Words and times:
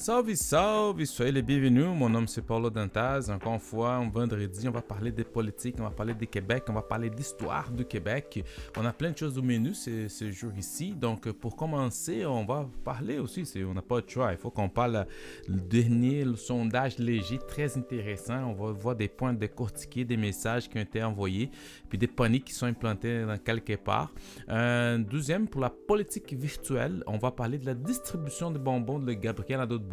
Salve, 0.00 0.34
salve, 0.34 1.04
soyez 1.04 1.30
les 1.30 1.42
bienvenus. 1.42 1.84
Mon 1.84 2.08
nom 2.08 2.26
c'est 2.26 2.40
Paulo 2.40 2.70
Dantaz. 2.70 3.30
Encore 3.30 3.52
une 3.52 3.60
fois, 3.60 3.96
un 3.96 4.08
vendredi, 4.08 4.66
on 4.66 4.70
va 4.70 4.80
parler 4.80 5.12
de 5.12 5.22
politique, 5.22 5.76
on 5.78 5.82
va 5.82 5.90
parler 5.90 6.14
de 6.14 6.24
Québec, 6.24 6.64
on 6.70 6.72
va 6.72 6.80
parler 6.80 7.10
d'histoire 7.10 7.70
du 7.70 7.84
Québec. 7.84 8.42
On 8.78 8.86
a 8.86 8.94
plein 8.94 9.10
de 9.10 9.18
choses 9.18 9.36
au 9.36 9.42
menu 9.42 9.74
ce, 9.74 10.08
ce 10.08 10.30
jour 10.30 10.52
ici. 10.56 10.94
Donc, 10.94 11.30
pour 11.32 11.54
commencer, 11.54 12.24
on 12.24 12.46
va 12.46 12.66
parler 12.82 13.18
aussi, 13.18 13.44
on 13.62 13.74
n'a 13.74 13.82
pas 13.82 14.00
de 14.00 14.08
choix. 14.08 14.32
Il 14.32 14.38
faut 14.38 14.50
qu'on 14.50 14.70
parle 14.70 15.06
du 15.46 15.60
dernier 15.60 16.24
le 16.24 16.36
sondage 16.36 16.96
léger, 16.96 17.38
très 17.38 17.76
intéressant. 17.76 18.42
On 18.46 18.54
va 18.54 18.72
voir 18.72 18.96
des 18.96 19.08
points 19.08 19.34
décortiqués, 19.34 20.06
des 20.06 20.16
messages 20.16 20.66
qui 20.70 20.78
ont 20.78 20.82
été 20.82 21.04
envoyés, 21.04 21.50
puis 21.90 21.98
des 21.98 22.06
paniques 22.06 22.46
qui 22.46 22.54
sont 22.54 22.64
implantés 22.64 23.26
dans 23.26 23.36
quelque 23.36 23.76
part. 23.76 24.10
Euh, 24.48 24.96
deuxième, 24.96 25.46
pour 25.46 25.60
la 25.60 25.68
politique 25.68 26.32
virtuelle, 26.32 27.04
on 27.06 27.18
va 27.18 27.30
parler 27.32 27.58
de 27.58 27.66
la 27.66 27.74
distribution 27.74 28.50
de 28.50 28.56
bonbons 28.56 28.98
de 28.98 29.12
Gabriel 29.12 29.60
Adot 29.60 29.89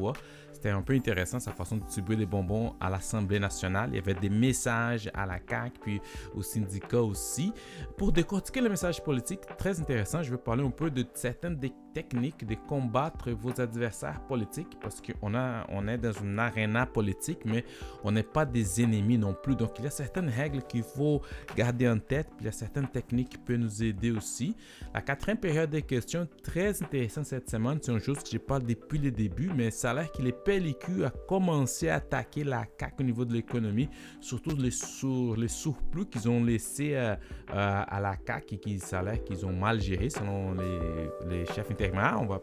C'était 0.53 0.69
un 0.69 0.81
peu 0.81 0.93
intéressant 0.93 1.39
sa 1.39 1.51
façon 1.51 1.77
de 1.77 1.83
distribuer 1.83 2.15
des 2.15 2.25
bonbons 2.25 2.73
à 2.79 2.89
l'Assemblée 2.89 3.39
nationale. 3.39 3.89
Il 3.91 3.95
y 3.95 3.99
avait 3.99 4.15
des 4.15 4.29
messages 4.29 5.09
à 5.13 5.25
la 5.25 5.39
CAQ, 5.47 5.79
puis 5.79 6.01
au 6.33 6.41
syndicat 6.41 7.01
aussi. 7.01 7.53
Pour 7.95 8.11
décortiquer 8.11 8.61
le 8.61 8.69
message 8.69 9.03
politique, 9.03 9.41
très 9.57 9.79
intéressant, 9.79 10.23
je 10.23 10.31
vais 10.31 10.37
parler 10.37 10.63
un 10.63 10.71
peu 10.71 10.89
de 10.89 11.05
certaines 11.13 11.57
des 11.57 11.73
techniques 11.97 12.45
de 12.45 12.55
combattre 12.67 13.31
vos 13.31 13.59
adversaires 13.59 14.21
politiques 14.27 14.77
parce 14.79 15.01
qu'on 15.01 15.33
on 15.69 15.87
est 15.87 15.97
dans 15.97 16.11
une 16.11 16.37
arène 16.37 16.77
politique, 16.93 17.39
mais 17.43 17.65
on 18.03 18.11
n'est 18.11 18.21
pas 18.37 18.45
des 18.45 18.83
ennemis 18.83 19.17
non 19.17 19.33
plus. 19.33 19.55
Donc, 19.55 19.71
il 19.79 19.85
y 19.85 19.87
a 19.87 19.89
certaines 19.89 20.29
règles 20.29 20.61
qu'il 20.61 20.83
faut 20.83 21.23
garder 21.55 21.89
en 21.89 21.97
tête, 21.97 22.27
puis 22.37 22.41
il 22.41 22.45
y 22.45 22.49
a 22.49 22.51
certaines 22.51 22.87
techniques 22.87 23.29
qui 23.29 23.37
peuvent 23.39 23.57
nous 23.57 23.81
aider 23.81 24.11
aussi. 24.11 24.55
La 24.93 25.01
quatrième 25.01 25.39
période 25.39 25.71
des 25.71 25.81
questions, 25.81 26.27
très 26.43 26.83
intéressante 26.83 27.25
cette 27.25 27.49
semaine, 27.49 27.79
c'est 27.81 27.91
une 27.91 27.99
chose 27.99 28.19
que 28.19 28.29
je 28.31 28.37
parle 28.37 28.63
depuis 28.63 28.99
le 28.99 29.09
début, 29.09 29.49
mais 29.55 29.71
ça 29.71 29.89
a 29.89 29.93
l'air 29.95 30.11
que 30.11 30.21
les 30.21 30.33
PLQ 30.33 31.03
a 31.03 31.09
commencé 31.09 31.89
à 31.89 31.95
attaquer 31.95 32.43
la 32.43 32.63
CAQ 32.79 32.95
au 32.99 33.03
niveau 33.03 33.25
de 33.25 33.33
l'économie, 33.33 33.89
surtout 34.21 34.55
les, 34.55 34.71
sur, 34.71 35.35
les 35.35 35.47
surplus 35.47 36.05
qu'ils 36.05 36.29
ont 36.29 36.43
laissés 36.43 36.93
euh, 36.93 37.15
euh, 37.53 37.83
à 37.87 37.99
la 37.99 38.15
CAQ 38.25 38.55
et 38.55 38.57
qui 38.59 38.79
ça 38.79 38.99
a 38.99 39.03
l'air 39.03 39.23
qu'ils 39.23 39.45
ont 39.47 39.53
mal 39.53 39.81
géré 39.81 40.11
selon 40.11 40.53
les, 40.53 40.79
les 41.29 41.45
chefs 41.47 41.71
on 41.93 42.25
va 42.25 42.41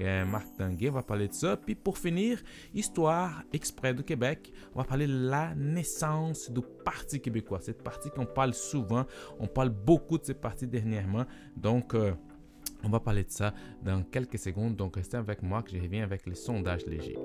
euh, 0.00 0.24
Marc 0.24 0.46
va 0.58 1.02
parler 1.02 1.28
de 1.28 1.34
ça. 1.34 1.56
Puis 1.56 1.74
pour 1.74 1.98
finir, 1.98 2.42
histoire 2.74 3.42
exprès 3.52 3.94
du 3.94 4.02
Québec, 4.02 4.52
on 4.74 4.78
va 4.78 4.84
parler 4.84 5.06
de 5.06 5.28
la 5.28 5.54
naissance 5.54 6.50
du 6.50 6.60
Parti 6.84 7.20
québécois. 7.20 7.60
Cette 7.60 7.82
partie 7.82 8.10
qu'on 8.10 8.26
parle 8.26 8.54
souvent, 8.54 9.06
on 9.38 9.46
parle 9.46 9.70
beaucoup 9.70 10.18
de 10.18 10.24
cette 10.24 10.40
partie 10.40 10.66
dernièrement. 10.66 11.24
Donc 11.56 11.94
euh, 11.94 12.12
on 12.84 12.88
va 12.88 13.00
parler 13.00 13.24
de 13.24 13.30
ça 13.30 13.54
dans 13.82 14.02
quelques 14.02 14.38
secondes. 14.38 14.76
Donc 14.76 14.96
restez 14.96 15.16
avec 15.16 15.42
moi 15.42 15.62
que 15.62 15.70
je 15.70 15.80
reviens 15.80 16.02
avec 16.02 16.26
les 16.26 16.34
sondages 16.34 16.86
légers. 16.86 17.18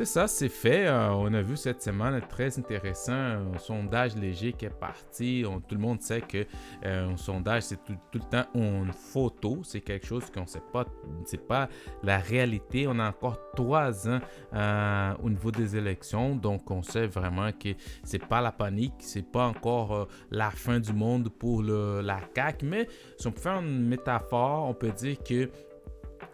C'est 0.00 0.06
ça, 0.06 0.26
c'est 0.26 0.48
fait. 0.48 0.86
Euh, 0.86 1.10
on 1.10 1.34
a 1.34 1.42
vu 1.42 1.58
cette 1.58 1.82
semaine 1.82 2.18
très 2.26 2.58
intéressant, 2.58 3.12
un 3.12 3.58
sondage 3.58 4.16
léger 4.16 4.54
qui 4.54 4.64
est 4.64 4.70
parti. 4.70 5.44
tout 5.68 5.74
le 5.74 5.80
monde 5.80 6.00
sait 6.00 6.22
que 6.22 6.46
euh, 6.86 7.10
un 7.10 7.18
sondage, 7.18 7.64
c'est 7.64 7.84
tout, 7.84 7.92
le 8.14 8.20
temps 8.20 8.46
une 8.54 8.94
photo. 8.94 9.60
C'est 9.62 9.82
quelque 9.82 10.06
chose 10.06 10.30
qu'on 10.30 10.40
ne 10.40 10.46
sait 10.46 10.62
pas. 10.72 10.86
C'est 11.26 11.46
pas 11.46 11.68
la 12.02 12.16
réalité. 12.16 12.86
On 12.88 12.98
a 12.98 13.10
encore 13.10 13.38
trois 13.54 14.08
ans 14.08 14.20
euh, 14.54 15.12
au 15.22 15.28
niveau 15.28 15.50
des 15.50 15.76
élections, 15.76 16.34
donc 16.34 16.70
on 16.70 16.82
sait 16.82 17.06
vraiment 17.06 17.52
que 17.52 17.74
c'est 18.02 18.26
pas 18.26 18.40
la 18.40 18.52
panique, 18.52 18.94
c'est 19.00 19.30
pas 19.30 19.48
encore 19.48 20.08
la 20.30 20.50
fin 20.50 20.80
du 20.80 20.94
monde 20.94 21.28
pour 21.28 21.62
la 21.62 22.20
CAC. 22.32 22.62
Mais 22.62 22.88
si 23.18 23.26
on 23.26 23.32
peut 23.32 23.40
faire 23.42 23.60
une 23.60 23.86
métaphore, 23.86 24.66
on 24.66 24.72
peut 24.72 24.92
dire 24.92 25.22
que 25.22 25.50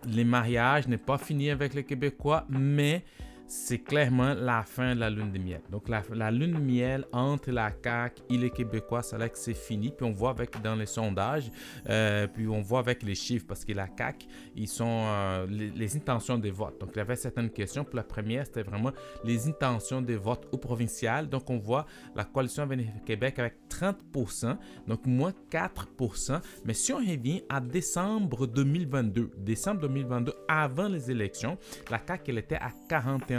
les 0.07 0.25
mariages 0.25 0.87
n'est 0.87 0.99
pas 0.99 1.19
fini 1.19 1.51
avec 1.51 1.75
les 1.75 1.83
Québécois, 1.83 2.45
mais 2.49 3.03
c'est 3.47 3.79
clairement 3.79 4.35
la 4.35 4.63
fin 4.63 4.95
de 4.95 5.01
la 5.01 5.11
lune 5.11 5.31
de 5.33 5.39
miel. 5.39 5.61
Donc 5.71 5.89
la, 5.89 6.31
lune 6.31 6.55
de 6.55 6.59
miel 6.59 7.05
entre 7.13 7.51
la 7.51 7.71
CAQ 7.83 8.23
et 8.31 8.37
les 8.37 8.51
Québécois, 8.51 9.03
c'est 9.03 9.19
là 9.19 9.29
que 9.29 9.39
c'est 9.39 9.55
fini. 9.55 9.93
Puis 9.97 10.07
on 10.07 10.13
voit 10.13 10.31
avec 10.31 10.61
dans 10.63 10.75
les 10.75 10.87
sondages, 10.87 11.51
euh, 11.89 12.27
puis 12.27 12.49
on 12.49 12.61
voit 12.61 12.81
avec 12.81 13.03
les 13.03 13.15
chiffres, 13.15 13.47
parce 13.47 13.65
que 13.65 13.73
la 13.73 13.89
CAQ, 13.97 14.27
ils 14.57 14.69
sont 14.69 15.05
euh, 15.07 15.47
les, 15.47 15.97
intentions 15.97 16.39
des 16.39 16.51
votes. 16.51 16.81
Donc 16.81 16.91
il 16.95 16.99
y 16.99 17.01
avait 17.01 17.17
certaines 17.17 17.51
questions. 17.51 17.85
Pour 17.85 17.97
la 17.97 18.03
première, 18.03 18.47
c'était 18.47 18.63
vraiment 18.63 18.93
les 19.25 19.49
intentions 19.49 20.03
des 20.03 20.17
votes 20.17 20.49
au 20.53 20.59
provincial. 20.59 21.29
Donc 21.29 21.49
on 21.49 21.59
voit 21.59 21.87
la 22.15 22.25
coalition 22.25 22.69
Québec 23.05 23.39
avec 23.39 23.55
30%, 23.69 24.57
donc 24.89 25.07
moins 25.07 25.33
4%. 25.51 26.41
Mais 26.65 26.75
si 26.75 26.93
on 26.93 26.99
revient 26.99 27.43
à 27.49 27.61
décembre 27.61 28.47
2022, 28.47 29.31
décembre 29.39 29.83
2022, 29.83 30.33
avant 30.49 30.89
les 30.89 31.11
élections, 31.11 31.57
la 31.91 32.01
CAQ, 32.05 32.31
elle 32.31 32.39
était 32.39 32.57
à 32.57 32.73
41 32.89 33.36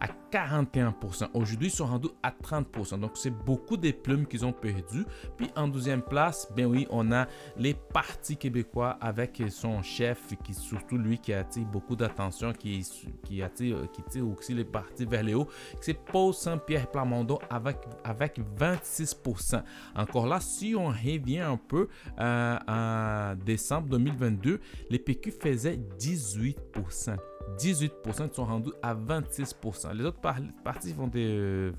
à 0.00 0.08
41%. 0.32 1.28
Aujourd'hui, 1.34 1.68
ils 1.68 1.72
sont 1.72 1.86
rendus 1.86 2.08
à 2.22 2.30
30%. 2.30 2.98
Donc, 2.98 3.12
c'est 3.14 3.30
beaucoup 3.30 3.76
des 3.76 3.92
plumes 3.92 4.26
qu'ils 4.26 4.44
ont 4.46 4.52
perdu. 4.52 5.04
Puis, 5.36 5.50
en 5.56 5.68
deuxième 5.68 6.02
place, 6.02 6.48
ben 6.56 6.66
oui, 6.66 6.86
on 6.90 7.12
a 7.12 7.26
les 7.56 7.74
partis 7.74 8.36
québécois 8.36 8.96
avec 9.00 9.42
son 9.50 9.82
chef, 9.82 10.34
qui 10.42 10.54
surtout 10.54 10.96
lui 10.96 11.18
qui 11.18 11.32
attire 11.32 11.66
beaucoup 11.66 11.96
d'attention, 11.96 12.52
qui, 12.52 12.86
qui 13.24 13.42
attire, 13.42 13.90
qui 13.92 14.02
tire 14.04 14.28
aussi 14.28 14.54
les 14.54 14.64
partis 14.64 15.04
vers 15.04 15.22
le 15.22 15.34
haut. 15.34 15.48
C'est 15.80 15.94
Paul 15.94 16.32
Saint-Pierre 16.32 16.90
Plamondon 16.90 17.38
avec, 17.50 17.76
avec 18.04 18.40
26%. 18.58 19.62
Encore 19.94 20.26
là, 20.26 20.40
si 20.40 20.74
on 20.74 20.88
revient 20.88 21.40
un 21.40 21.58
peu 21.58 21.88
euh, 22.18 22.58
en 22.66 23.34
décembre 23.44 23.88
2022, 23.88 24.60
les 24.88 24.98
PQ 24.98 25.32
faisaient 25.32 25.78
18%. 25.98 27.18
18% 27.58 28.32
sont 28.34 28.44
rendus 28.44 28.72
à 28.82 28.94
26%. 28.94 29.94
Les 29.94 30.04
autres 30.04 30.20
partis 30.20 30.92
font, 30.92 31.06
des, 31.06 31.72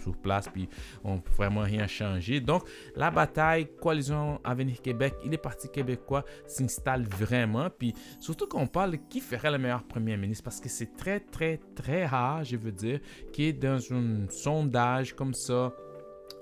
sur 0.00 0.16
place 0.16 0.48
puis 0.48 0.68
on 1.02 1.18
peut 1.18 1.32
vraiment 1.36 1.62
rien 1.62 1.86
changer. 1.86 2.40
Donc 2.40 2.68
la 2.96 3.10
bataille 3.10 3.68
coalition 3.80 4.40
Avenir 4.44 4.80
Québec 4.80 5.14
et 5.24 5.28
les 5.28 5.38
partis 5.38 5.68
québécois 5.68 6.24
s'installent 6.46 7.06
vraiment. 7.06 7.68
Puis 7.70 7.94
surtout 8.20 8.46
qu'on 8.46 8.66
parle 8.66 8.98
qui 9.08 9.20
ferait 9.20 9.50
le 9.50 9.58
meilleur 9.58 9.84
premier 9.84 10.16
ministre 10.16 10.44
parce 10.44 10.60
que 10.60 10.68
c'est 10.68 10.96
très 10.96 11.20
très 11.20 11.60
très 11.74 12.06
rare, 12.06 12.44
je 12.44 12.56
veux 12.56 12.72
dire, 12.72 13.00
qui 13.32 13.44
est 13.44 13.52
dans 13.52 13.80
un 13.92 14.28
sondage 14.28 15.14
comme 15.14 15.34
ça 15.34 15.72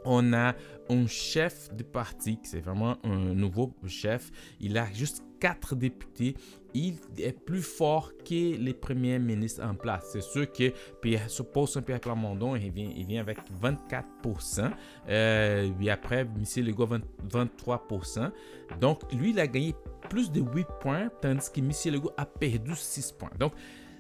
on 0.05 0.33
a 0.33 0.55
un 0.89 1.06
chef 1.06 1.75
de 1.75 1.83
parti, 1.83 2.39
c'est 2.43 2.61
vraiment 2.61 2.97
un 3.05 3.34
nouveau 3.34 3.73
chef. 3.87 4.31
Il 4.61 4.77
a 4.77 4.91
juste 4.93 5.23
quatre 5.42 5.75
députés 5.75 6.36
il 6.75 6.97
est 7.19 7.38
plus 7.38 7.62
fort 7.62 8.12
que 8.25 8.56
les 8.56 8.72
premiers 8.72 9.19
ministres 9.19 9.64
en 9.64 9.75
place. 9.75 10.08
C'est 10.12 10.22
sûr 10.22 10.50
que 10.50 10.72
Pierre, 11.00 11.26
Paul 11.53 11.69
Saint-Pierre 11.69 12.00
Plamondon, 12.00 12.56
il 12.56 12.70
vient, 12.70 13.20
avec 13.20 13.38
24%. 13.62 14.70
Euh, 15.08 15.70
puis 15.78 15.91
après, 15.91 16.20
M. 16.20 16.64
Legault, 16.64 16.88
23%. 17.28 18.31
Donc, 18.81 19.00
lui, 19.12 19.31
il 19.31 19.41
a 19.41 19.47
gagné 19.47 19.75
plus 20.08 20.31
de 20.31 20.41
8 20.41 20.66
points, 20.81 21.10
tandis 21.20 21.50
que 21.50 21.60
M. 21.60 21.70
Legault 21.92 22.12
a 22.16 22.25
perdu 22.25 22.75
6 22.75 23.12
points. 23.12 23.31
Donc, 23.38 23.52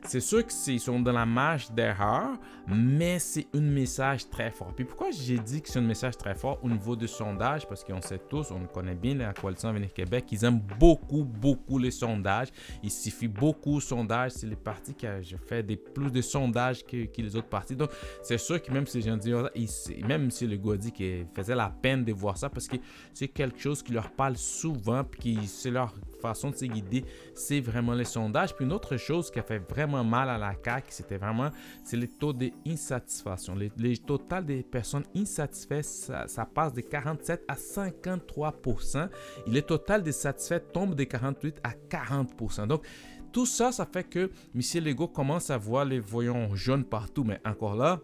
c'est 0.04 0.20
sûr 0.20 0.44
qu'ils 0.46 0.80
sont 0.80 1.00
dans 1.00 1.12
la 1.12 1.26
marge 1.26 1.70
d'erreur, 1.70 2.36
mais 2.66 3.18
c'est 3.18 3.46
un 3.54 3.60
message 3.60 4.28
très 4.28 4.50
fort. 4.50 4.72
Puis 4.74 4.84
pourquoi 4.84 5.10
j'ai 5.10 5.38
dit 5.38 5.62
que 5.62 5.68
c'est 5.68 5.78
un 5.78 5.82
message 5.82 6.16
très 6.16 6.34
fort 6.34 6.58
au 6.62 6.68
niveau 6.68 6.96
du 6.96 7.06
sondage? 7.06 7.66
Parce 7.66 7.84
qu'on 7.84 8.00
sait 8.00 8.20
tous, 8.28 8.50
on 8.50 8.66
connaît 8.66 8.94
bien 8.94 9.14
la 9.14 9.32
coalition 9.32 9.68
Avenir 9.68 9.92
Québec, 9.92 10.26
ils 10.32 10.44
aiment 10.44 10.62
beaucoup, 10.78 11.24
beaucoup 11.24 11.78
les 11.78 11.90
sondages. 11.90 12.48
Il 12.82 12.90
suffit 12.90 13.28
beaucoup 13.28 13.76
de 13.76 13.82
sondages. 13.82 14.32
C'est 14.32 14.46
les 14.46 14.56
partis 14.56 14.94
qui 14.94 15.06
fait 15.46 15.62
des, 15.62 15.76
plus 15.76 16.10
de 16.10 16.20
sondages 16.20 16.84
que, 16.84 16.96
les 17.16 17.36
autres 17.36 17.48
partis. 17.48 17.76
Donc, 17.76 17.90
c'est 18.22 18.38
sûr 18.38 18.60
que 18.60 18.72
même 18.72 18.86
si 18.86 18.98
les 18.98 19.08
gens 19.08 19.16
disent, 19.16 19.92
même 20.06 20.30
si 20.30 20.46
le 20.46 20.56
gars 20.56 20.76
dit 20.76 20.92
faisait 21.34 21.54
la 21.54 21.70
peine 21.70 22.04
de 22.04 22.12
voir 22.12 22.36
ça, 22.36 22.48
parce 22.48 22.66
que 22.66 22.76
c'est 23.14 23.28
quelque 23.28 23.58
chose 23.58 23.82
qui 23.82 23.92
leur 23.92 24.10
parle 24.10 24.36
souvent, 24.36 25.04
puis 25.04 25.38
c'est 25.46 25.70
leur 25.70 25.94
façon 26.22 26.50
de 26.50 26.56
se 26.56 26.64
guider, 26.64 27.04
c'est 27.34 27.60
vraiment 27.60 27.92
les 27.92 28.04
sondages. 28.04 28.54
Puis 28.54 28.64
une 28.64 28.72
autre 28.72 28.96
chose 28.96 29.30
qui 29.30 29.38
a 29.38 29.42
fait 29.42 29.58
vraiment 29.58 30.04
mal 30.04 30.30
à 30.30 30.38
la 30.38 30.54
CAQ, 30.64 30.86
c'était 30.90 31.18
vraiment 31.18 31.50
c'est 31.84 31.96
les 31.96 32.08
taux 32.08 32.32
d'insatisfaction. 32.32 33.54
Les, 33.54 33.70
les 33.76 33.98
total 33.98 34.44
des 34.44 34.62
personnes 34.62 35.04
insatisfaites, 35.14 35.84
ça, 35.84 36.48
passe 36.52 36.72
de 36.72 36.80
47 36.80 37.44
à 37.48 37.54
53% 37.54 39.08
et 39.46 39.50
le 39.50 39.62
total 39.62 40.02
des 40.02 40.12
satisfaits 40.12 40.60
tombe 40.72 40.94
de 40.94 41.04
48 41.04 41.60
à 41.62 41.72
40 41.72 42.68
Donc, 42.68 42.84
tout 43.32 43.46
ça, 43.46 43.72
ça 43.72 43.86
fait 43.86 44.04
que 44.04 44.30
M. 44.54 44.84
Legault 44.84 45.08
commence 45.08 45.48
à 45.50 45.56
voir 45.56 45.86
les 45.86 45.98
voyants 45.98 46.54
jaunes 46.54 46.84
partout. 46.84 47.24
Mais 47.24 47.40
encore 47.46 47.74
là, 47.74 48.00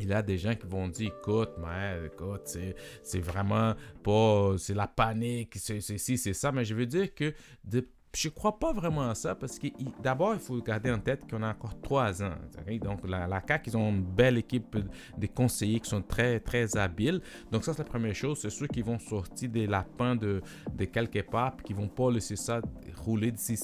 il 0.00 0.08
y 0.08 0.12
a 0.12 0.22
des 0.22 0.38
gens 0.38 0.54
qui 0.54 0.66
vont 0.66 0.88
dire, 0.88 1.12
écoute, 1.18 1.50
mais 1.58 2.06
écoute, 2.06 2.56
c'est 3.02 3.20
vraiment 3.20 3.74
pas, 4.02 4.54
c'est 4.58 4.74
la 4.74 4.86
panique, 4.86 5.56
c'est 5.56 5.80
ci, 5.80 6.18
c'est 6.18 6.32
ça. 6.32 6.52
Mais 6.52 6.64
je 6.64 6.74
veux 6.74 6.86
dire 6.86 7.14
que 7.14 7.32
de 7.64 7.86
je 8.16 8.28
crois 8.28 8.58
pas 8.58 8.72
vraiment 8.72 9.10
à 9.10 9.14
ça 9.14 9.34
parce 9.34 9.58
que 9.58 9.68
d'abord, 10.02 10.34
il 10.34 10.40
faut 10.40 10.60
garder 10.62 10.90
en 10.90 10.98
tête 10.98 11.28
qu'on 11.30 11.42
a 11.42 11.50
encore 11.50 11.80
trois 11.80 12.22
ans. 12.22 12.34
Donc, 12.80 13.06
la, 13.06 13.26
la 13.26 13.42
CAQ, 13.46 13.70
ils 13.70 13.76
ont 13.76 13.90
une 13.90 14.02
belle 14.02 14.38
équipe 14.38 14.76
de 15.16 15.26
conseillers 15.26 15.80
qui 15.80 15.90
sont 15.90 16.02
très, 16.02 16.40
très 16.40 16.76
habiles. 16.76 17.20
Donc, 17.52 17.64
ça, 17.64 17.72
c'est 17.72 17.80
la 17.80 17.84
première 17.84 18.14
chose. 18.14 18.38
C'est 18.40 18.50
ceux 18.50 18.66
qui 18.66 18.82
vont 18.82 18.98
sortir 18.98 19.50
des 19.50 19.66
lapins 19.66 20.16
de, 20.16 20.40
de 20.74 20.84
quelque 20.86 21.20
part 21.20 21.56
qui 21.62 21.74
vont 21.74 21.88
pas 21.88 22.10
laisser 22.10 22.36
ça 22.36 22.60
rouler 22.96 23.30
d'ici 23.30 23.56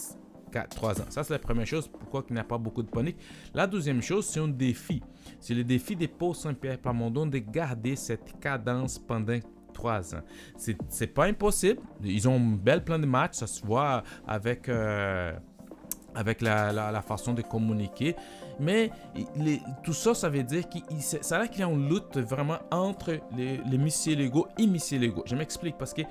3 0.62 1.00
ans. 1.00 1.04
Ça, 1.10 1.24
c'est 1.24 1.32
la 1.32 1.38
première 1.38 1.66
chose, 1.66 1.88
pourquoi 1.88 2.24
il 2.28 2.34
n'y 2.34 2.40
a 2.40 2.44
pas 2.44 2.58
beaucoup 2.58 2.82
de 2.82 2.90
panique. 2.90 3.16
La 3.52 3.66
deuxième 3.66 4.02
chose, 4.02 4.26
c'est 4.26 4.40
un 4.40 4.48
défi. 4.48 5.02
C'est 5.40 5.54
le 5.54 5.64
défi 5.64 5.96
des 5.96 6.08
pauvres 6.08 6.36
Saint-Pierre 6.36 6.78
Plamondon 6.78 7.26
de 7.26 7.38
garder 7.38 7.96
cette 7.96 8.38
cadence 8.40 8.98
pendant 8.98 9.38
3 9.72 10.14
ans. 10.14 10.22
C'est 10.56 11.06
pas 11.08 11.26
impossible. 11.26 11.80
Ils 12.02 12.28
ont 12.28 12.36
un 12.36 12.56
bel 12.56 12.84
plan 12.84 12.98
de 12.98 13.06
match, 13.06 13.34
ça 13.34 13.46
se 13.46 13.64
voit 13.64 14.02
avec... 14.26 14.68
Euh, 14.68 15.32
avec 16.16 16.42
la, 16.42 17.02
façon 17.02 17.32
de 17.32 17.42
communiquer. 17.42 18.14
Mais 18.60 18.90
tout 19.82 19.92
ça, 19.92 20.14
ça 20.14 20.28
veut 20.28 20.44
dire 20.44 20.68
qu'il 20.68 20.82
ça 21.00 21.48
qu'il 21.48 21.60
y 21.60 21.64
a 21.64 21.68
une 21.68 21.88
lutte 21.88 22.18
vraiment 22.18 22.58
entre 22.70 23.18
les, 23.36 23.58
les 23.58 23.78
missiles 23.78 24.18
légaux 24.18 24.46
et 24.58 24.66
missiles 24.66 25.00
légaux. 25.00 25.24
Je 25.26 25.34
m'explique 25.34 25.76
parce 25.76 25.92
que 25.92 26.02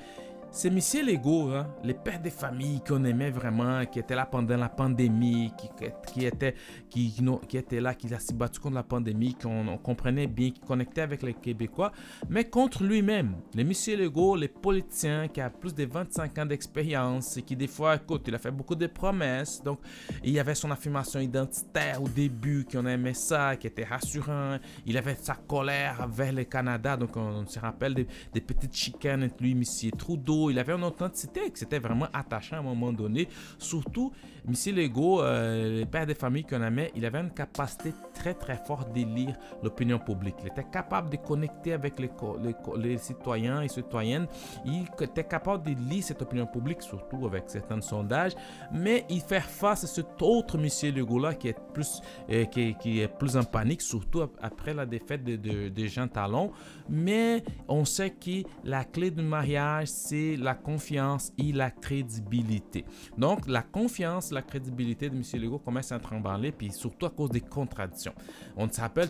ces 0.53 0.69
messieurs 0.69 1.03
légaux, 1.03 1.50
hein, 1.50 1.67
les 1.83 1.95
pères 1.95 2.21
de 2.21 2.29
famille 2.29 2.79
qu'on 2.88 3.03
aimait 3.05 3.31
vraiment, 3.31 3.83
qui 3.88 3.97
étaient 3.97 4.13
là 4.13 4.27
pendant 4.27 4.55
la 4.55 4.69
pandémie, 4.69 5.51
qui, 5.57 5.67
qui, 6.05 6.25
étaient, 6.27 6.53
qui, 6.91 7.11
qui 7.50 7.57
étaient 7.57 7.81
là, 7.81 7.95
qui 7.95 8.07
s'est 8.07 8.33
battu 8.35 8.59
contre 8.59 8.75
la 8.75 8.83
pandémie, 8.83 9.33
qu'on 9.33 9.79
comprenait 9.79 10.27
bien, 10.27 10.51
qui 10.51 10.61
connectaient 10.61 11.01
avec 11.01 11.23
les 11.23 11.33
Québécois, 11.33 11.91
mais 12.29 12.45
contre 12.45 12.83
lui-même. 12.83 13.33
Les 13.55 13.63
messieurs 13.63 13.97
légaux, 13.97 14.35
les 14.35 14.47
politiciens 14.47 15.27
qui 15.27 15.41
ont 15.41 15.50
plus 15.50 15.73
de 15.73 15.85
25 15.85 16.38
ans 16.38 16.45
d'expérience 16.45 17.35
et 17.35 17.41
qui 17.41 17.56
des 17.56 17.67
fois, 17.67 17.95
écoute, 17.95 18.21
il 18.27 18.35
a 18.35 18.38
fait 18.38 18.51
beaucoup 18.51 18.75
de 18.75 18.85
promesses. 18.85 19.59
Donc, 19.63 19.79
il 20.23 20.33
y 20.33 20.39
avait 20.39 20.53
son 20.53 20.69
affirmation 20.69 21.19
identitaire 21.19 21.99
au 21.99 22.07
début, 22.07 22.63
qu'on 22.71 22.85
aimait 22.85 23.15
ça, 23.15 23.56
qui 23.56 23.65
était 23.65 23.85
rassurant. 23.85 24.59
Il 24.85 24.99
avait 24.99 25.15
sa 25.15 25.33
colère 25.33 26.07
vers 26.07 26.31
le 26.31 26.44
Canada, 26.44 26.95
donc 26.95 27.17
on, 27.17 27.44
se 27.47 27.57
rappelle 27.57 27.95
des, 27.95 28.07
des 28.31 28.41
petites 28.41 28.75
chicanes 28.75 29.23
entre 29.23 29.41
lui, 29.41 29.56
monsieur 29.56 29.89
Trudeau 29.89 30.43
il 30.50 30.60
avait 30.60 30.74
une 30.74 30.84
authenticité 30.84 31.50
que 31.51 31.60
c'était 31.60 31.80
vraiment 31.80 32.07
attachant 32.13 32.57
à 32.57 32.60
un 32.60 32.63
moment 32.63 32.92
donné. 32.92 33.28
Surtout, 33.57 34.12
M. 34.48 34.75
Legault, 34.75 35.22
euh, 35.22 35.80
le 35.80 35.86
père 35.86 36.06
des 36.06 36.16
familles 36.16 36.44
qu'on 36.44 36.62
aimait, 36.62 36.92
il 36.95 37.06
avait 37.06 37.19
une 37.19 37.31
capacité 37.31 37.94
très 38.13 38.34
très 38.34 38.57
forte 38.57 38.92
de 38.94 39.01
lire 39.01 39.36
l'opinion 39.62 40.00
publique. 40.00 40.36
Il 40.42 40.48
était 40.48 40.66
capable 40.69 41.10
de 41.10 41.18
connecter 41.18 41.74
avec 41.74 42.00
les, 42.00 42.98
citoyens 42.98 43.62
et 43.62 43.69
citoyennes. 43.69 44.28
Il 44.66 44.86
était 45.00 45.24
capable 45.24 45.66
de 45.66 45.80
lire 45.90 46.04
cette 46.04 46.22
opinion 46.22 46.45
publique, 46.45 46.81
surtout 46.81 47.25
avec 47.25 47.45
certains 47.48 47.81
sondages. 47.81 48.34
Mais 48.72 49.06
il 49.10 49.22
fait 49.22 49.40
face 49.42 49.84
à 49.86 49.88
cet 49.88 50.22
autre 50.22 50.57
M. 50.57 50.95
Legault-là 50.95 51.36
qui 51.36 51.50
est 51.50 51.60
plus 51.74 52.01
euh, 52.30 52.45
qui, 52.45 53.00
est 53.00 53.07
plus 53.07 53.38
en 53.38 53.44
panique, 53.44 53.81
surtout 53.81 54.24
après 54.42 54.74
la 54.74 54.86
défaite 54.86 55.24
de 55.24 55.86
Jean 55.86 56.07
Talon. 56.07 56.51
Mais 56.89 57.44
on 57.68 57.85
sait 57.85 58.12
que 58.12 58.44
la 58.63 58.83
clé 58.83 59.12
du 59.12 59.21
mariage, 59.21 59.88
c'est 59.88 60.35
la 60.35 60.56
confiance 60.56 61.31
et 61.38 61.51
la 61.51 61.71
crédibilité. 61.71 62.85
Donc, 63.18 63.47
la 63.47 63.62
confiance, 63.62 64.31
la 64.31 64.41
crédibilité 64.41 65.09
de 65.09 65.15
M. 65.15 65.24
Legault 65.41 65.59
commence 65.59 65.91
à 65.91 66.00
trembler, 66.00 66.51
puis 66.51 66.71
surtout 66.71 67.06
à 67.06 67.09
cause 67.09 67.30
des 67.30 67.41
contradictions. 67.41 68.13
On 68.56 68.69
s'appelle 68.69 69.09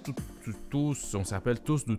tous, 0.70 1.16
on 1.16 1.24
s'appelle 1.24 1.62
tous 1.62 1.86
de, 1.86 1.98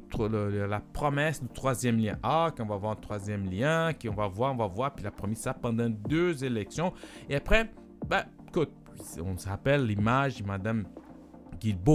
la 0.66 0.80
promesse 0.80 1.42
du 1.42 1.48
troisième 1.48 1.98
lien. 1.98 2.18
Ah, 2.22 2.52
qu'on 2.56 2.66
va 2.66 2.76
voir 2.76 2.92
un 2.92 2.96
troisième 2.96 3.50
lien, 3.50 3.92
qu'on 3.92 4.14
va 4.14 4.28
voir, 4.28 4.52
on 4.52 4.56
va 4.56 4.66
voir, 4.66 4.94
puis 4.94 5.04
il 5.04 5.08
a 5.08 5.10
promis 5.10 5.36
ça 5.36 5.54
pendant 5.54 5.88
deux 5.88 6.44
élections. 6.44 6.92
Et 7.28 7.36
après, 7.36 7.70
ben, 8.06 8.24
écoute, 8.48 8.72
on 9.24 9.36
s'appelle 9.36 9.86
l'image 9.86 10.42
Madame 10.42 10.84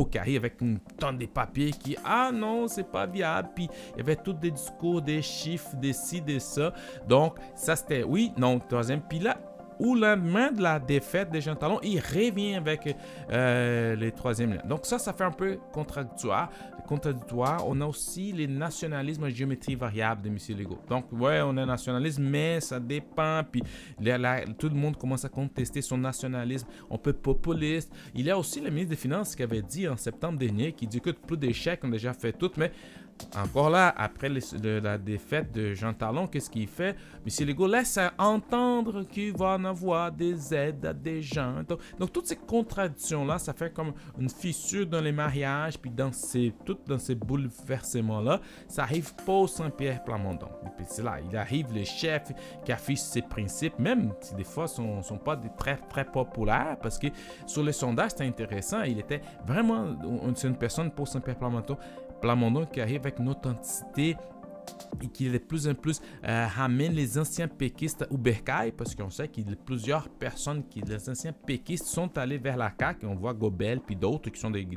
Qui 0.09 0.17
arrive 0.17 0.37
avec 0.37 0.61
une 0.61 0.79
tonne 0.97 1.17
de 1.17 1.25
papiers 1.25 1.71
qui 1.71 1.95
ah 2.03 2.31
non 2.33 2.67
c'est 2.67 2.89
pas 2.89 3.05
viable. 3.05 3.49
Puis 3.55 3.69
il 3.93 3.97
y 3.97 4.01
avait 4.01 4.15
tous 4.15 4.33
des 4.33 4.51
discours 4.51 5.01
des 5.01 5.21
chiffres 5.21 5.75
des 5.75 5.93
ci 5.93 6.21
des 6.21 6.39
ça. 6.39 6.73
Donc 7.07 7.37
ça 7.55 7.75
c'était 7.75 8.03
oui 8.03 8.31
non 8.37 8.59
troisième 8.59 9.01
puis 9.01 9.19
là 9.19 9.37
ou 9.79 9.95
lendemain 9.95 10.51
de 10.51 10.61
la 10.61 10.79
défaite 10.79 11.31
des 11.31 11.41
Jean 11.41 11.55
Talon, 11.55 11.79
il 11.83 11.99
revient 11.99 12.55
avec 12.55 12.95
euh, 13.31 13.95
les 13.95 14.11
troisièmes 14.11 14.53
liens. 14.53 14.67
Donc 14.67 14.85
ça, 14.85 14.99
ça 14.99 15.13
fait 15.13 15.23
un 15.23 15.31
peu 15.31 15.57
contradictoire. 15.71 16.49
On 17.67 17.81
a 17.81 17.85
aussi 17.85 18.31
les 18.31 18.47
nationalismes 18.47 19.23
à 19.23 19.29
géométrie 19.29 19.75
variable 19.75 20.23
de 20.23 20.29
M. 20.29 20.37
Legault. 20.57 20.79
Donc, 20.89 21.05
ouais, 21.11 21.39
on 21.41 21.55
est 21.55 21.65
nationaliste, 21.65 22.19
mais 22.19 22.59
ça 22.61 22.79
dépend. 22.79 23.43
Puis 23.49 23.61
tout 24.57 24.69
le 24.69 24.75
monde 24.75 24.97
commence 24.97 25.23
à 25.23 25.29
contester 25.29 25.81
son 25.81 25.99
nationalisme. 25.99 26.67
On 26.89 26.97
peut 26.97 27.13
populiste. 27.13 27.93
Il 28.15 28.25
y 28.25 28.31
a 28.31 28.37
aussi 28.37 28.59
le 28.59 28.71
ministre 28.71 28.89
des 28.89 28.95
Finances 28.95 29.35
qui 29.35 29.43
avait 29.43 29.61
dit 29.61 29.87
en 29.87 29.97
septembre 29.97 30.39
dernier, 30.39 30.73
qui 30.73 30.87
dit 30.87 30.99
que 30.99 31.11
plus 31.11 31.37
d'échecs, 31.37 31.83
ont 31.83 31.89
déjà 31.89 32.13
fait 32.13 32.33
tout, 32.33 32.51
mais 32.57 32.71
encore 33.35 33.69
là, 33.69 33.93
après 33.95 34.29
la 34.29 34.97
défaite 34.97 35.51
de 35.51 35.73
Jean 35.73 35.93
Talon, 35.93 36.27
qu'est-ce 36.27 36.49
qu'il 36.49 36.67
fait? 36.67 36.95
M. 37.25 37.47
Legault 37.47 37.67
laisse 37.67 37.99
entendre 38.17 39.03
qu'il 39.03 39.35
va 39.35 39.55
en 39.55 39.65
avoir 39.65 40.11
des 40.11 40.53
aides 40.53 40.85
à 40.85 40.93
des 40.93 41.21
gens. 41.21 41.55
Donc, 41.99 42.11
toutes 42.11 42.27
ces 42.27 42.35
contradictions-là, 42.35 43.37
ça 43.39 43.53
fait 43.53 43.71
comme 43.71 43.93
une 44.19 44.29
fissure 44.29 44.87
dans 44.87 45.01
les 45.01 45.11
mariages, 45.11 45.77
puis 45.77 45.91
dans 45.91 46.11
ces, 46.11 46.53
dans 46.87 46.99
ces 46.99 47.15
bouleversements-là, 47.15 48.39
ça 48.67 48.83
arrive 48.83 49.13
pas 49.25 49.33
au 49.33 49.47
Saint-Pierre 49.47 50.03
Plamondon. 50.03 50.49
Puis 50.77 50.85
c'est 50.89 51.03
là, 51.03 51.17
il 51.29 51.35
arrive 51.35 51.73
le 51.73 51.83
chef 51.83 52.31
qui 52.65 52.71
affiche 52.71 52.99
ses 52.99 53.21
principes, 53.21 53.77
même 53.79 54.13
si 54.21 54.35
des 54.35 54.43
fois 54.43 54.63
ne 54.63 54.69
sont, 54.69 55.03
sont, 55.03 55.17
pas 55.17 55.35
des 55.35 55.49
très 55.57 55.77
très 55.77 56.05
populaires, 56.05 56.77
parce 56.81 56.97
que 56.97 57.07
sur 57.45 57.63
les 57.63 57.73
sondages, 57.73 58.11
c'est 58.15 58.25
intéressant, 58.25 58.81
il 58.83 58.99
était 58.99 59.21
vraiment, 59.45 59.95
c'est 60.35 60.47
une 60.47 60.57
personne 60.57 60.91
pour 60.91 61.07
Saint-Pierre 61.07 61.37
Plamondon 61.37 61.77
Plamondon 62.21 62.65
qui 62.65 62.81
arrive 62.81 63.01
avec 63.01 63.19
une 63.19 63.29
authenticité 63.29 64.17
et 65.01 65.07
qui 65.07 65.29
de 65.29 65.37
plus 65.37 65.67
en 65.67 65.73
plus 65.73 66.01
euh, 66.25 66.47
ramène 66.47 66.93
les 66.93 67.17
anciens 67.17 67.47
péquistes 67.47 68.05
au 68.09 68.17
bercail, 68.17 68.71
parce 68.71 68.95
qu'on 68.95 69.09
sait 69.09 69.23
a 69.23 69.55
plusieurs 69.65 70.09
personnes, 70.09 70.63
qui, 70.69 70.81
les 70.81 71.09
anciens 71.09 71.33
péquistes 71.33 71.85
sont 71.85 72.17
allés 72.17 72.37
vers 72.37 72.57
la 72.57 72.73
CAQ. 72.77 73.05
On 73.05 73.15
voit 73.15 73.33
Gobel, 73.33 73.79
puis 73.79 73.95
d'autres 73.95 74.29
qui 74.29 74.39
sont 74.39 74.51
des, 74.51 74.67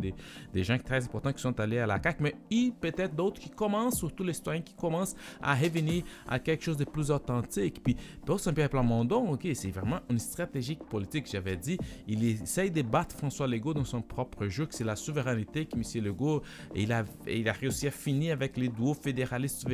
des, 0.52 0.64
gens 0.64 0.78
très 0.78 1.04
importants 1.04 1.32
qui 1.32 1.42
sont 1.42 1.58
allés 1.58 1.78
à 1.78 1.86
la 1.86 2.00
CAQ, 2.02 2.22
mais 2.22 2.34
il 2.50 2.72
peut-être 2.72 3.14
d'autres 3.14 3.40
qui 3.40 3.50
commencent, 3.50 3.98
surtout 3.98 4.24
les 4.24 4.32
citoyens 4.32 4.62
qui 4.62 4.74
commencent 4.74 5.14
à 5.40 5.54
revenir 5.54 6.04
à 6.28 6.38
quelque 6.38 6.64
chose 6.64 6.76
de 6.76 6.84
plus 6.84 7.10
authentique. 7.10 7.82
Puis 7.82 7.96
pour 8.24 8.40
Saint-Pierre 8.40 8.70
Plamondon, 8.70 9.32
ok, 9.32 9.48
c'est 9.54 9.70
vraiment 9.70 10.00
une 10.10 10.18
stratégie 10.18 10.76
politique, 10.76 11.26
j'avais 11.30 11.56
dit. 11.56 11.78
Il 12.06 12.24
essaye 12.24 12.70
de 12.70 12.82
battre 12.82 13.16
François 13.16 13.46
Legault 13.46 13.75
dans 13.75 13.84
son 13.84 14.02
propre 14.02 14.46
jeu, 14.46 14.66
que 14.66 14.75
c'est 14.75 14.84
la 14.84 14.96
souveraineté 14.96 15.66
que 15.66 15.76
M. 15.76 16.04
Legault, 16.04 16.42
il 16.75 16.92
a, 16.92 17.04
il 17.26 17.49
a 17.49 17.52
réussi 17.52 17.87
à 17.87 17.90
finir 17.90 18.32
avec 18.32 18.56
les 18.56 18.68
duos 18.68 18.94
fédéralistes 18.94 19.64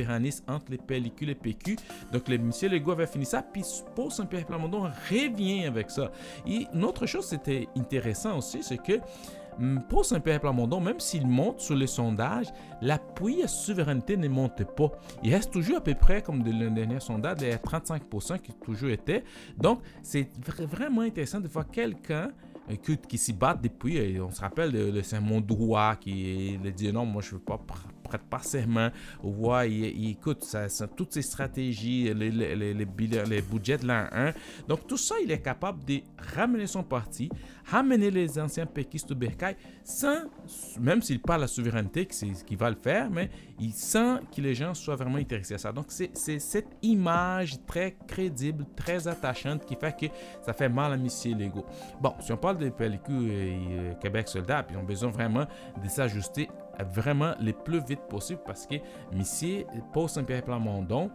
entre 0.47 0.65
les 0.69 0.77
pellicules 0.77 1.29
et 1.29 1.35
PQ. 1.35 1.77
Donc, 2.11 2.27
le 2.27 2.37
monsieur 2.37 2.69
Legault 2.69 2.91
avait 2.91 3.07
fini 3.07 3.25
ça. 3.25 3.41
Puis, 3.41 3.63
pour 3.95 4.11
Saint-Pierre 4.11 4.45
Plamondon, 4.45 4.89
revient 5.09 5.65
avec 5.65 5.89
ça. 5.89 6.11
Et 6.47 6.67
une 6.73 6.83
autre 6.83 7.05
chose, 7.05 7.25
c'était 7.25 7.67
intéressant 7.77 8.37
aussi, 8.37 8.63
c'est 8.63 8.77
que 8.77 8.99
hum, 9.57 9.81
pour 9.89 10.05
Saint-Pierre 10.05 10.39
Plamondon, 10.39 10.79
même 10.79 10.99
s'il 10.99 11.27
monte 11.27 11.59
sur 11.59 11.75
les 11.75 11.87
sondages, 11.87 12.47
l'appui 12.81 13.43
à 13.43 13.47
souveraineté 13.47 14.17
ne 14.17 14.27
monte 14.27 14.63
pas. 14.75 14.91
Il 15.23 15.33
reste 15.33 15.51
toujours 15.51 15.77
à 15.77 15.81
peu 15.81 15.95
près 15.95 16.21
comme 16.21 16.43
de 16.43 16.51
le 16.51 16.69
dernier 16.69 16.99
sondage, 16.99 17.37
de 17.37 17.47
35% 17.47 18.39
qui 18.39 18.53
toujours 18.53 18.89
était. 18.89 19.23
Donc, 19.57 19.81
c'est 20.01 20.29
vraiment 20.45 21.01
intéressant 21.01 21.39
de 21.39 21.47
voir 21.47 21.69
quelqu'un 21.69 22.31
euh, 22.69 22.95
qui 23.07 23.17
s'y 23.17 23.33
bat 23.33 23.57
depuis. 23.61 24.19
On 24.19 24.31
se 24.31 24.41
rappelle 24.41 24.71
de, 24.71 25.01
Saint-Mondroit 25.01 25.95
qui 25.95 26.57
dit 26.75 26.91
non, 26.91 27.05
moi 27.05 27.21
je 27.21 27.31
veux 27.31 27.39
pas 27.39 27.57
prête 28.09 28.23
pas 28.23 28.39
serment. 28.39 28.89
Ouais, 29.23 29.71
il, 29.71 30.09
écoute 30.09 30.43
ça, 30.43 30.67
toutes 30.87 31.13
ces 31.13 31.21
stratégies, 31.21 32.13
les, 32.13 32.85
budgets 33.41 33.77
de 33.77 33.87
l'an 33.87 34.05
1. 34.11 34.33
Donc, 34.67 34.87
tout 34.87 34.97
ça, 34.97 35.15
il 35.23 35.31
est 35.31 35.41
capable 35.41 35.83
de 35.85 36.01
ramener 36.35 36.67
son 36.67 36.83
parti, 36.83 37.29
ramener 37.65 38.09
les 38.09 38.39
anciens 38.39 38.65
péquistes 38.65 39.09
de 39.09 39.13
Bercail, 39.13 39.55
sans, 39.83 40.23
même 40.79 41.01
s'il 41.01 41.21
parle 41.21 41.41
la 41.41 41.47
souveraineté, 41.47 42.05
qu'il 42.05 42.57
va 42.57 42.69
le 42.69 42.77
faire, 42.81 43.09
mais 43.09 43.29
il 43.59 43.73
sent 43.73 44.19
que 44.35 44.41
les 44.41 44.55
gens 44.55 44.73
soient 44.73 44.95
vraiment 44.95 45.17
intéressés 45.17 45.53
à 45.53 45.57
ça. 45.57 45.71
Donc, 45.71 45.87
c'est 45.89 46.39
cette 46.39 46.77
image 46.81 47.63
très 47.65 47.95
crédible, 48.07 48.65
très 48.75 49.07
attachante 49.07 49.65
qui 49.65 49.75
fait 49.75 49.95
que 49.95 50.05
ça 50.45 50.53
fait 50.53 50.69
mal 50.69 50.93
à 50.93 50.95
M. 50.95 51.07
Legault. 51.37 51.65
Bon, 52.01 52.13
si 52.19 52.31
on 52.31 52.37
parle 52.37 52.57
de 52.57 52.69
PLQ 52.69 53.11
et 53.31 53.59
Québec 54.01 54.27
soldat, 54.27 54.63
puis 54.63 54.75
ils 54.75 54.79
ont 54.79 54.85
besoin 54.85 55.11
vraiment 55.11 55.45
de 55.81 55.87
s'ajuster 55.87 56.49
vraiment 56.83 57.33
le 57.39 57.53
plus 57.53 57.83
vite 57.85 58.01
possible 58.09 58.41
parce 58.45 58.65
que 58.65 58.75
M. 58.75 59.23
Paul 59.93 60.09
Saint-Pierre 60.09 60.43
Plamondon, 60.43 61.11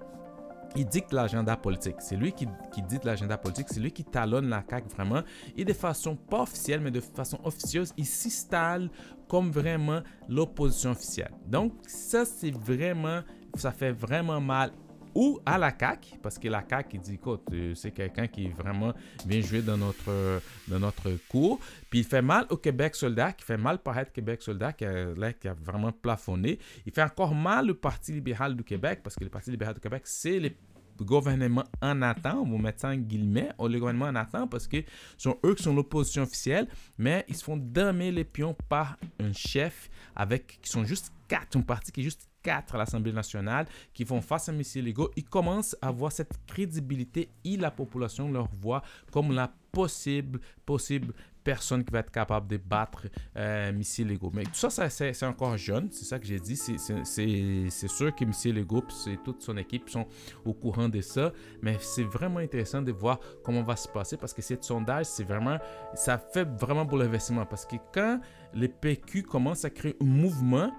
il 0.77 0.87
dicte 0.87 1.13
l'agenda 1.13 1.57
politique. 1.57 1.97
C'est 2.01 2.17
lui 2.17 2.33
qui, 2.33 2.49
qui 2.73 2.83
dicte 2.83 3.05
l'agenda 3.05 3.39
politique. 3.39 3.67
C'est 3.71 3.81
lui 3.81 3.93
qui 3.93 4.05
talonne 4.05 4.49
la 4.49 4.65
CAQ 4.69 4.89
vraiment. 4.89 5.23
Et 5.57 5.65
de 5.65 5.73
façon 5.73 6.17
pas 6.17 6.43
officielle, 6.43 6.81
mais 6.81 6.91
de 6.91 7.01
façon 7.01 7.39
officieuse, 7.45 7.93
il 7.97 8.07
s'installe 8.07 8.91
comme 9.29 9.51
vraiment 9.51 10.01
l'opposition 10.29 10.91
officielle. 10.91 11.33
Donc, 11.47 11.73
ça, 11.87 12.25
c'est 12.25 12.51
vraiment, 12.51 13.21
ça 13.55 13.71
fait 13.71 13.93
vraiment 13.93 14.41
mal 14.41 14.73
ou 15.15 15.39
à 15.47 15.59
la 15.59 15.73
CAQ, 15.79 16.19
parce 16.23 16.39
que 16.39 16.49
la 16.49 16.65
il 16.93 17.01
dit, 17.01 17.15
écoute, 17.15 17.43
euh, 17.53 17.75
c'est 17.75 17.93
quelqu'un 17.93 18.27
qui 18.27 18.49
vraiment 18.49 18.93
vient 19.27 19.41
jouer 19.41 19.63
dans 19.63 19.77
notre, 19.77 20.41
dans 20.69 20.79
notre 20.79 21.11
cours. 21.29 21.61
Puis 21.91 22.01
il 22.01 22.05
fait 22.05 22.23
mal 22.23 22.47
au 22.51 22.57
Québec 22.57 22.95
soldat, 22.95 23.33
qui 23.33 23.45
fait 23.45 23.57
mal 23.57 23.79
paraître 23.79 24.13
Québec 24.13 24.43
soldat, 24.43 24.73
qui 24.73 24.85
a, 24.85 25.33
qui 25.33 25.49
a 25.49 25.55
vraiment 25.55 25.93
plafonné. 25.93 26.59
Il 26.87 26.93
fait 26.93 27.03
encore 27.03 27.35
mal 27.35 27.71
au 27.71 27.75
Parti 27.75 28.13
libéral 28.13 28.57
du 28.57 28.65
Québec, 28.65 29.01
parce 29.03 29.17
que 29.17 29.25
le 29.25 29.31
Parti 29.31 29.51
libéral 29.51 29.75
du 29.75 29.81
Québec, 29.81 30.03
c'est 30.05 30.39
les 30.39 30.57
gouvernement 31.03 31.65
en 31.83 32.03
attend, 32.03 32.45
mettre 32.47 32.81
ça 32.81 32.89
en 32.91 32.97
guillemets, 32.97 33.51
le 33.59 33.79
gouvernement 33.79 34.07
en 34.07 34.15
attend 34.15 34.47
parce 34.47 34.69
que 34.69 34.77
sont 35.17 35.37
eux 35.45 35.55
qui 35.55 35.63
sont 35.63 35.75
l'opposition 35.75 36.23
officielle, 36.23 36.69
mais 36.99 37.25
ils 37.29 37.35
se 37.35 37.43
font 37.43 37.57
damer 37.57 38.13
les 38.13 38.25
pions 38.25 38.57
par 38.69 38.97
un 39.19 39.33
chef 39.33 39.91
avec, 40.15 40.61
qui 40.61 40.71
sont 40.71 40.85
juste 40.85 41.13
quatre, 41.27 41.57
un 41.57 41.63
parti 41.63 41.91
qui 41.91 42.01
est 42.01 42.05
juste 42.05 42.29
quatre 42.45 42.77
à 42.77 42.79
l'Assemblée 42.79 43.13
nationale, 43.13 43.67
qui 43.93 44.05
font 44.05 44.21
face 44.21 44.49
à 44.49 44.53
M. 44.53 44.63
Legault. 44.77 45.11
Ils 45.17 45.25
commencent 45.25 45.77
à 45.83 45.89
avoir 45.89 46.13
cette 46.13 46.39
crédibilité 46.47 47.31
et 47.45 47.57
la 47.57 47.73
population 47.73 48.31
leur 48.31 48.47
voit 48.61 48.83
comme 49.11 49.33
la 49.33 49.53
possible, 49.73 50.39
possible 50.65 51.13
personne 51.43 51.85
qui 51.85 51.93
va 51.93 51.99
être 51.99 52.11
capable 52.11 52.49
de 52.49 52.57
battre 52.57 53.07
euh, 53.37 53.71
Missy 53.73 54.03
Lego. 54.03 54.31
Mais 54.33 54.45
tout 54.45 54.71
ça, 54.71 54.89
c'est 54.89 55.23
encore 55.25 55.57
jeune, 55.57 55.89
c'est 55.93 56.05
ça 56.05 56.19
que 56.19 56.27
j'ai 56.27 56.41
dit. 56.41 56.57
C'est 56.57 57.89
sûr 57.89 58.15
que 58.15 58.25
Missy 58.25 58.51
Lego 58.51 58.83
et 59.07 59.19
toute 59.23 59.43
son 59.43 59.57
équipe 59.59 59.91
sont 59.91 60.07
au 60.45 60.55
courant 60.55 60.89
de 60.89 61.01
ça, 61.01 61.33
mais 61.61 61.77
c'est 61.81 62.05
vraiment 62.05 62.39
intéressant 62.39 62.81
de 62.81 62.93
voir 62.93 63.21
comment 63.43 63.63
va 63.63 63.77
se 63.77 63.89
passer 63.89 64.17
parce 64.17 64.33
que 64.33 64.41
ce 64.41 64.55
sondage, 64.61 65.07
c'est 65.07 65.25
vraiment, 65.25 65.59
ça 65.95 66.19
fait 66.19 66.49
vraiment 66.59 66.85
bouleversement 66.85 67.45
parce 67.45 67.67
que 67.67 67.77
quand 67.93 68.21
les 68.55 68.69
PQ 68.69 69.25
commencent 69.25 69.65
à 69.65 69.71
créer 69.71 69.97
un 70.01 70.07
mouvement, 70.07 70.73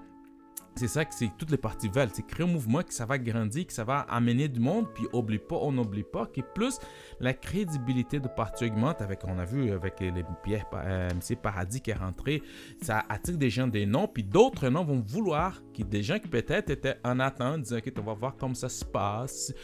c'est 0.76 0.88
ça 0.88 1.04
que 1.04 1.14
c'est 1.14 1.30
toutes 1.38 1.50
les 1.50 1.56
parties 1.56 1.88
veulent. 1.88 2.10
C'est 2.12 2.26
créer 2.26 2.46
un 2.46 2.50
mouvement 2.50 2.82
qui 2.82 2.94
ça 2.94 3.06
va 3.06 3.18
grandir, 3.18 3.66
que 3.66 3.72
ça 3.72 3.84
va 3.84 4.00
amener 4.00 4.48
du 4.48 4.60
monde. 4.60 4.86
Puis 4.94 5.06
oublie 5.12 5.38
pas, 5.38 5.56
on 5.56 5.72
n'oublie 5.72 6.04
pas 6.04 6.26
que 6.26 6.42
plus 6.42 6.78
la 7.18 7.32
crédibilité 7.32 8.20
de 8.20 8.28
parti 8.28 8.66
augmente 8.66 9.00
avec, 9.00 9.20
on 9.24 9.38
a 9.38 9.44
vu 9.44 9.72
avec 9.72 10.00
les 10.00 10.12
Pierre 10.42 10.66
euh. 10.74 11.08
Paradis 11.42 11.80
qui 11.80 11.90
est 11.90 11.94
rentré, 11.94 12.42
ça 12.82 13.04
attire 13.08 13.38
des 13.38 13.50
gens 13.50 13.66
des 13.66 13.86
noms. 13.86 14.06
Puis 14.06 14.22
d'autres 14.22 14.68
noms 14.68 14.84
vont 14.84 15.00
vouloir, 15.00 15.62
des 15.78 16.02
gens 16.02 16.18
qui 16.18 16.28
peut-être 16.28 16.70
étaient 16.70 16.96
en 17.04 17.20
attente, 17.20 17.62
disant 17.62 17.80
que 17.80 17.90
on 17.98 18.02
va 18.02 18.14
voir 18.14 18.36
comment 18.36 18.54
ça 18.54 18.68
se 18.68 18.84
passe. 18.84 19.54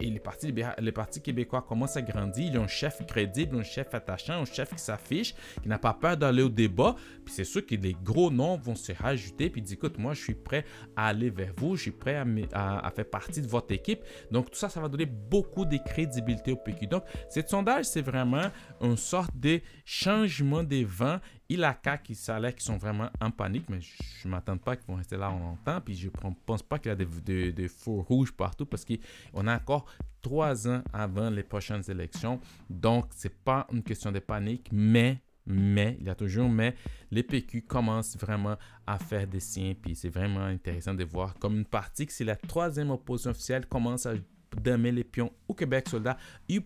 Et 0.00 0.10
les 0.10 0.20
partis, 0.20 0.52
les 0.52 0.92
québécois 1.22 1.62
commencent 1.62 1.96
à 1.96 2.02
grandir. 2.02 2.50
Ils 2.52 2.58
ont 2.58 2.64
un 2.64 2.68
chef 2.68 3.04
crédible, 3.06 3.56
un 3.56 3.62
chef 3.62 3.94
attachant, 3.94 4.42
un 4.42 4.44
chef 4.44 4.74
qui 4.74 4.82
s'affiche, 4.82 5.34
qui 5.62 5.68
n'a 5.68 5.78
pas 5.78 5.94
peur 5.94 6.16
d'aller 6.16 6.42
au 6.42 6.48
débat. 6.48 6.96
Puis 7.24 7.34
c'est 7.34 7.44
sûr 7.44 7.64
que 7.64 7.74
les 7.74 7.96
gros 8.02 8.30
noms 8.30 8.56
vont 8.56 8.74
se 8.74 8.92
rajouter. 8.92 9.50
Puis 9.50 9.62
dit, 9.62 9.74
écoute, 9.74 9.98
moi 9.98 10.14
je 10.14 10.22
suis 10.22 10.34
prêt 10.34 10.55
à 10.96 11.08
aller 11.08 11.30
vers 11.30 11.52
vous, 11.56 11.76
je 11.76 11.82
suis 11.82 11.90
prêt 11.90 12.16
à, 12.52 12.90
faire 12.90 13.10
partie 13.10 13.42
de 13.42 13.46
votre 13.46 13.72
équipe. 13.72 14.00
Donc 14.30 14.50
tout 14.50 14.56
ça, 14.56 14.68
ça 14.68 14.80
va 14.80 14.88
donner 14.88 15.06
beaucoup 15.06 15.64
de 15.64 15.76
crédibilité 15.78 16.52
au 16.52 16.56
PQ. 16.56 16.86
Donc, 16.86 17.04
ce 17.28 17.40
sondage, 17.42 17.86
c'est 17.86 18.02
vraiment 18.02 18.50
une 18.80 18.96
sorte 18.96 19.36
de 19.36 19.60
changement 19.84 20.62
des 20.62 20.84
vents. 20.84 21.18
Il 21.48 21.62
a 21.64 21.74
cas 21.74 21.96
qui 21.96 22.14
salaient 22.14 22.52
qui 22.52 22.64
sont 22.64 22.76
vraiment 22.76 23.08
en 23.20 23.30
panique, 23.30 23.66
mais 23.68 23.80
je 23.80 24.26
ne 24.26 24.32
m'attends 24.32 24.58
pas 24.58 24.76
qu'ils 24.76 24.86
vont 24.88 24.96
rester 24.96 25.16
là 25.16 25.30
longtemps. 25.30 25.80
Puis 25.80 25.94
je 25.94 26.08
ne 26.08 26.34
pense 26.44 26.62
pas 26.62 26.78
qu'il 26.78 26.88
y 26.88 26.92
a 26.92 26.96
des, 26.96 27.52
des, 27.52 27.68
feux 27.68 28.00
rouges 28.00 28.32
partout 28.32 28.66
parce 28.66 28.84
qu'on 28.84 29.46
a 29.46 29.56
encore 29.56 29.86
trois 30.22 30.66
ans 30.66 30.82
avant 30.92 31.30
les 31.30 31.44
prochaines 31.44 31.88
élections. 31.88 32.40
Donc, 32.68 33.06
ce 33.16 33.28
n'est 33.28 33.34
pas 33.44 33.66
une 33.72 33.82
question 33.82 34.10
de 34.10 34.18
panique, 34.18 34.68
mais 34.72 35.20
mais, 35.46 35.96
il 36.00 36.06
y 36.06 36.10
a 36.10 36.14
toujours 36.14 36.48
mais, 36.48 36.74
les 37.10 37.22
PQ 37.22 37.62
commencent 37.62 38.16
vraiment 38.16 38.56
à 38.86 38.98
faire 38.98 39.26
des 39.26 39.40
signes, 39.40 39.74
puis 39.74 39.94
c'est 39.94 40.08
vraiment 40.08 40.44
intéressant 40.44 40.94
de 40.94 41.04
voir 41.04 41.34
comme 41.38 41.56
une 41.56 41.64
partie 41.64 42.06
que 42.06 42.12
c'est 42.12 42.24
la 42.24 42.36
troisième 42.36 42.90
opposition 42.90 43.30
officielle 43.30 43.66
commence 43.66 44.06
à 44.06 44.14
damer 44.62 44.92
les 44.92 45.04
pions 45.04 45.32
au 45.48 45.54
Québec 45.54 45.88
soldat 45.88 46.16
et 46.48 46.60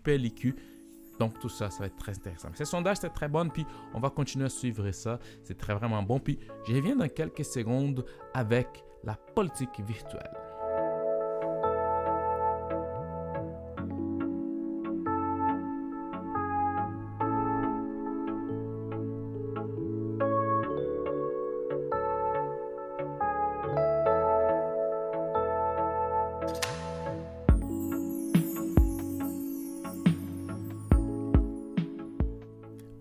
Donc 1.18 1.38
tout 1.38 1.48
ça, 1.48 1.70
ça 1.70 1.80
va 1.80 1.86
être 1.86 1.96
très 1.96 2.16
intéressant. 2.16 2.48
Ce 2.54 2.64
sondage, 2.64 2.98
c'est 2.98 3.10
très 3.10 3.28
bon, 3.28 3.48
puis 3.48 3.66
on 3.94 4.00
va 4.00 4.10
continuer 4.10 4.46
à 4.46 4.48
suivre 4.48 4.90
ça. 4.92 5.18
C'est 5.44 5.58
très 5.58 5.74
vraiment 5.74 6.02
bon. 6.02 6.18
Puis 6.18 6.38
je 6.66 6.74
reviens 6.74 6.96
dans 6.96 7.08
quelques 7.08 7.44
secondes 7.44 8.04
avec 8.32 8.68
la 9.04 9.14
politique 9.34 9.80
virtuelle. 9.86 10.49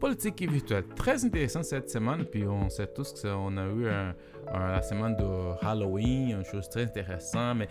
Politique 0.09 0.49
virtuelle. 0.49 0.85
Très 0.95 1.23
intéressant 1.23 1.61
cette 1.61 1.89
semaine. 1.89 2.25
Puis 2.25 2.43
on 2.43 2.67
sait 2.69 2.87
tous 2.87 3.13
qu'on 3.21 3.55
a 3.57 3.67
eu 3.67 3.83
la 4.51 4.81
semaine 4.81 5.15
de 5.15 5.63
Halloween, 5.63 6.31
une 6.31 6.43
chose 6.43 6.67
très 6.67 6.83
intéressante. 6.83 7.57
Mais 7.59 7.67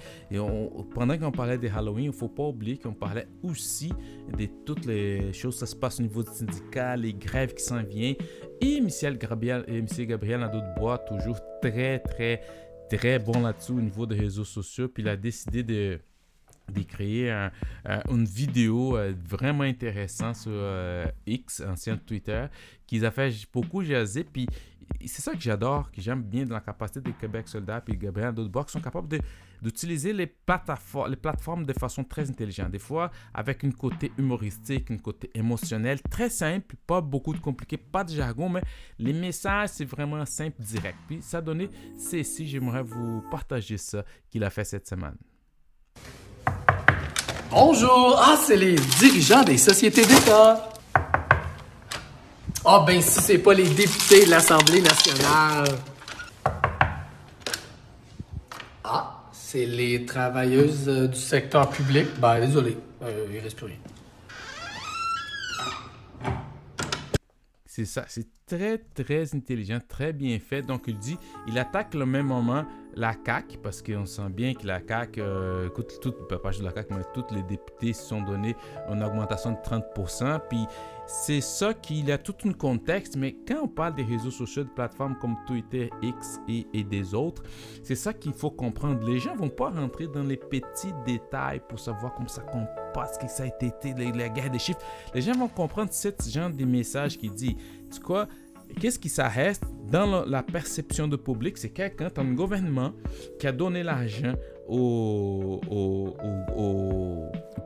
pendant 0.94 1.18
qu'on 1.18 1.32
parlait 1.32 1.58
de 1.58 1.68
Halloween, 1.68 2.04
il 2.04 2.08
ne 2.08 2.12
faut 2.12 2.28
pas 2.28 2.44
oublier 2.44 2.78
qu'on 2.78 2.94
parlait 2.94 3.26
aussi 3.42 3.92
de 4.36 4.46
toutes 4.64 4.86
les 4.86 5.32
choses 5.32 5.58
qui 5.58 5.66
se 5.66 5.74
passent 5.74 5.98
au 5.98 6.04
niveau 6.04 6.22
du 6.22 6.30
syndicat, 6.30 6.96
les 6.96 7.12
grèves 7.12 7.54
qui 7.54 7.64
s'en 7.64 7.82
viennent. 7.82 8.16
Et 8.60 8.80
Michel 8.80 9.18
Gabriel, 9.18 9.64
et 9.66 9.82
Michel 9.82 10.06
Gabriel 10.06 10.48
de 10.52 10.78
bois, 10.78 10.98
toujours 10.98 11.40
très, 11.60 11.98
très, 11.98 12.40
très 12.88 13.18
bon 13.18 13.40
là-dessus 13.40 13.72
au 13.72 13.80
niveau 13.80 14.06
des 14.06 14.16
réseaux 14.16 14.44
sociaux. 14.44 14.88
Puis 14.88 15.02
il 15.02 15.08
a 15.08 15.16
décidé 15.16 15.64
de 15.64 15.98
de 16.72 16.82
créer 16.82 17.48
une 18.08 18.24
vidéo 18.24 18.96
euh, 18.96 19.12
vraiment 19.26 19.64
intéressante 19.64 20.36
sur 20.36 20.52
euh, 20.52 21.06
X, 21.26 21.62
ancien 21.66 21.96
Twitter, 21.96 22.46
qu'ils 22.86 23.04
a 23.04 23.10
fait 23.10 23.32
beaucoup 23.52 23.82
jaser. 23.82 24.24
Puis 24.24 24.46
c'est 25.06 25.22
ça 25.22 25.32
que 25.32 25.40
j'adore, 25.40 25.90
que 25.90 26.00
j'aime 26.00 26.22
bien 26.22 26.44
dans 26.44 26.54
la 26.54 26.60
capacité 26.60 27.00
de 27.00 27.10
Québec 27.12 27.48
Soldat 27.48 27.82
et 27.86 27.96
Gabriel 27.96 28.34
Dodebois, 28.34 28.64
qui 28.64 28.72
sont 28.72 28.80
capables 28.80 29.18
d'utiliser 29.60 30.12
les, 30.12 30.26
plateformes 30.26 31.66
de 31.66 31.72
façon 31.72 32.04
très 32.04 32.28
intelligente. 32.28 32.70
Des 32.70 32.78
fois, 32.78 33.10
avec 33.34 33.62
une 33.62 33.74
côté 33.74 34.12
humoristique, 34.18 34.90
une 34.90 35.00
côté 35.00 35.30
émotionnel, 35.34 36.00
très 36.02 36.30
simple, 36.30 36.76
pas 36.86 37.00
beaucoup 37.00 37.34
de 37.34 37.40
compliqué, 37.40 37.76
pas 37.76 38.04
de 38.04 38.10
jargon, 38.10 38.48
mais 38.48 38.62
les 38.98 39.12
messages, 39.12 39.70
c'est 39.70 39.84
vraiment 39.84 40.24
simple, 40.24 40.60
direct. 40.62 40.98
Puis 41.06 41.22
ça 41.22 41.38
a 41.38 41.42
donné, 41.42 41.68
c'est 41.96 42.22
j'aimerais 42.46 42.82
vous 42.82 43.22
partager 43.30 43.76
ça 43.76 44.04
qu'il 44.30 44.42
a 44.44 44.50
fait 44.50 44.64
cette 44.64 44.88
semaine. 44.88 45.16
Bonjour! 47.50 48.14
Ah, 48.18 48.36
c'est 48.36 48.56
les 48.56 48.74
dirigeants 48.74 49.42
des 49.42 49.56
sociétés 49.56 50.04
d'État! 50.04 50.68
Ah, 52.62 52.84
ben 52.86 53.00
si 53.00 53.20
c'est 53.20 53.38
pas 53.38 53.54
les 53.54 53.68
députés 53.68 54.26
de 54.26 54.30
l'Assemblée 54.30 54.82
nationale! 54.82 55.66
Ah, 58.84 59.22
c'est 59.32 59.64
les 59.64 60.04
travailleuses 60.04 60.88
euh, 60.88 61.08
du 61.08 61.18
secteur 61.18 61.70
public. 61.70 62.06
Ben, 62.20 62.38
désolé, 62.38 62.76
euh, 63.02 63.26
il 63.32 63.38
reste 63.38 63.56
plus 63.56 63.66
rien. 63.66 63.76
C'est 67.64 67.86
ça, 67.86 68.04
c'est 68.08 68.26
très 68.46 68.76
très 68.78 69.34
intelligent, 69.34 69.78
très 69.88 70.12
bien 70.12 70.38
fait. 70.38 70.60
Donc 70.60 70.82
il 70.86 70.98
dit, 70.98 71.16
il 71.46 71.58
attaque 71.58 71.94
le 71.94 72.04
même 72.04 72.26
moment 72.26 72.66
la 72.98 73.14
CAQ, 73.24 73.58
parce 73.62 73.80
qu'on 73.80 74.06
sent 74.06 74.28
bien 74.30 74.54
que 74.54 74.66
la 74.66 74.80
CAQ, 74.86 75.20
euh, 75.20 75.68
écoute, 75.68 75.98
tout, 76.02 76.12
pas 76.12 76.50
juste 76.50 76.64
la 76.64 76.72
CAQ, 76.72 76.94
mais 76.94 77.04
tous 77.14 77.32
les 77.34 77.42
députés 77.42 77.92
se 77.92 78.02
sont 78.02 78.22
donné 78.22 78.56
une 78.90 79.02
augmentation 79.02 79.52
de 79.52 79.56
30%. 79.56 80.40
Puis 80.48 80.66
c'est 81.06 81.40
ça 81.40 81.72
qu'il 81.72 82.10
a 82.10 82.18
tout 82.18 82.34
un 82.44 82.52
contexte, 82.52 83.16
mais 83.16 83.36
quand 83.46 83.60
on 83.62 83.68
parle 83.68 83.94
des 83.94 84.02
réseaux 84.02 84.30
sociaux, 84.30 84.64
de 84.64 84.68
plateformes 84.68 85.16
comme 85.20 85.36
Twitter, 85.46 85.90
X 86.02 86.40
et, 86.48 86.84
des 86.84 87.14
autres, 87.14 87.42
c'est 87.82 87.94
ça 87.94 88.12
qu'il 88.12 88.32
faut 88.32 88.50
comprendre. 88.50 89.06
Les 89.06 89.18
gens 89.18 89.36
vont 89.36 89.48
pas 89.48 89.70
rentrer 89.70 90.08
dans 90.08 90.24
les 90.24 90.36
petits 90.36 90.92
détails 91.06 91.60
pour 91.68 91.78
savoir 91.78 92.14
comment 92.14 92.28
ça 92.28 92.42
passe, 92.92 93.16
que 93.16 93.28
ça 93.28 93.44
a 93.44 93.46
été 93.46 93.94
la 93.94 94.28
guerre 94.28 94.50
des 94.50 94.58
chiffres. 94.58 94.80
Les 95.14 95.22
gens 95.22 95.34
vont 95.34 95.48
comprendre 95.48 95.92
ce 95.92 96.08
genre 96.28 96.50
de 96.50 96.64
messages 96.64 97.16
qui 97.16 97.30
dit, 97.30 97.56
tu 97.92 98.00
quoi, 98.00 98.26
qu'est-ce 98.80 98.98
qui 98.98 99.08
ça 99.08 99.28
reste 99.28 99.64
dans 99.90 100.24
la 100.24 100.42
perception 100.42 101.08
du 101.08 101.18
public? 101.18 101.56
C'est 101.58 101.70
quelqu'un, 101.70 102.08
un 102.16 102.32
gouvernement 102.32 102.92
qui 103.38 103.46
a 103.46 103.52
donné 103.52 103.82
l'argent 103.82 104.34
aux, 104.68 105.60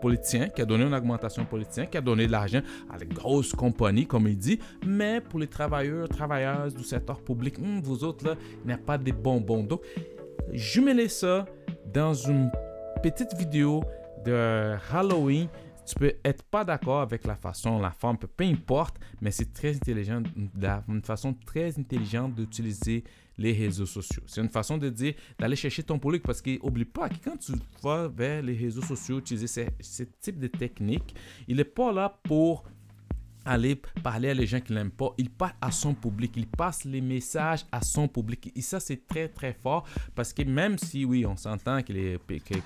politiciens, 0.01 0.49
qui 0.49 0.63
a 0.63 0.65
donné 0.65 0.85
une 0.85 0.95
augmentation 0.95 1.45
politique, 1.45 1.91
qui 1.91 1.99
a 1.99 2.01
donné 2.01 2.27
de 2.27 2.33
l'argent 2.33 2.61
à 2.91 2.99
les 2.99 3.07
grosses 3.07 3.53
compagnies, 3.53 4.07
comme 4.07 4.27
il 4.27 4.37
dit, 4.37 4.59
mais 4.87 5.21
pour 5.21 5.39
les 5.39 5.47
travailleurs, 5.47 6.09
travailleuses 6.09 6.75
du 6.75 6.85
secteur 6.85 7.21
public, 7.21 7.59
hmm, 7.59 7.81
vous 7.83 8.05
autres, 8.05 8.27
là, 8.27 8.35
il 8.65 8.67
n'y 8.67 8.73
a 8.73 8.79
pas 8.79 8.99
de 8.99 9.13
bonbons. 9.13 9.63
Donc, 9.63 9.83
jumelez 10.53 11.09
ça 11.09 11.47
dans 11.93 12.15
une 12.15 12.51
petite 13.03 13.35
vidéo 13.37 13.83
de 14.25 14.77
Halloween 14.93 15.49
tu 15.93 15.99
peux 15.99 16.15
être 16.25 16.43
pas 16.45 16.65
d'accord 16.65 17.03
avec 17.03 17.27
la 17.27 17.37
façon, 17.37 17.79
la 17.79 17.91
forme, 17.91 18.17
peu 18.17 18.45
importe, 18.45 18.97
mais 19.21 19.31
c'est 19.31 19.53
très 19.53 19.77
intelligent, 19.77 20.23
une 20.89 21.03
façon 21.03 21.35
très 21.35 21.79
intelligente 21.79 22.35
d'utiliser 22.35 23.05
les 23.37 23.53
réseaux 23.53 23.87
sociaux. 23.87 24.23
C'est 24.27 24.41
une 24.41 24.49
façon 24.49 24.79
de 24.79 24.89
dire 24.89 25.15
d'aller 25.39 25.57
chercher 25.57 25.83
ton 25.83 25.99
public 25.99 26.23
parce 26.23 26.41
qu'oublie 26.41 26.87
pas 26.87 27.11
que 27.11 27.17
quand 27.23 27.37
tu 27.37 27.53
vas 27.83 28.09
vers 28.09 28.43
les 28.43 28.55
réseaux 28.55 28.83
sociaux 28.83 29.19
utiliser 29.19 29.47
ce, 29.47 29.61
ce 29.81 30.05
type 30.21 30.39
de 30.39 30.47
technique, 30.47 31.15
il 31.47 31.57
n'est 31.57 31.65
pas 31.65 31.93
là 31.93 32.19
pour 32.23 32.65
aller 33.45 33.81
parler 34.03 34.31
à 34.31 34.35
les 34.35 34.47
gens 34.47 34.61
qui 34.61 34.73
l'aiment 34.73 34.91
pas. 34.91 35.13
Il 35.19 35.31
parle 35.31 35.55
à 35.61 35.71
son 35.71 35.95
public. 35.95 36.33
Il 36.37 36.47
passe 36.47 36.85
les 36.85 37.01
messages 37.01 37.65
à 37.71 37.83
son 37.83 38.09
public. 38.09 38.53
Et 38.55 38.63
ça, 38.63 38.81
c'est 38.81 39.07
très, 39.07 39.29
très 39.29 39.53
fort 39.53 39.85
parce 40.15 40.33
que 40.33 40.43
même 40.43 40.79
si, 40.79 41.05
oui, 41.05 41.27
on 41.27 41.37
s'entend 41.37 41.83
que, 41.83 41.93
les, 41.93 42.19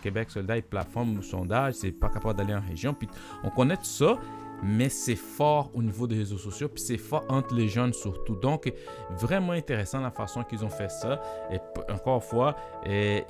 Québec 0.02 0.30
Soldat 0.30 0.59
est 0.59 0.62
plateforme 0.62 1.23
sondage, 1.23 1.75
c'est 1.75 1.92
pas 1.92 2.09
capable 2.09 2.38
d'aller 2.38 2.54
en 2.54 2.61
région, 2.61 2.97
on 3.45 3.50
connaît 3.50 3.76
ça, 3.83 4.18
mais 4.62 4.88
c'est 4.88 5.16
fort 5.16 5.71
au 5.75 5.83
niveau 5.83 6.06
des 6.06 6.16
réseaux 6.16 6.38
sociaux, 6.38 6.68
puis 6.68 6.83
c'est 6.83 6.99
fort 6.99 7.25
entre 7.28 7.54
les 7.54 7.68
jeunes 7.68 7.92
surtout. 7.92 8.37
Donc, 8.37 8.73
vraiment 9.11 9.52
intéressant 9.52 10.00
la 10.00 10.11
façon 10.11 10.42
qu'ils 10.45 10.64
ont 10.64 10.71
fait 10.71 10.90
ça. 10.90 11.21
Et 11.50 11.59
encore 11.92 12.16
une 12.16 12.21
fois, 12.23 12.56
et, 12.85 13.25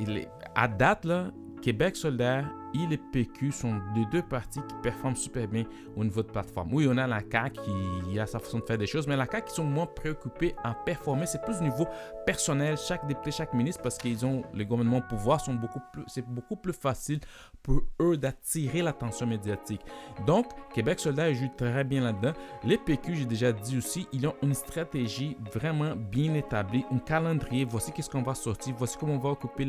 à 0.54 0.68
date, 0.68 1.04
là, 1.04 1.30
Québec 1.62 1.96
Soldat 1.96 2.44
et 2.82 2.86
le 2.86 2.96
PQ 2.96 3.52
sont 3.52 3.80
les 3.94 4.04
deux 4.06 4.22
partis 4.22 4.60
qui 4.68 4.74
performent 4.82 5.16
super 5.16 5.48
bien 5.48 5.64
au 5.96 6.04
niveau 6.04 6.22
de 6.22 6.30
plateforme. 6.30 6.72
Oui, 6.72 6.86
on 6.88 6.96
a 6.98 7.06
la 7.06 7.20
CAQ 7.20 7.60
qui 7.60 8.18
a 8.18 8.26
sa 8.26 8.38
façon 8.38 8.58
de 8.58 8.64
faire 8.64 8.78
des 8.78 8.86
choses, 8.86 9.06
mais 9.06 9.16
la 9.16 9.26
CAQ 9.26 9.48
qui 9.48 9.54
sont 9.54 9.64
moins 9.64 9.86
préoccupés 9.86 10.54
à 10.62 10.74
performer, 10.74 11.26
c'est 11.26 11.42
plus 11.42 11.56
au 11.58 11.62
niveau 11.62 11.86
personnel, 12.24 12.76
chaque 12.76 13.06
député, 13.06 13.30
chaque 13.30 13.54
ministre, 13.54 13.82
parce 13.82 13.98
qu'ils 13.98 14.24
ont 14.26 14.42
le 14.52 14.64
gouvernement 14.64 14.98
au 14.98 15.02
pouvoir, 15.02 15.40
sont 15.40 15.54
beaucoup 15.54 15.80
plus, 15.92 16.02
c'est 16.06 16.26
beaucoup 16.26 16.56
plus 16.56 16.72
facile 16.72 17.20
pour 17.62 17.82
eux 18.00 18.16
d'attirer 18.16 18.82
l'attention 18.82 19.26
médiatique. 19.26 19.80
Donc, 20.26 20.46
Québec 20.74 21.00
Soldat 21.00 21.32
joue 21.32 21.48
très 21.56 21.84
bien 21.84 22.02
là-dedans. 22.02 22.32
Les 22.64 22.78
PQ, 22.78 23.16
j'ai 23.16 23.26
déjà 23.26 23.52
dit 23.52 23.78
aussi, 23.78 24.06
ils 24.12 24.26
ont 24.26 24.34
une 24.42 24.54
stratégie 24.54 25.36
vraiment 25.52 25.94
bien 25.96 26.34
établie, 26.34 26.84
un 26.90 26.98
calendrier. 26.98 27.64
Voici 27.64 27.92
qu'est-ce 27.92 28.10
qu'on 28.10 28.22
va 28.22 28.34
sortir, 28.34 28.74
voici 28.76 28.96
comment 28.98 29.14
on 29.14 29.18
va 29.18 29.30
occuper 29.30 29.64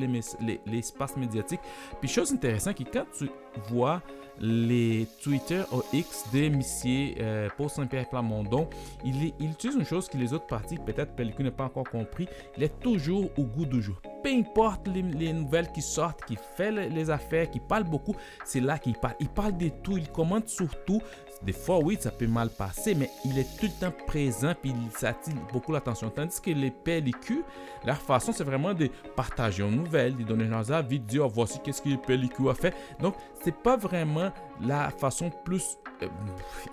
l'espace 0.65 1.15
médiatique. 1.15 1.61
Puis, 1.99 2.09
chose 2.09 2.31
intéressante, 2.33 2.75
qui 2.75 2.85
quand 2.97 3.05
tu 3.17 3.29
vois 3.69 4.01
les 4.39 5.07
Twitter 5.21 5.63
ou 5.71 5.81
X 5.93 6.25
de 6.31 6.47
Missier 6.49 7.15
euh, 7.19 7.49
pour 7.57 7.71
Saint-Pierre 7.71 8.07
Plamondon, 8.07 8.69
il, 9.03 9.33
il, 9.39 9.51
utilise 9.51 9.75
une 9.75 9.85
chose 9.85 10.07
que 10.07 10.17
les 10.17 10.33
autres 10.33 10.45
partis, 10.45 10.77
peut-être 10.77 11.15
Pellicule 11.15 11.45
n'a 11.45 11.51
pas 11.51 11.63
encore 11.63 11.89
compris, 11.89 12.27
il 12.55 12.63
est 12.63 12.79
toujours 12.79 13.29
au 13.37 13.43
goût 13.43 13.65
du 13.65 13.81
jour. 13.81 13.99
Peu 14.23 14.29
importe 14.29 14.87
les, 14.87 15.33
nouvelles 15.33 15.71
qui 15.71 15.81
sortent, 15.81 16.23
qui 16.25 16.37
fait 16.55 16.71
les, 16.71 17.09
affaires, 17.09 17.49
qui 17.49 17.59
parle 17.59 17.83
beaucoup, 17.83 18.15
c'est 18.45 18.59
là 18.59 18.77
qu'il 18.77 18.95
parle. 18.95 19.15
Il 19.19 19.29
parle 19.29 19.57
de 19.57 19.69
tout, 19.69 19.97
il 19.97 20.09
commente 20.09 20.49
sur 20.49 20.83
tout. 20.85 21.01
Des 21.43 21.53
fois, 21.53 21.79
oui, 21.79 21.97
ça 21.99 22.11
peut 22.11 22.27
mal 22.27 22.49
passer, 22.49 22.95
mais 22.95 23.09
il 23.25 23.37
est 23.37 23.57
tout 23.59 23.67
le 23.67 23.79
temps 23.79 23.93
présent 24.05 24.53
puis 24.59 24.71
il 24.71 24.91
s'attire 24.91 25.35
beaucoup 25.51 25.71
l'attention. 25.71 26.09
Tandis 26.09 26.41
que 26.41 26.51
les 26.51 26.71
pellicules, 26.71 27.43
leur 27.85 27.97
façon, 27.97 28.31
c'est 28.31 28.43
vraiment 28.43 28.73
de 28.73 28.89
partager 29.15 29.63
une 29.63 29.75
nouvelle, 29.83 30.15
de 30.15 30.23
donner 30.23 30.45
leurs 30.45 30.71
avis, 30.71 30.99
de 30.99 31.05
dire 31.05 31.25
oh, 31.25 31.31
voici 31.33 31.59
qu'est-ce 31.63 31.81
que 31.81 31.89
les 31.89 31.97
pellicules 31.97 32.49
a 32.49 32.53
fait. 32.53 32.73
Donc, 32.99 33.15
c'est 33.43 33.55
pas 33.55 33.77
vraiment 33.77 34.31
la 34.61 34.89
façon 34.89 35.29
plus 35.45 35.77
euh, 36.01 36.07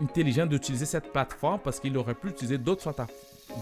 intelligente 0.02 0.48
d'utiliser 0.48 0.86
cette 0.86 1.12
plateforme 1.12 1.60
parce 1.60 1.78
qu'il 1.78 1.96
aurait 1.96 2.14
pu 2.14 2.28
utiliser 2.28 2.58
d'autres 2.58 2.82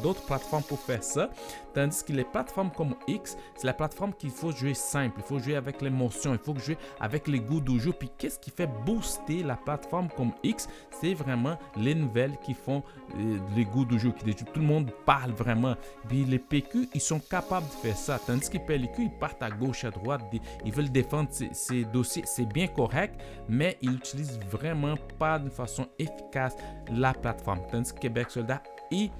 d'autres 0.02 0.22
plateformes 0.22 0.62
pour 0.62 0.78
faire 0.78 1.02
ça. 1.02 1.30
Tandis 1.74 2.04
que 2.04 2.12
les 2.12 2.24
plateformes 2.24 2.70
comme 2.70 2.94
X, 3.08 3.36
c'est 3.56 3.66
la 3.66 3.72
plateforme 3.72 4.12
qu'il 4.12 4.30
faut 4.30 4.52
jouer 4.52 4.74
simple, 4.74 5.16
il 5.18 5.24
faut 5.24 5.38
jouer 5.38 5.56
avec 5.56 5.80
l'émotion, 5.80 6.32
il 6.32 6.38
faut 6.38 6.54
jouer 6.58 6.76
avec 7.00 7.28
les 7.28 7.40
goûts 7.40 7.60
du 7.60 7.80
jour. 7.80 7.94
Puis 7.94 8.10
qu'est-ce 8.18 8.38
qui 8.38 8.50
fait 8.50 8.68
booster 8.84 9.42
la 9.42 9.56
plateforme 9.56 10.08
comme 10.16 10.32
X? 10.42 10.68
C'est 11.00 11.14
vraiment 11.14 11.58
les 11.76 11.94
nouvelles 11.94 12.36
qui 12.44 12.54
font 12.54 12.82
euh, 13.16 13.38
les 13.56 13.64
goûts 13.64 13.84
du 13.84 13.98
jour, 13.98 14.14
qui 14.14 14.34
tout 14.34 14.60
le 14.60 14.66
monde 14.66 14.90
parle 15.06 15.32
vraiment. 15.32 15.74
Puis 16.08 16.24
les 16.24 16.38
PQ, 16.38 16.88
ils 16.94 17.00
sont 17.00 17.20
capables 17.20 17.66
de 17.66 17.88
faire 17.88 17.96
ça. 17.96 18.18
Tandis 18.18 18.50
que 18.50 18.58
PLQ, 18.58 19.04
ils 19.04 19.18
partent 19.18 19.42
à 19.42 19.50
gauche, 19.50 19.84
à 19.84 19.90
droite, 19.90 20.22
ils 20.64 20.72
veulent 20.72 20.90
défendre 20.90 21.30
ces, 21.52 21.84
dossiers. 21.84 22.24
C'est 22.26 22.46
bien 22.46 22.66
correct, 22.66 23.18
mais 23.48 23.78
ils 23.80 23.92
n'utilisent 23.92 24.38
vraiment 24.50 24.94
pas 25.18 25.38
de 25.38 25.48
façon 25.48 25.86
efficace 25.98 26.56
la 26.90 27.14
plateforme. 27.14 27.60
Tandis 27.70 27.92
que 27.92 28.00
Québec 28.00 28.30
Soldat, 28.30 28.62
ils 28.90 29.10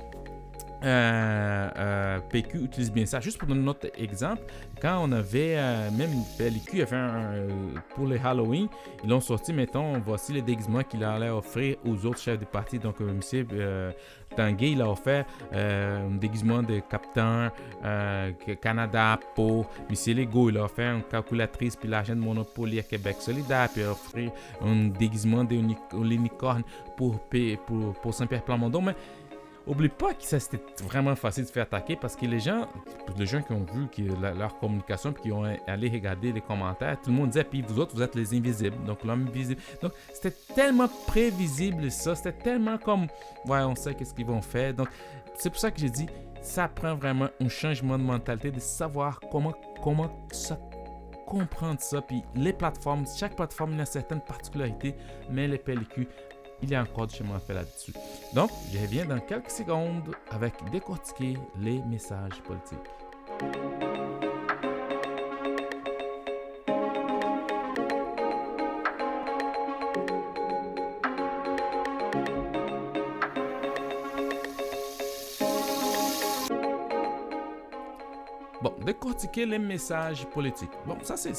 euh, 0.84 1.70
euh, 1.76 2.18
PQ 2.30 2.64
utilise 2.64 2.90
bien 2.90 3.06
ça. 3.06 3.20
Juste 3.20 3.38
pour 3.38 3.48
donner 3.48 3.62
un 3.62 3.68
autre 3.68 3.86
exemple, 3.96 4.42
quand 4.80 4.98
on 5.02 5.12
avait, 5.12 5.54
euh, 5.56 5.90
même 5.92 6.10
PLQ 6.36 6.82
avait 6.82 6.96
un, 6.96 7.46
pour 7.94 8.06
les 8.06 8.18
Halloween, 8.18 8.68
ils 9.04 9.10
l'ont 9.10 9.20
sorti, 9.20 9.52
mettons, 9.52 9.98
voici 10.00 10.32
les 10.32 10.42
déguisements 10.42 10.82
qu'il 10.82 11.04
allait 11.04 11.30
offrir 11.30 11.76
aux 11.86 12.04
autres 12.06 12.18
chefs 12.18 12.38
de 12.38 12.44
parti. 12.44 12.78
Donc, 12.78 12.96
M. 13.00 13.20
Tanguay, 14.34 14.72
il 14.72 14.80
a 14.80 14.90
offert 14.90 15.26
un 15.52 16.16
déguisement 16.18 16.62
de 16.62 16.80
capitaine 16.80 17.50
Canada 18.60 19.20
pour 19.34 19.70
M. 19.90 20.16
Legault. 20.16 20.48
Il 20.48 20.56
a 20.56 20.64
offert 20.64 20.94
une 20.94 21.02
calculatrice 21.02 21.76
puis 21.76 21.88
l'argent 21.88 22.14
de 22.14 22.20
Monopoly 22.20 22.78
à 22.78 22.82
Québec 22.82 23.16
solidaire, 23.20 23.68
puis 23.72 23.82
il 23.82 23.86
a 23.86 23.90
offert 23.92 24.30
un 24.64 24.86
déguisement 24.86 25.44
de 25.44 25.56
l'unicorne 25.92 26.62
pour, 26.96 27.20
pour, 27.66 27.92
pour 27.92 28.14
Saint-Pierre 28.14 28.42
Plamondon. 28.42 28.94
Oublie 29.66 29.88
pas 29.88 30.12
que 30.14 30.24
ça 30.24 30.40
c'était 30.40 30.62
vraiment 30.82 31.14
facile 31.14 31.44
de 31.44 31.50
faire 31.50 31.62
attaquer 31.62 31.96
parce 31.96 32.16
que 32.16 32.26
les 32.26 32.40
gens, 32.40 32.66
les 33.16 33.26
gens 33.26 33.42
qui 33.42 33.52
ont 33.52 33.64
vu 33.72 33.88
leur 34.20 34.58
communication 34.58 35.12
puis 35.12 35.24
qui 35.24 35.32
ont 35.32 35.44
allé 35.66 35.88
regarder 35.88 36.32
les 36.32 36.40
commentaires, 36.40 37.00
tout 37.00 37.10
le 37.10 37.16
monde 37.16 37.30
disait 37.30 37.44
puis 37.44 37.62
vous 37.62 37.78
autres 37.78 37.94
vous 37.94 38.02
êtes 38.02 38.14
les 38.14 38.34
invisibles, 38.34 38.76
donc 38.84 39.04
l'homme 39.04 39.26
invisible. 39.28 39.60
Donc 39.80 39.92
c'était 40.12 40.36
tellement 40.54 40.88
prévisible 41.06 41.90
ça, 41.90 42.14
c'était 42.14 42.32
tellement 42.32 42.78
comme 42.78 43.06
ouais 43.46 43.60
on 43.60 43.76
sait 43.76 43.94
qu'est-ce 43.94 44.14
qu'ils 44.14 44.26
vont 44.26 44.42
faire. 44.42 44.74
Donc 44.74 44.88
c'est 45.36 45.50
pour 45.50 45.58
ça 45.58 45.70
que 45.70 45.80
j'ai 45.80 45.90
dit 45.90 46.06
ça 46.40 46.66
prend 46.66 46.96
vraiment 46.96 47.28
un 47.40 47.48
changement 47.48 47.98
de 47.98 48.02
mentalité 48.02 48.50
de 48.50 48.58
savoir 48.58 49.20
comment 49.30 49.54
comment 49.82 50.10
ça 50.32 50.58
comprendre 51.26 51.80
ça 51.80 52.02
puis 52.02 52.22
les 52.34 52.52
plateformes, 52.52 53.04
chaque 53.06 53.36
plateforme 53.36 53.78
a 53.80 53.86
certaines 53.86 54.20
particularités, 54.20 54.94
mais 55.30 55.48
les 55.48 55.58
pellicules 55.58 56.08
il 56.62 56.70
y 56.70 56.74
a 56.74 56.82
encore 56.82 57.06
du 57.06 57.16
chemin 57.16 57.36
à 57.36 57.40
faire 57.40 57.56
là-dessus. 57.56 57.92
Donc, 58.34 58.50
je 58.72 58.78
reviens 58.78 59.04
dans 59.04 59.20
quelques 59.20 59.50
secondes 59.50 60.14
avec 60.30 60.54
décortiquer 60.70 61.36
les 61.58 61.82
messages 61.82 62.40
politiques. 62.42 64.31
Bon, 79.22 79.28
décortiquer 79.28 79.46
les 79.46 79.58
messages 79.58 80.26
politiques. 80.26 80.70
Bon, 80.86 80.96
ça, 81.02 81.16
c'est 81.16 81.32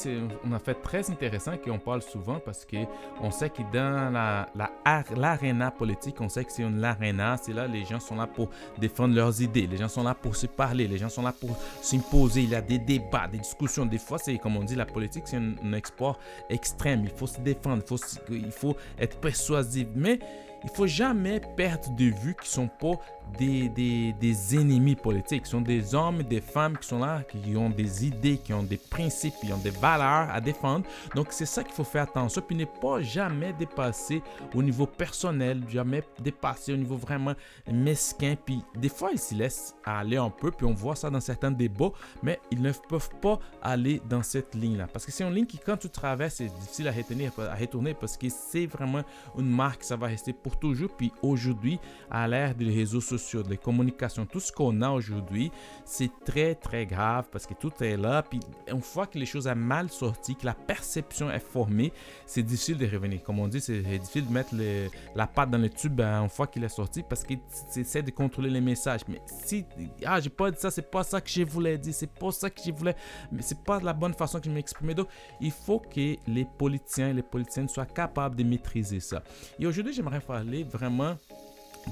un 0.46 0.52
affaire 0.52 0.80
très 0.80 1.10
intéressant 1.10 1.56
qu'on 1.56 1.78
parle 1.78 2.02
souvent 2.02 2.38
parce 2.38 2.66
qu'on 2.66 3.30
sait 3.30 3.50
que 3.50 3.62
dans 3.72 4.12
l'aréna 4.54 5.64
la, 5.64 5.70
politique, 5.70 6.20
on 6.20 6.28
sait 6.28 6.44
que 6.44 6.52
c'est 6.52 6.62
une 6.62 6.82
arena, 6.82 7.36
c'est 7.36 7.52
là 7.52 7.66
les 7.66 7.84
gens 7.84 8.00
sont 8.00 8.16
là 8.16 8.26
pour 8.26 8.48
défendre 8.78 9.14
leurs 9.14 9.42
idées, 9.42 9.66
les 9.66 9.76
gens 9.76 9.88
sont 9.88 10.02
là 10.02 10.14
pour 10.14 10.36
se 10.36 10.46
parler, 10.46 10.88
les 10.88 10.98
gens 10.98 11.08
sont 11.08 11.22
là 11.22 11.32
pour 11.32 11.56
s'imposer, 11.82 12.42
il 12.42 12.50
y 12.50 12.54
a 12.54 12.62
des 12.62 12.78
débats, 12.78 13.28
des 13.28 13.38
discussions. 13.38 13.86
Des 13.86 13.98
fois, 13.98 14.18
c'est 14.18 14.38
comme 14.38 14.56
on 14.56 14.64
dit, 14.64 14.76
la 14.76 14.86
politique, 14.86 15.24
c'est 15.26 15.36
un, 15.36 15.54
un, 15.62 15.72
export 15.74 16.18
extrême, 16.48 17.04
il 17.04 17.10
faut 17.10 17.26
se 17.26 17.40
défendre, 17.40 17.82
il 17.82 17.86
faut, 17.86 18.04
il 18.30 18.52
faut 18.52 18.76
être 18.98 19.18
persuasif, 19.18 19.88
mais 19.94 20.18
il 20.64 20.70
faut 20.70 20.86
jamais 20.86 21.40
perdre 21.56 21.94
de 21.94 22.06
vue 22.06 22.34
qu'ils 22.34 22.50
sont 22.50 22.68
pas 22.68 22.98
des, 23.38 23.68
des, 23.68 24.56
ennemis 24.56 24.94
politiques. 24.94 25.46
Ce 25.46 25.52
sont 25.52 25.60
des 25.60 25.94
hommes 25.94 26.22
des 26.22 26.40
femmes 26.40 26.76
qui 26.78 26.86
sont 26.88 27.00
là, 27.00 27.22
qui 27.22 27.56
ont 27.56 27.70
des 27.70 28.06
idées, 28.06 28.38
qui 28.38 28.52
ont 28.52 28.62
des 28.62 28.76
principes, 28.76 29.34
qui 29.40 29.52
ont 29.52 29.58
des 29.58 29.70
valeurs 29.70 30.30
à 30.30 30.40
défendre. 30.40 30.86
Donc, 31.14 31.28
c'est 31.30 31.46
ça 31.46 31.62
qu'il 31.64 31.72
faut 31.72 31.84
faire 31.84 32.04
attention. 32.04 32.42
Puis, 32.46 32.56
ne 32.56 32.64
pas 32.64 33.00
jamais 33.00 33.52
dépasser 33.52 34.22
au 34.54 34.62
niveau 34.62 34.86
personnel, 34.86 35.62
jamais 35.68 36.02
dépasser 36.20 36.72
au 36.72 36.76
niveau 36.76 36.96
vraiment 36.96 37.34
mesquin. 37.70 38.36
Puis, 38.44 38.62
des 38.76 38.88
fois, 38.88 39.10
ils 39.12 39.18
s'y 39.18 39.34
laissent 39.34 39.74
aller 39.84 40.16
un 40.16 40.30
peu. 40.30 40.50
Puis, 40.50 40.66
on 40.66 40.74
voit 40.74 40.96
ça 40.96 41.10
dans 41.10 41.20
certains 41.20 41.50
débats, 41.50 41.92
mais 42.22 42.40
ils 42.50 42.62
ne 42.62 42.72
peuvent 42.72 43.10
pas 43.20 43.38
aller 43.62 44.00
dans 44.08 44.22
cette 44.22 44.54
ligne-là. 44.54 44.86
Parce 44.92 45.04
que 45.04 45.12
c'est 45.12 45.24
une 45.24 45.34
ligne 45.34 45.46
qui, 45.46 45.58
quand 45.58 45.76
tu 45.76 45.88
traverses, 45.88 46.34
c'est 46.34 46.46
difficile 46.60 46.88
à 46.88 46.92
retenir, 46.92 47.32
à 47.38 47.54
retourner 47.54 47.94
parce 47.94 48.16
que 48.16 48.28
c'est 48.28 48.66
vraiment 48.66 49.02
une 49.38 49.48
marque, 49.48 49.84
ça 49.84 49.96
va 49.96 50.06
rester 50.06 50.32
pour 50.32 50.58
toujours. 50.58 50.90
Puis 50.96 51.12
aujourd'hui, 51.22 51.78
à 52.10 52.26
l'ère 52.28 52.54
des 52.54 52.66
réseaux 52.66 53.00
sociaux, 53.00 53.13
des 53.48 53.56
communications, 53.56 54.26
tout 54.26 54.40
ce 54.40 54.52
qu'on 54.52 54.82
a 54.82 54.90
aujourd'hui, 54.90 55.50
c'est 55.84 56.10
très, 56.24 56.54
très 56.54 56.86
grave 56.86 57.26
parce 57.30 57.46
que 57.46 57.54
tout 57.54 57.72
est 57.80 57.96
là. 57.96 58.22
Puis 58.22 58.40
une 58.70 58.80
fois 58.80 59.06
que 59.06 59.18
les 59.18 59.26
choses 59.26 59.46
ont 59.46 59.54
mal 59.54 59.90
sorti, 59.90 60.34
que 60.36 60.46
la 60.46 60.54
perception 60.54 61.30
est 61.30 61.40
formée, 61.40 61.92
c'est 62.26 62.42
difficile 62.42 62.78
de 62.78 62.86
revenir. 62.86 63.22
Comme 63.22 63.38
on 63.38 63.48
dit, 63.48 63.60
c'est 63.60 63.80
difficile 63.80 64.26
de 64.26 64.32
mettre 64.32 64.54
la 65.14 65.26
patte 65.26 65.50
dans 65.50 65.58
le 65.58 65.70
tube 65.70 66.00
hein, 66.00 66.22
une 66.22 66.28
fois 66.28 66.46
qu'il 66.46 66.64
est 66.64 66.68
sorti 66.68 67.02
parce 67.02 67.24
qu'il 67.24 67.38
essaie 67.76 68.02
de 68.02 68.10
contrôler 68.10 68.50
les 68.50 68.60
messages. 68.60 69.02
Mais 69.08 69.20
si, 69.26 69.64
ah, 70.04 70.20
j'ai 70.20 70.30
pas 70.30 70.50
dit 70.50 70.58
ça, 70.60 70.70
c'est 70.70 70.90
pas 70.90 71.04
ça 71.04 71.20
que 71.20 71.30
je 71.30 71.42
voulais 71.42 71.78
dire, 71.78 71.94
c'est 71.94 72.10
pas 72.10 72.32
ça 72.32 72.50
que 72.50 72.60
je 72.64 72.72
voulais, 72.72 72.96
mais 73.30 73.42
c'est 73.42 73.62
pas 73.62 73.80
la 73.80 73.92
bonne 73.92 74.14
façon 74.14 74.38
que 74.38 74.46
je 74.46 74.50
m'exprimais. 74.50 74.94
Donc, 74.94 75.08
il 75.40 75.50
faut 75.50 75.78
que 75.78 76.16
les 76.26 76.46
politiciens 76.58 77.10
et 77.10 77.14
les 77.14 77.22
politiciennes 77.22 77.68
soient 77.68 77.86
capables 77.86 78.36
de 78.36 78.44
maîtriser 78.44 79.00
ça. 79.00 79.22
Et 79.58 79.66
aujourd'hui, 79.66 79.92
j'aimerais 79.92 80.20
parler 80.20 80.64
vraiment 80.64 81.16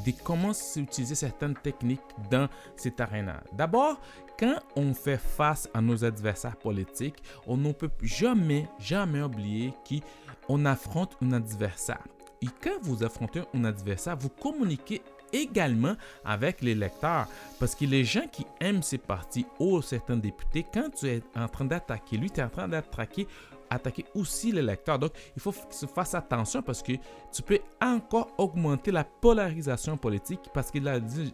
de 0.04 0.12
comment 0.22 0.52
utiliser 0.76 1.14
certaines 1.14 1.54
techniques 1.54 2.00
dans 2.30 2.48
cette 2.76 3.00
arène. 3.00 3.32
D'abord, 3.52 4.00
quand 4.38 4.58
on 4.76 4.94
fait 4.94 5.18
face 5.18 5.68
à 5.74 5.80
nos 5.80 6.04
adversaires 6.04 6.56
politiques, 6.56 7.22
on 7.46 7.56
ne 7.56 7.72
peut 7.72 7.90
jamais, 8.02 8.68
jamais 8.78 9.22
oublier 9.22 9.72
qu'on 9.88 10.64
affronte 10.64 11.16
un 11.22 11.32
adversaire. 11.32 12.02
Et 12.40 12.48
quand 12.62 12.80
vous 12.82 13.04
affrontez 13.04 13.42
un 13.54 13.64
adversaire, 13.64 14.16
vous 14.16 14.28
communiquez 14.28 15.00
également 15.32 15.94
avec 16.24 16.60
les 16.60 16.74
lecteurs. 16.74 17.28
Parce 17.58 17.74
que 17.74 17.84
les 17.84 18.04
gens 18.04 18.26
qui 18.30 18.44
aiment 18.60 18.82
ces 18.82 18.98
partis 18.98 19.46
ou 19.58 19.80
certains 19.80 20.16
députés, 20.16 20.66
quand 20.72 20.90
tu 20.90 21.06
es 21.06 21.22
en 21.36 21.48
train 21.48 21.64
d'attaquer 21.64 22.16
lui, 22.16 22.30
tu 22.30 22.40
es 22.40 22.42
en 22.42 22.48
train 22.48 22.68
d'attaquer 22.68 23.26
attaquer 23.74 24.04
aussi 24.14 24.52
les 24.52 24.62
lecteurs. 24.62 24.98
Donc, 24.98 25.12
il 25.36 25.42
faut 25.42 25.52
que 25.52 25.74
se 25.74 25.86
fasse 25.86 26.14
attention 26.14 26.62
parce 26.62 26.82
que 26.82 26.92
tu 27.32 27.42
peux 27.42 27.58
encore 27.80 28.28
augmenter 28.38 28.90
la 28.90 29.04
polarisation 29.04 29.96
politique 29.96 30.40
parce 30.52 30.70
que 30.70 30.78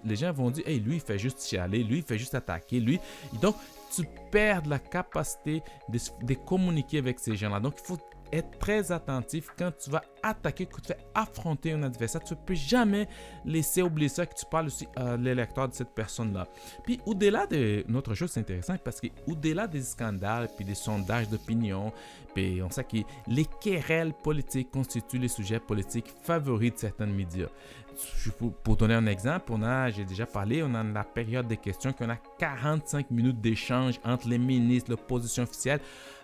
les 0.04 0.16
gens 0.16 0.32
vont 0.32 0.50
dire, 0.50 0.64
lui, 0.66 0.96
il 0.96 1.00
fait 1.00 1.18
juste 1.18 1.46
chialer, 1.46 1.82
lui, 1.82 1.98
il 1.98 2.02
fait 2.02 2.18
juste 2.18 2.34
attaquer, 2.34 2.80
lui. 2.80 2.98
Donc, 3.40 3.56
tu 3.94 4.02
perds 4.30 4.66
la 4.66 4.78
capacité 4.78 5.62
de 5.88 6.34
communiquer 6.34 6.98
avec 6.98 7.18
ces 7.18 7.36
gens-là. 7.36 7.60
Donc, 7.60 7.74
il 7.78 7.86
faut 7.86 7.98
être 8.32 8.58
très 8.58 8.92
attentif 8.92 9.48
quand 9.58 9.70
tu 9.78 9.90
vas 9.90 10.02
attaquer, 10.22 10.66
que 10.66 10.80
tu 10.80 10.88
vas 10.88 10.98
affronter 11.14 11.72
un 11.72 11.82
adversaire. 11.82 12.22
Tu 12.22 12.34
ne 12.34 12.38
peux 12.38 12.54
jamais 12.54 13.08
laisser 13.44 13.82
oublier 13.82 14.08
ça, 14.08 14.26
que 14.26 14.34
tu 14.34 14.44
parles 14.50 14.66
aussi 14.66 14.86
à 14.96 15.16
l'électeur 15.16 15.68
de 15.68 15.74
cette 15.74 15.94
personne-là. 15.94 16.46
Puis 16.84 17.00
au-delà 17.06 17.46
de 17.46 17.84
notre 17.88 18.14
chose, 18.14 18.30
c'est 18.30 18.40
intéressant 18.40 18.76
parce 18.82 19.00
qu'au-delà 19.00 19.66
des 19.66 19.82
scandales, 19.82 20.48
puis 20.56 20.64
des 20.64 20.74
sondages 20.74 21.28
d'opinion, 21.28 21.92
puis 22.34 22.62
on 22.62 22.70
sait 22.70 22.84
que 22.84 22.98
les 23.26 23.46
querelles 23.60 24.12
politiques 24.12 24.70
constituent 24.70 25.18
les 25.18 25.28
sujets 25.28 25.60
politiques 25.60 26.12
favoris 26.22 26.74
de 26.74 26.78
certains 26.78 27.06
médias. 27.06 27.48
Pour 28.62 28.76
donner 28.76 28.94
un 28.94 29.06
exemple, 29.06 29.50
on 29.52 29.62
a, 29.62 29.90
j'ai 29.90 30.04
déjà 30.04 30.24
parlé, 30.24 30.62
on 30.62 30.72
a 30.74 30.84
la 30.84 31.02
période 31.02 31.48
des 31.48 31.56
questions, 31.56 31.92
qu'on 31.92 32.08
a 32.08 32.16
45 32.38 33.10
minutes 33.10 33.40
d'échange 33.40 33.98
entre 34.04 34.28
les 34.28 34.38
ministres, 34.38 34.90
l'opposition 34.90 35.42
officielle. 35.42 35.80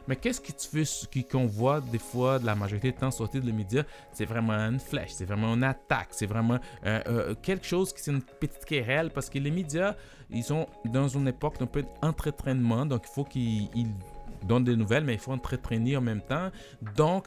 Mais 0.08 0.16
qu'est-ce 0.16 0.40
veux 0.72 1.22
qu'on 1.22 1.46
voit 1.46 1.80
des 1.80 1.98
fois 1.98 2.38
de 2.38 2.46
la 2.46 2.54
majorité 2.54 2.90
du 2.92 2.98
temps 2.98 3.10
sortir 3.10 3.40
de 3.40 3.46
les 3.46 3.52
médias 3.52 3.84
C'est 4.12 4.24
vraiment 4.24 4.52
une 4.52 4.80
flèche, 4.80 5.12
c'est 5.12 5.24
vraiment 5.24 5.54
une 5.54 5.64
attaque, 5.64 6.08
c'est 6.10 6.26
vraiment 6.26 6.58
euh, 6.84 7.00
euh, 7.06 7.34
quelque 7.42 7.66
chose 7.66 7.92
qui 7.92 8.02
c'est 8.02 8.10
une 8.10 8.22
petite 8.22 8.64
querelle 8.64 9.10
parce 9.10 9.30
que 9.30 9.38
les 9.38 9.50
médias, 9.50 9.94
ils 10.30 10.44
sont 10.44 10.66
dans 10.84 11.08
une 11.08 11.28
époque 11.28 11.58
d'un 11.58 11.66
peu 11.66 11.84
d'entretrainement, 12.02 12.86
donc 12.86 13.02
il 13.08 13.12
faut 13.14 13.24
qu'ils 13.24 13.68
donnent 14.44 14.64
des 14.64 14.76
nouvelles, 14.76 15.04
mais 15.04 15.14
il 15.14 15.20
faut 15.20 15.32
entretenir 15.32 15.98
en 16.00 16.02
même 16.02 16.20
temps. 16.20 16.50
Donc, 16.96 17.26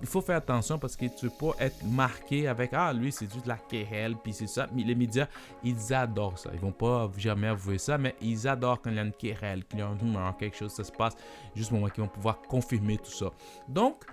il 0.00 0.06
faut 0.06 0.20
faire 0.20 0.36
attention 0.36 0.78
parce 0.78 0.96
que 0.96 1.06
tu 1.06 1.28
peux 1.28 1.52
pas 1.52 1.64
être 1.64 1.84
marqué 1.84 2.46
avec 2.46 2.70
Ah, 2.72 2.92
lui, 2.92 3.10
c'est 3.10 3.32
juste 3.32 3.46
la 3.46 3.56
querelle, 3.56 4.14
puis 4.22 4.32
c'est 4.32 4.46
ça. 4.46 4.66
Mais 4.72 4.82
les 4.82 4.94
médias, 4.94 5.26
ils 5.64 5.92
adorent 5.92 6.38
ça. 6.38 6.50
Ils 6.52 6.60
vont 6.60 6.72
pas 6.72 7.10
jamais 7.16 7.48
avouer 7.48 7.78
ça, 7.78 7.98
mais 7.98 8.14
ils 8.20 8.46
adorent 8.46 8.80
quand 8.80 8.90
il 8.90 8.96
y 8.96 9.00
a 9.00 9.02
une 9.02 9.12
querelle, 9.12 9.64
qu'il 9.64 9.80
y 9.80 9.82
a 9.82 9.88
un 9.88 10.32
quelque 10.34 10.56
chose, 10.56 10.72
ça 10.72 10.84
se 10.84 10.92
passe, 10.92 11.14
juste 11.54 11.72
au 11.72 11.76
moment 11.76 11.88
qu'ils 11.88 12.04
vont 12.04 12.08
pouvoir 12.08 12.40
confirmer 12.42 12.98
tout 12.98 13.10
ça. 13.10 13.30
Donc, 13.68 14.04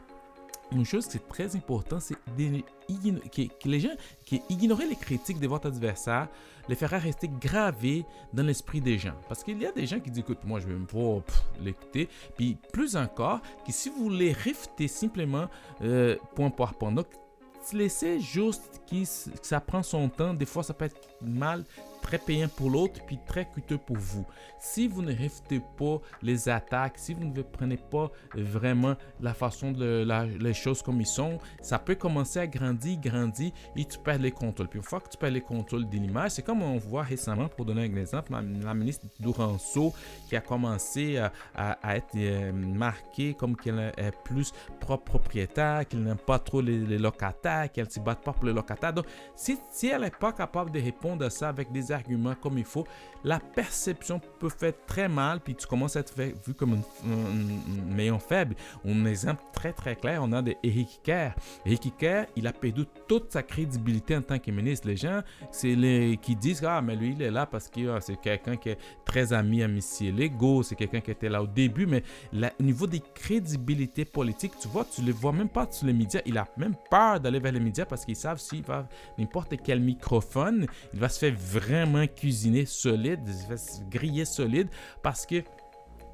une 0.71 0.85
chose 0.85 1.07
qui 1.07 1.17
est 1.17 1.27
très 1.27 1.55
importante, 1.55 2.01
c'est 2.01 2.15
que, 2.15 3.67
les 3.69 3.79
gens 3.79 3.95
qui 4.25 4.41
ignorer 4.49 4.87
les 4.87 4.95
critiques 4.95 5.39
de 5.39 5.47
votre 5.47 5.67
adversaire 5.67 6.27
les 6.67 6.75
fera 6.75 6.97
rester 6.97 7.27
gravés 7.27 8.05
dans 8.33 8.43
l'esprit 8.43 8.81
des 8.81 8.97
gens. 8.97 9.13
Parce 9.27 9.43
qu'il 9.43 9.61
y 9.61 9.65
a 9.65 9.71
des 9.71 9.85
gens 9.85 9.99
qui 9.99 10.09
disent, 10.09 10.19
écoute, 10.19 10.39
moi 10.43 10.59
je 10.59 10.67
vais 10.67 10.73
me 10.73 10.85
pas 10.85 11.23
l'écouter. 11.61 12.09
Puis 12.35 12.57
plus 12.73 12.95
encore, 12.95 13.41
que 13.65 13.71
si 13.71 13.89
vous 13.89 14.09
les 14.09 14.31
réfutez 14.31 14.87
simplement 14.87 15.47
euh, 15.81 16.15
point 16.35 16.49
par 16.49 16.73
point. 16.73 16.91
Donc, 16.91 17.07
laissez 17.73 18.19
juste 18.19 18.81
que 18.89 19.03
ça 19.41 19.59
prend 19.59 19.83
son 19.83 20.09
temps. 20.09 20.33
Des 20.33 20.45
fois, 20.45 20.63
ça 20.63 20.73
peut 20.73 20.85
être 20.85 20.99
mal 21.21 21.65
très 22.05 22.19
payant 22.19 22.47
pour 22.55 22.69
l'autre, 22.69 22.99
puis 23.07 23.17
très 23.25 23.45
coûteux 23.45 23.79
pour 23.79 23.97
vous. 23.97 24.25
Si 24.59 24.87
vous 24.87 25.01
ne 25.01 25.11
réfutez 25.11 25.59
pas 25.75 25.99
les 26.21 26.47
attaques, 26.49 26.99
si 26.99 27.15
vous 27.15 27.25
ne 27.25 27.41
prenez 27.41 27.77
pas 27.77 28.11
vraiment 28.35 28.95
la 29.19 29.33
façon 29.33 29.71
de 29.71 30.05
les 30.39 30.53
choses 30.53 30.83
comme 30.83 31.01
ils 31.01 31.07
sont, 31.07 31.39
ça 31.61 31.79
peut 31.79 31.95
commencer 31.95 32.39
à 32.39 32.45
grandir, 32.45 32.99
grandir, 32.99 33.51
et 33.75 33.85
tu 33.85 33.97
perds 33.97 34.19
les 34.19 34.31
contrôles. 34.31 34.67
Puis 34.67 34.77
une 34.77 34.85
fois 34.85 34.99
que 34.99 35.09
tu 35.09 35.17
perds 35.17 35.31
les 35.31 35.41
contrôles 35.41 35.89
de 35.89 35.97
l'image, 35.97 36.31
c'est 36.31 36.43
comme 36.43 36.61
on 36.61 36.77
voit 36.77 37.01
récemment, 37.01 37.47
pour 37.47 37.65
donner 37.65 37.81
un 37.81 37.95
exemple, 37.95 38.31
la, 38.31 38.73
ministre 38.75 39.07
Douranceau 39.19 39.91
qui 40.29 40.35
a 40.35 40.41
commencé 40.41 41.17
à, 41.55 41.95
être 41.95 42.15
euh, 42.17 42.51
marquée 42.51 43.33
comme 43.33 43.55
qu'elle 43.55 43.93
est 43.97 44.11
plus 44.23 44.51
propre 44.79 45.05
propriétaire, 45.05 45.87
qu'elle 45.87 46.03
n'aime 46.03 46.17
pas 46.17 46.37
trop 46.37 46.61
les, 46.61 46.99
locataires, 46.99 47.71
qu'elle 47.71 47.85
ne 47.85 47.89
se 47.89 47.99
bat 47.99 48.15
pas 48.15 48.33
pour 48.33 48.45
les 48.45 48.53
locataires. 48.53 48.93
Donc, 48.93 49.05
si, 49.35 49.57
si 49.71 49.87
elle 49.87 50.01
n'est 50.01 50.11
pas 50.11 50.33
capable 50.33 50.69
de 50.69 50.79
répondre 50.79 51.25
à 51.25 51.29
ça 51.31 51.49
avec 51.49 51.71
des 51.71 51.91
arguments 51.95 52.35
comme 52.35 52.57
il 52.57 52.65
faut, 52.65 52.85
la 53.23 53.39
perception 53.39 54.21
peut 54.39 54.49
faire 54.49 54.73
très 54.85 55.09
mal, 55.09 55.39
puis 55.39 55.55
tu 55.55 55.65
commences 55.65 55.95
à 55.95 56.01
être 56.01 56.13
vu 56.45 56.53
comme 56.53 56.73
un, 56.73 57.93
maillon 57.95 58.19
faible. 58.19 58.55
Un 58.85 59.05
exemple 59.05 59.43
très 59.51 59.73
très 59.73 59.95
clair, 59.95 60.21
on 60.21 60.31
a 60.31 60.41
de 60.41 60.53
Eric 60.61 60.99
Kerr. 61.03 61.33
Eric 61.65 61.97
Kerr, 61.97 62.25
il 62.35 62.45
a 62.45 62.53
perdu 62.53 62.85
toute 63.07 63.31
sa 63.31 63.41
crédibilité 63.41 64.15
en 64.15 64.21
tant 64.21 64.37
que 64.37 64.51
ministre. 64.51 64.87
Les 64.87 64.97
gens, 64.97 65.21
c'est 65.51 65.75
les 65.75 66.19
qui 66.21 66.35
disent 66.35 66.63
ah 66.63 66.81
mais 66.81 66.95
lui 66.95 67.13
il 67.13 67.21
est 67.21 67.31
là 67.31 67.45
parce 67.45 67.67
que 67.67 67.95
ah, 67.95 67.99
c'est 67.99 68.19
quelqu'un 68.21 68.57
qui 68.57 68.69
est 68.69 68.77
très 69.05 69.33
ami 69.33 69.63
à 69.63 69.67
Missy 69.67 70.11
Lego, 70.11 70.61
c'est 70.61 70.75
quelqu'un 70.75 71.01
qui 71.01 71.11
était 71.11 71.29
là 71.29 71.41
au 71.41 71.47
début, 71.47 71.87
mais 71.87 72.03
au 72.33 72.63
niveau 72.63 72.85
des 72.85 73.01
crédibilités 73.13 74.05
politiques, 74.05 74.53
tu 74.59 74.67
vois, 74.67 74.85
tu 74.85 75.01
les 75.01 75.11
vois 75.11 75.33
même 75.33 75.49
pas 75.49 75.67
sur 75.71 75.87
les 75.87 75.93
médias. 75.93 76.21
Il 76.25 76.37
a 76.37 76.47
même 76.57 76.75
peur 76.91 77.19
d'aller 77.19 77.39
vers 77.39 77.51
les 77.51 77.59
médias 77.59 77.85
parce 77.85 78.05
qu'ils 78.05 78.15
savent 78.15 78.39
s'il 78.39 78.63
va 78.63 78.87
n'importe 79.17 79.55
quel 79.63 79.79
microphone, 79.79 80.67
il 80.93 80.99
va 80.99 81.09
se 81.09 81.19
faire 81.19 81.33
vraiment 81.35 81.84
cuisiner 82.07 82.65
solide, 82.65 83.19
griller 83.89 84.25
solide 84.25 84.69
parce 85.01 85.25
que 85.25 85.43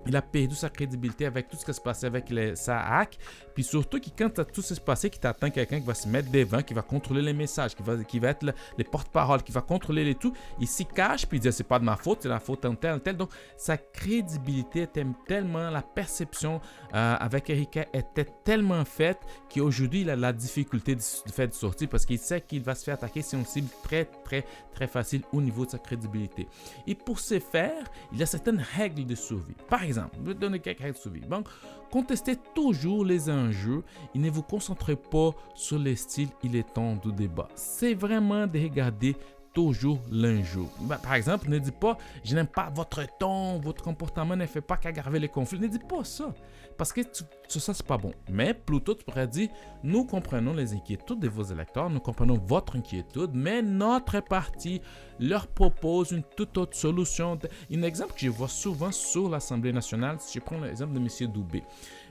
il 0.05 0.15
a 0.15 0.21
perdu 0.21 0.55
sa 0.55 0.69
crédibilité 0.69 1.25
avec 1.25 1.49
tout 1.49 1.57
ce 1.57 1.65
qui 1.65 1.73
se 1.73 1.81
passait 1.81 2.07
avec 2.07 2.31
sa 2.55 2.79
hack. 2.79 3.17
Puis 3.53 3.63
surtout, 3.63 3.99
qui, 3.99 4.11
quand 4.11 4.33
tout 4.33 4.61
ce 4.61 4.69
qui 4.69 4.75
se 4.75 4.81
passé, 4.81 5.09
qui 5.09 5.19
t'attend 5.19 5.49
quelqu'un 5.49 5.79
qui 5.79 5.85
va 5.85 5.93
se 5.93 6.07
mettre 6.07 6.31
devant, 6.31 6.61
qui 6.61 6.73
va 6.73 6.81
contrôler 6.81 7.21
les 7.21 7.33
messages, 7.33 7.75
qui 7.75 8.19
va, 8.19 8.29
être 8.29 8.43
le, 8.43 8.53
les 8.77 8.83
porte-parole, 8.83 9.43
qui 9.43 9.51
va 9.51 9.61
contrôler 9.61 10.03
les 10.03 10.15
tout, 10.15 10.33
il 10.59 10.67
s'y 10.67 10.85
cache, 10.85 11.25
puis 11.25 11.37
il 11.37 11.41
dit 11.41 11.51
c'est 11.51 11.63
pas 11.63 11.79
de 11.79 11.83
ma 11.83 11.95
faute, 11.95 12.19
c'est 12.21 12.29
la 12.29 12.39
faute 12.39 12.63
d'un 12.63 12.75
tel, 12.75 12.99
tel. 13.01 13.17
Donc, 13.17 13.29
sa 13.57 13.77
crédibilité 13.77 14.83
était 14.83 15.05
tellement, 15.27 15.69
la 15.69 15.81
perception 15.81 16.61
euh, 16.93 17.15
avec 17.19 17.49
Erika 17.49 17.85
était 17.93 18.27
tellement 18.43 18.85
faite 18.85 19.19
qu'aujourd'hui, 19.53 20.01
il 20.01 20.09
a 20.09 20.15
la 20.15 20.33
difficulté 20.33 20.95
de, 20.95 21.01
faire 21.31 21.47
de 21.47 21.53
sortir 21.53 21.89
parce 21.89 22.05
qu'il 22.05 22.19
sait 22.19 22.41
qu'il 22.41 22.61
va 22.61 22.75
se 22.75 22.83
faire 22.83 22.95
attaquer 22.95 23.21
si 23.21 23.35
on 23.35 23.45
cible 23.45 23.69
très, 23.83 24.05
très, 24.05 24.45
très 24.73 24.87
facile 24.87 25.21
au 25.33 25.41
niveau 25.41 25.65
de 25.65 25.71
sa 25.71 25.77
crédibilité. 25.77 26.47
Et 26.87 26.95
pour 26.95 27.19
ce 27.19 27.39
faire, 27.39 27.83
il 28.11 28.19
y 28.19 28.23
a 28.23 28.25
certaines 28.25 28.63
règles 28.75 29.05
de 29.05 29.15
survie. 29.15 29.55
Exemple, 29.91 30.15
je 30.21 30.27
vais 30.27 30.33
donner 30.33 30.59
quelques 30.59 30.79
règles 30.79 30.95
de 30.95 31.01
survie. 31.01 31.21
Donc, 31.21 31.47
contestez 31.91 32.35
toujours 32.55 33.05
les 33.05 33.29
enjeux 33.29 33.83
et 34.15 34.19
ne 34.19 34.29
vous 34.29 34.43
concentrez 34.43 34.95
pas 34.95 35.31
sur 35.55 35.77
les 35.77 35.95
styles 35.95 36.29
et 36.43 36.47
les 36.47 36.63
temps 36.63 36.97
de 37.03 37.11
débat. 37.11 37.47
C'est 37.55 37.93
vraiment 37.93 38.47
de 38.47 38.59
regarder 38.59 39.15
toujours 39.53 39.99
l'enjeu. 40.11 40.65
Bah, 40.81 40.99
par 41.01 41.15
exemple, 41.15 41.49
ne 41.49 41.59
dites 41.59 41.79
pas 41.79 41.97
je 42.23 42.35
n'aime 42.35 42.47
pas 42.47 42.69
votre 42.73 43.01
ton, 43.19 43.59
votre 43.59 43.83
comportement 43.83 44.35
ne 44.35 44.45
fait 44.45 44.61
pas 44.61 44.77
qu'aggraver 44.77 45.19
les 45.19 45.29
conflits. 45.29 45.59
Ne 45.59 45.67
dites 45.67 45.87
pas 45.87 46.03
ça. 46.03 46.33
Parce 46.77 46.93
que 46.93 47.01
tout 47.01 47.59
ça, 47.59 47.73
c'est 47.73 47.85
pas 47.85 47.97
bon. 47.97 48.11
Mais 48.29 48.53
plutôt, 48.53 48.95
tu 48.95 49.03
pourrais 49.03 49.27
dire 49.27 49.49
nous 49.83 50.05
comprenons 50.05 50.53
les 50.53 50.73
inquiétudes 50.73 51.19
de 51.19 51.27
vos 51.27 51.43
électeurs, 51.43 51.89
nous 51.89 51.99
comprenons 51.99 52.37
votre 52.37 52.75
inquiétude, 52.75 53.31
mais 53.33 53.61
notre 53.61 54.19
parti 54.21 54.81
leur 55.19 55.47
propose 55.47 56.11
une 56.11 56.23
toute 56.35 56.57
autre 56.57 56.75
solution. 56.75 57.37
Un 57.71 57.83
exemple 57.83 58.13
que 58.13 58.21
je 58.21 58.29
vois 58.29 58.47
souvent 58.47 58.91
sur 58.91 59.29
l'Assemblée 59.29 59.73
nationale, 59.73 60.17
si 60.19 60.39
je 60.39 60.43
prends 60.43 60.59
l'exemple 60.59 60.93
de 60.93 60.99
M. 60.99 61.31
Doubé. 61.31 61.63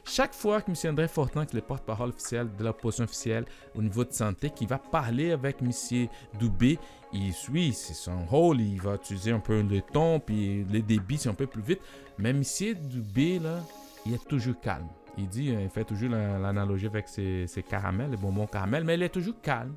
Chaque 0.05 0.35
fois 0.35 0.63
que 0.63 0.71
M. 0.71 0.93
André 0.93 1.09
Fortin, 1.09 1.45
qui 1.45 1.57
est 1.57 1.61
le 1.61 1.67
porte-parole 1.67 2.11
officiel 2.11 2.49
de 2.57 2.65
l'opposition 2.65 3.05
officielle 3.05 3.45
au 3.75 3.83
niveau 3.83 4.05
de 4.05 4.13
santé, 4.13 4.51
qui 4.51 4.67
va 4.67 4.79
parler 4.79 5.33
avec 5.33 5.59
M. 5.63 6.09
Doubé, 6.39 6.79
il 7.13 7.33
suit, 7.33 7.73
c'est 7.73 7.95
son 7.95 8.25
rôle, 8.27 8.61
il 8.61 8.81
va 8.81 8.95
utiliser 8.95 9.33
un 9.33 9.41
peu 9.41 9.61
le 9.61 9.81
ton, 9.81 10.21
puis 10.21 10.65
les 10.71 10.83
débits, 10.83 11.19
c'est 11.19 11.29
un 11.29 11.35
peu 11.35 11.47
plus 11.47 11.63
vite. 11.63 11.81
Mais 12.19 12.31
M. 12.31 12.43
Doubé, 12.83 13.39
là, 13.39 13.59
il 14.07 14.15
est 14.15 14.29
toujours 14.29 14.59
calme. 14.61 14.87
Il 15.19 15.29
dit, 15.29 15.47
il 15.47 15.69
fait 15.69 15.85
toujours 15.85 16.11
l'analogie 16.11 16.87
avec 16.87 17.09
ses, 17.09 17.65
caramels, 17.69 18.11
les 18.11 18.17
bonbons 18.17 18.47
caramels, 18.47 18.85
mais 18.85 18.95
il 18.95 19.03
est 19.03 19.09
toujours 19.09 19.41
calme. 19.43 19.75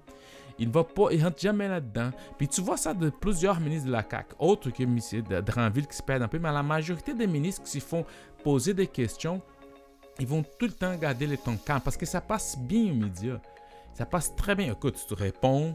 Il 0.60 0.70
va 0.70 0.84
pas, 0.84 1.08
il 1.12 1.24
rentre 1.24 1.40
jamais 1.40 1.68
là-dedans. 1.68 2.12
Puis 2.38 2.48
tu 2.48 2.62
vois 2.62 2.78
ça 2.78 2.94
de 2.94 3.10
plusieurs 3.10 3.60
ministres 3.60 3.88
de 3.88 3.92
la 3.92 4.06
CAQ, 4.08 4.36
autres 4.38 4.70
que 4.70 4.84
M. 4.84 5.00
Dranville 5.44 5.88
qui 5.88 5.98
se 5.98 6.04
perdent 6.04 6.22
un 6.22 6.28
peu, 6.28 6.38
mais 6.38 6.52
la 6.52 6.62
majorité 6.62 7.16
des 7.16 7.26
ministres 7.26 7.64
qui 7.64 7.80
se 7.80 7.86
font 7.86 8.06
poser 8.44 8.76
des 8.76 8.86
questions, 8.86 9.42
ils 10.20 10.28
vont 10.28 10.44
tout 10.60 10.68
le 10.68 10.74
temps 10.74 10.96
garder 10.96 11.26
les 11.26 11.38
tons 11.38 11.58
calmes 11.58 11.82
parce 11.84 11.98
que 11.98 12.06
ça 12.06 12.22
passe 12.22 12.58
bien 12.60 12.92
aux 12.92 12.96
médias. 12.96 13.40
Ça 13.94 14.06
passe 14.06 14.36
très 14.36 14.56
bien. 14.56 14.72
Écoute, 14.72 14.96
tu 14.96 15.16
te 15.16 15.20
réponds, 15.20 15.74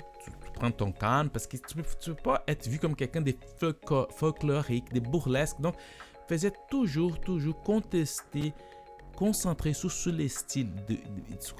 tu, 0.58 0.60
prends 0.60 0.70
ton 0.70 0.92
calme 0.92 1.30
parce 1.30 1.46
que 1.46 1.56
tu 1.56 1.78
ne 1.78 1.82
peux, 1.82 2.14
pas 2.22 2.42
être 2.46 2.68
vu 2.68 2.78
comme 2.78 2.94
quelqu'un 2.94 3.20
de 3.20 3.34
folklorique, 4.16 4.92
de 4.92 5.00
burlesque. 5.00 5.60
Donc, 5.60 5.74
faisait 6.28 6.52
toujours, 6.70 7.20
toujours 7.20 7.62
contester 7.62 8.52
concentrer 9.18 9.72
sur, 9.72 9.90
sur 9.90 10.12
les 10.12 10.28
styles, 10.28 10.70
de, 10.88 10.96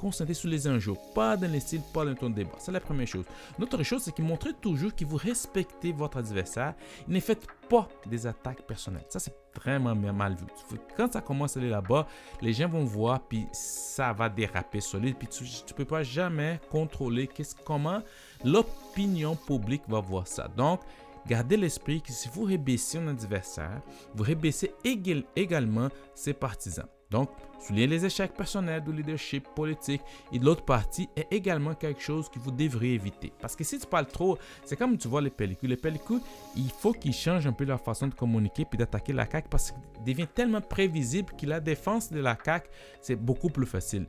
concentrer 0.01 0.35
sur 0.35 0.49
les 0.49 0.68
enjeux, 0.68 0.94
pas 1.12 1.37
dans 1.37 1.51
les 1.51 1.59
styles, 1.59 1.81
pas 1.92 2.05
dans 2.05 2.14
ton 2.14 2.31
débat. 2.31 2.53
C'est 2.59 2.71
la 2.71 2.79
première 2.79 3.09
chose. 3.09 3.25
L'autre 3.59 3.83
chose, 3.83 4.03
c'est 4.03 4.14
qu'il 4.14 4.25
montre 4.25 4.53
toujours 4.61 4.94
que 4.94 5.05
vous 5.05 5.16
respectez 5.16 5.90
votre 5.90 6.18
adversaire. 6.18 6.75
Ne 7.09 7.18
fait 7.18 7.44
pas 7.68 7.88
des 8.07 8.29
attaques 8.29 8.62
personnelles. 8.62 9.07
Ça, 9.09 9.18
c'est 9.18 9.35
vraiment 9.57 9.97
mal 9.97 10.37
vu. 10.37 10.79
Quand 10.97 11.12
ça 11.12 11.21
commence 11.21 11.57
à 11.57 11.61
aller 11.61 11.68
là-bas, 11.68 12.07
les 12.40 12.53
gens 12.53 12.68
vont 12.68 12.85
voir, 12.85 13.18
puis 13.27 13.44
ça 13.53 14.12
va 14.12 14.29
déraper 14.29 14.81
solide, 14.81 15.16
puis 15.18 15.27
tu 15.27 15.42
ne 15.42 15.75
peux 15.75 15.85
pas 15.85 16.05
jamais 16.05 16.61
contrôler 16.71 17.29
comment 17.64 18.03
l'opinion 18.44 19.35
publique 19.35 19.83
va 19.88 19.99
voir 19.99 20.29
ça. 20.29 20.47
Donc, 20.57 20.79
gardez 21.27 21.57
l'esprit 21.57 22.01
que 22.03 22.12
si 22.12 22.29
vous 22.33 22.44
rebaissez 22.44 22.99
un 22.99 23.09
adversaire, 23.09 23.83
vous 24.14 24.23
rebaissez 24.23 24.73
également 24.85 25.88
ses 26.14 26.35
partisans. 26.35 26.87
Donc, 27.11 27.31
souligner 27.61 27.87
les 27.87 28.05
échecs 28.05 28.35
personnels 28.35 28.83
du 28.83 28.92
leadership 28.92 29.49
politique 29.55 30.03
et 30.33 30.38
de 30.38 30.44
l'autre 30.44 30.64
partie 30.64 31.09
est 31.16 31.27
également 31.31 31.75
quelque 31.75 32.01
chose 32.01 32.29
que 32.29 32.38
vous 32.38 32.51
devriez 32.51 32.94
éviter. 32.94 33.33
Parce 33.40 33.57
que 33.57 33.64
si 33.64 33.79
tu 33.79 33.87
parles 33.87 34.07
trop, 34.07 34.38
c'est 34.64 34.77
comme 34.77 34.97
tu 34.97 35.09
vois 35.09 35.21
les 35.21 35.31
pellicules. 35.31 35.71
Les 35.71 35.77
pellicules, 35.77 36.21
il 36.57 36.71
faut 36.71 36.92
qu'ils 36.92 37.12
changent 37.12 37.47
un 37.47 37.53
peu 37.53 37.64
leur 37.64 37.81
façon 37.81 38.07
de 38.07 38.14
communiquer 38.14 38.64
puis 38.64 38.79
d'attaquer 38.79 39.12
la 39.12 39.29
CAQ 39.31 39.49
parce 39.49 39.73
qu'il 39.73 40.05
devient 40.05 40.29
tellement 40.33 40.61
prévisible 40.61 41.33
que 41.38 41.47
la 41.47 41.61
défense 41.61 42.11
de 42.11 42.21
la 42.21 42.37
CAQ, 42.42 42.68
c'est 43.01 43.16
beaucoup 43.16 43.49
plus 43.49 43.66
facile. 43.66 44.07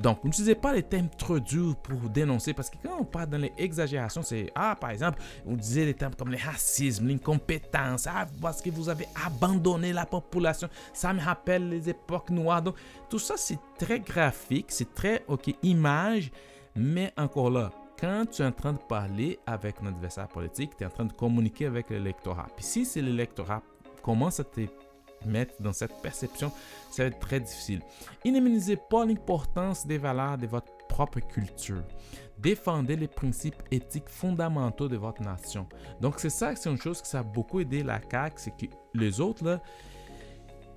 Donc, 0.00 0.24
n'utilisez 0.24 0.54
pas 0.54 0.72
les 0.72 0.82
thèmes 0.82 1.10
trop 1.10 1.38
durs 1.38 1.76
pour 1.76 2.08
dénoncer 2.10 2.54
parce 2.54 2.70
que 2.70 2.76
quand 2.82 2.96
on 3.00 3.04
parle 3.04 3.28
dans 3.28 3.38
les 3.38 3.52
exagérations, 3.58 4.22
c'est, 4.22 4.50
ah, 4.54 4.76
par 4.80 4.90
exemple, 4.90 5.20
on 5.46 5.54
disait 5.54 5.84
des 5.84 5.94
termes 5.94 6.14
comme 6.14 6.30
le 6.30 6.38
racisme, 6.38 7.08
l'incompétence, 7.08 8.06
ah, 8.06 8.26
parce 8.40 8.62
que 8.62 8.70
vous 8.70 8.88
avez 8.88 9.06
abandonné 9.26 9.92
la 9.92 10.06
population. 10.06 10.68
Ça 10.92 11.12
me 11.12 11.20
rappelle 11.20 11.68
les 11.68 11.90
époques 11.90 12.30
noires 12.30 12.61
donc, 12.62 12.76
tout 13.08 13.18
ça, 13.18 13.36
c'est 13.36 13.58
très 13.78 14.00
graphique, 14.00 14.66
c'est 14.68 14.94
très, 14.94 15.24
OK, 15.28 15.54
image, 15.62 16.30
mais 16.74 17.12
encore 17.16 17.50
là, 17.50 17.70
quand 17.98 18.24
tu 18.30 18.42
es 18.42 18.44
en 18.44 18.52
train 18.52 18.72
de 18.72 18.78
parler 18.78 19.38
avec 19.46 19.76
un 19.82 19.86
adversaire 19.86 20.28
politique, 20.28 20.76
tu 20.76 20.82
es 20.82 20.86
en 20.86 20.90
train 20.90 21.04
de 21.04 21.12
communiquer 21.12 21.66
avec 21.66 21.90
l'électorat. 21.90 22.48
Puis 22.56 22.64
si 22.64 22.84
c'est 22.84 23.02
l'électorat 23.02 23.62
commence 24.02 24.40
à 24.40 24.44
te 24.44 24.62
mettre 25.24 25.54
dans 25.62 25.72
cette 25.72 25.94
perception, 26.02 26.50
ça 26.90 27.04
va 27.04 27.08
être 27.10 27.20
très 27.20 27.38
difficile. 27.40 27.80
Inimanisez 28.24 28.76
pas 28.76 29.04
l'importance 29.04 29.86
des 29.86 29.98
valeurs 29.98 30.36
de 30.36 30.46
votre 30.46 30.72
propre 30.88 31.20
culture. 31.20 31.82
Défendez 32.38 32.96
les 32.96 33.06
principes 33.06 33.62
éthiques 33.70 34.08
fondamentaux 34.08 34.88
de 34.88 34.96
votre 34.96 35.22
nation. 35.22 35.68
Donc 36.00 36.18
c'est 36.18 36.30
ça, 36.30 36.56
c'est 36.56 36.70
une 36.70 36.78
chose 36.78 37.00
qui 37.00 37.08
ça 37.08 37.20
a 37.20 37.22
beaucoup 37.22 37.60
aidé 37.60 37.84
la 37.84 38.00
CAQ, 38.10 38.34
c'est 38.36 38.56
que 38.56 38.66
les 38.94 39.20
autres, 39.20 39.44
là, 39.44 39.62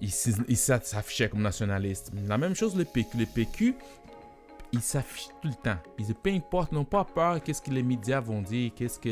il 0.01 0.57
s'affichait 0.57 1.29
comme 1.29 1.41
nationaliste. 1.41 2.11
La 2.27 2.37
même 2.37 2.55
chose 2.55 2.75
le 2.75 2.85
PQ. 2.85 3.17
Le 3.17 3.25
PQ, 3.25 3.75
il 4.75 4.81
s'affiche 4.81 5.29
tout 5.41 5.47
le 5.47 5.53
temps. 5.53 5.77
Ils, 5.97 6.13
peu 6.13 6.29
importe, 6.29 6.71
n'ont 6.71 6.83
pas 6.83 7.05
peur 7.05 7.41
qu'est-ce 7.41 7.61
que 7.61 7.71
les 7.71 7.83
médias 7.83 8.19
vont 8.19 8.41
dire, 8.41 8.71
qu'est-ce 8.75 8.99
que 8.99 9.09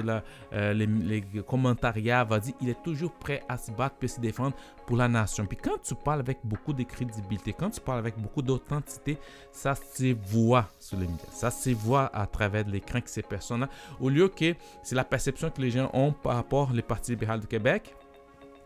euh, 0.53 0.73
les, 0.73 0.85
les, 0.85 1.23
commentariats 1.41 2.23
vont 2.23 2.37
dire. 2.37 2.53
Il 2.61 2.69
est 2.69 2.83
toujours 2.83 3.11
prêt 3.13 3.43
à 3.47 3.57
se 3.57 3.71
battre 3.71 3.95
et 4.01 4.07
se 4.07 4.19
défendre 4.19 4.55
pour 4.85 4.97
la 4.97 5.07
nation. 5.07 5.45
Puis 5.45 5.57
quand 5.57 5.81
tu 5.81 5.95
parles 5.95 6.19
avec 6.19 6.39
beaucoup 6.43 6.73
de 6.73 6.83
crédibilité, 6.83 7.53
quand 7.53 7.69
tu 7.69 7.79
parles 7.79 7.99
avec 7.99 8.17
beaucoup 8.17 8.41
d'authenticité, 8.41 9.17
ça 9.51 9.75
se 9.75 10.15
voit 10.27 10.69
sur 10.79 10.97
les 10.97 11.07
médias. 11.07 11.31
Ça 11.31 11.49
se 11.49 11.69
voit 11.69 12.13
à 12.13 12.27
travers 12.27 12.67
l'écran 12.67 12.99
que 12.99 13.09
ces 13.09 13.21
personnes-là, 13.21 13.69
au 14.01 14.09
lieu 14.09 14.27
que 14.27 14.55
c'est 14.83 14.95
la 14.95 15.05
perception 15.05 15.49
que 15.49 15.61
les 15.61 15.71
gens 15.71 15.89
ont 15.93 16.11
par 16.11 16.35
rapport 16.35 16.71
au 16.71 16.81
Parti 16.81 17.11
libéral 17.11 17.39
du 17.39 17.47
Québec 17.47 17.95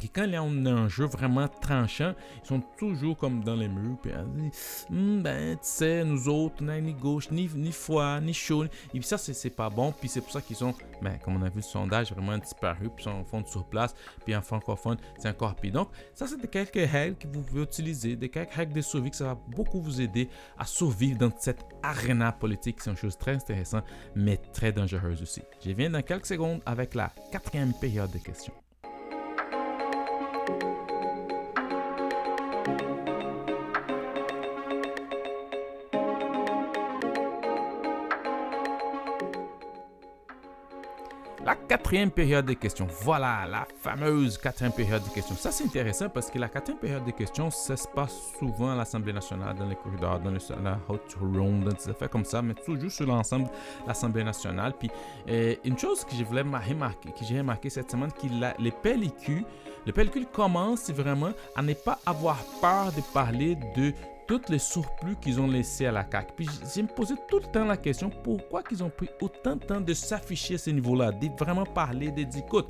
et 0.03 0.07
quand 0.07 0.25
y 0.25 0.35
a 0.35 0.41
un 0.41 0.87
jeu 0.87 1.05
vraiment 1.05 1.47
tranchant, 1.47 2.13
ils 2.43 2.47
sont 2.47 2.61
toujours 2.77 3.17
comme 3.17 3.43
dans 3.43 3.55
les 3.55 3.67
murs. 3.67 3.97
Puis 4.01 4.11
hmm, 4.89 5.21
ben, 5.21 5.53
tu 5.55 5.59
sais, 5.61 6.03
nous 6.03 6.29
autres, 6.29 6.55
on 6.61 6.65
n'a 6.65 6.79
ni 6.79 6.93
gauche, 6.93 7.31
ni, 7.31 7.49
ni 7.55 7.71
foi, 7.71 8.19
ni 8.21 8.33
chaud. 8.33 8.65
Et 8.65 8.69
puis 8.91 9.03
ça, 9.03 9.17
c'est 9.17 9.49
pas 9.49 9.69
bon. 9.69 9.91
Puis 9.91 10.09
c'est 10.09 10.21
pour 10.21 10.31
ça 10.31 10.41
qu'ils 10.41 10.63
ont, 10.63 10.73
ben, 11.01 11.17
comme 11.23 11.35
on 11.37 11.41
a 11.41 11.49
vu 11.49 11.57
le 11.57 11.61
sondage, 11.61 12.11
vraiment 12.11 12.37
disparu. 12.37 12.89
Puis 12.95 13.05
ils 13.05 13.11
sont 13.11 13.23
fond 13.25 13.43
sur 13.45 13.65
place. 13.65 13.95
Puis 14.23 14.35
en 14.35 14.41
francophone, 14.41 14.97
c'est 15.17 15.29
encore 15.29 15.55
pire. 15.55 15.73
Donc, 15.73 15.89
ça, 16.13 16.27
c'est 16.27 16.49
quelques 16.49 16.89
règles 16.89 17.17
que 17.17 17.27
vous 17.27 17.41
pouvez 17.41 17.63
utiliser, 17.63 18.15
des 18.15 18.29
quelques 18.29 18.53
règles 18.53 18.73
de 18.73 18.81
survie 18.81 19.09
que 19.09 19.17
ça 19.17 19.25
va 19.25 19.39
beaucoup 19.55 19.81
vous 19.81 19.99
aider 19.99 20.29
à 20.57 20.65
survivre 20.65 21.17
dans 21.17 21.31
cette 21.37 21.65
arena 21.81 22.31
politique. 22.31 22.77
C'est 22.81 22.91
une 22.91 22.97
chose 22.97 23.17
très 23.17 23.35
intéressante, 23.35 23.85
mais 24.15 24.37
très 24.37 24.71
dangereuse 24.71 25.21
aussi. 25.21 25.41
Je 25.65 25.71
viens 25.71 25.89
dans 25.89 26.01
quelques 26.01 26.27
secondes 26.27 26.61
avec 26.65 26.93
la 26.93 27.11
quatrième 27.31 27.73
période 27.73 28.11
de 28.11 28.19
questions. 28.19 28.53
Quatrième 41.67 42.11
période 42.11 42.45
de 42.45 42.53
questions. 42.53 42.87
Voilà, 43.01 43.45
la 43.49 43.67
fameuse 43.81 44.37
quatrième 44.37 44.71
période 44.71 45.03
de 45.03 45.09
questions. 45.09 45.35
Ça, 45.35 45.51
c'est 45.51 45.65
intéressant 45.65 46.09
parce 46.09 46.31
que 46.31 46.39
la 46.39 46.47
quatrième 46.47 46.79
période 46.79 47.05
de 47.05 47.11
questions, 47.11 47.51
ça 47.51 47.75
se 47.75 47.87
passe 47.87 48.15
souvent 48.39 48.71
à 48.71 48.75
l'Assemblée 48.75 49.13
nationale, 49.13 49.55
dans 49.55 49.67
les 49.67 49.75
corridors, 49.75 50.19
dans 50.19 50.31
la 50.31 50.79
hot 50.87 50.99
room, 51.19 51.63
dans 51.63 51.73
des 51.73 51.89
affaires 51.89 52.09
comme 52.09 52.25
ça, 52.25 52.41
mais 52.41 52.53
toujours 52.53 52.91
sur 52.91 53.05
l'ensemble 53.05 53.45
de 53.45 53.87
l'Assemblée 53.87 54.23
nationale. 54.23 54.73
Puis, 54.79 54.89
euh, 55.29 55.55
une 55.65 55.77
chose 55.77 56.05
que 56.05 56.15
je 56.15 56.23
voulais 56.23 56.43
que 56.43 57.25
j'ai 57.25 57.39
remarqué 57.39 57.69
cette 57.69 57.91
semaine, 57.91 58.11
que 58.11 58.27
les 58.61 58.71
pellicules, 58.71 59.43
les 59.85 59.91
pellicules 59.91 60.27
commencent 60.27 60.89
vraiment 60.89 61.31
à 61.55 61.61
ne 61.61 61.73
pas 61.73 61.99
avoir 62.05 62.37
peur 62.61 62.91
de 62.93 63.01
parler 63.13 63.55
de 63.75 63.93
tous 64.27 64.41
les 64.49 64.59
surplus 64.59 65.15
qu'ils 65.15 65.39
ont 65.39 65.47
laissés 65.47 65.85
à 65.85 65.91
la 65.91 66.05
CAQ. 66.09 66.33
Puis 66.35 66.49
j'ai 66.73 66.83
me 66.83 66.87
posé 66.87 67.15
tout 67.29 67.39
le 67.39 67.45
temps 67.51 67.65
la 67.65 67.77
question 67.77 68.09
pourquoi 68.09 68.61
qu'ils 68.61 68.83
ont 68.83 68.89
pris 68.89 69.09
autant 69.21 69.55
de 69.55 69.63
temps 69.63 69.81
de 69.81 69.93
s'afficher 69.93 70.55
à 70.55 70.57
ce 70.57 70.69
niveau-là, 70.69 71.11
de 71.11 71.29
vraiment 71.37 71.65
parler, 71.65 72.11
de 72.11 72.23
dire 72.23 72.43
écoute, 72.45 72.67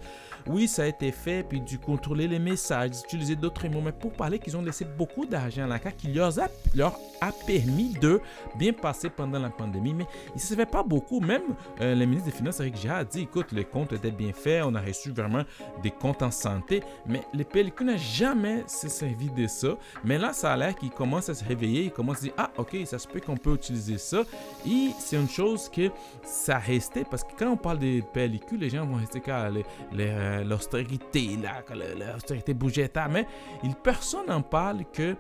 oui, 0.48 0.68
ça 0.68 0.84
a 0.84 0.86
été 0.86 1.12
fait, 1.12 1.44
puis 1.44 1.60
de 1.60 1.78
contrôler 1.78 2.28
les 2.28 2.40
messages, 2.40 2.92
d'utiliser 2.92 3.36
d'autres 3.36 3.68
mots, 3.68 3.82
mais 3.82 3.92
pour 3.92 4.14
parler 4.14 4.40
qu'ils 4.40 4.56
ont 4.56 4.62
laissé 4.62 4.86
beaucoup 4.86 5.26
d'argent 5.26 5.64
à 5.64 5.68
la 5.68 5.80
CAQ 5.80 5.98
qui 5.98 6.08
leur 6.14 6.40
a, 6.40 6.48
leur 6.76 6.98
a 7.22 7.32
permis 7.46 7.94
de 7.94 8.22
bien 8.58 8.72
passer 8.74 9.10
pendant 9.10 9.40
la 9.40 9.50
pandémie, 9.50 9.94
mais 9.94 10.06
il 10.30 10.36
ne 10.36 10.40
savait 10.40 10.66
pas 10.66 10.84
beaucoup. 10.84 11.20
Même 11.20 11.56
euh, 11.82 11.96
le 11.96 12.06
ministre 12.06 12.30
des 12.30 12.38
Finances, 12.38 12.60
Eric 12.60 12.78
Gia, 12.78 12.98
a 12.98 13.04
dit 13.04 13.22
écoute, 13.22 13.52
les 13.52 13.66
comptes 13.66 13.94
étaient 13.94 14.12
bien 14.12 14.32
faits, 14.32 14.64
on 14.66 14.76
a 14.76 14.82
reçu 14.82 15.12
vraiment 15.12 15.44
des 15.82 15.92
comptes 15.92 16.22
en 16.22 16.32
santé, 16.32 16.84
mais 17.06 17.22
les 17.34 17.44
PLQ 17.44 17.84
n'a 17.84 17.98
jamais 17.98 18.64
se 18.68 18.88
servi 18.88 19.30
de 19.30 19.48
ça. 19.48 19.70
Mais 20.04 20.18
là, 20.18 20.34
ça 20.34 20.54
a 20.54 20.58
l'air 20.58 20.76
qu'ils 20.76 20.92
commencent 20.92 21.30
à 21.30 21.34
se 21.34 21.44
réveiller, 21.48 21.86
ils 21.86 21.92
commencent 21.92 22.20
à 22.20 22.22
dire 22.22 22.34
ah, 22.38 22.52
ok, 22.58 22.78
ça 22.86 23.00
se 23.00 23.08
peut 23.08 23.20
qu'on 23.20 23.38
peut 23.38 23.54
utiliser 23.54 23.98
ça. 23.98 24.24
Et 24.66 24.90
c'est 25.00 25.16
une 25.16 25.30
chose 25.30 25.70
que 25.70 25.90
ça 26.24 26.58
restait 26.58 27.06
parce 27.10 27.24
que 27.24 27.32
quand 27.38 27.52
on 27.52 27.58
parle 27.58 27.80
des 27.80 28.02
PLQ, 28.14 28.58
les 28.58 28.70
gens 28.70 28.86
vont 28.86 28.96
rester 28.98 29.22
qu'à 29.22 29.50
euh, 29.50 30.44
l'austérité, 30.44 31.38
l'austérité 32.14 32.54
budgétaire, 32.54 33.10
mais 33.10 33.26
personne 33.84 34.28
n'en 34.28 34.42
parle 34.42 34.84
que 34.92 35.16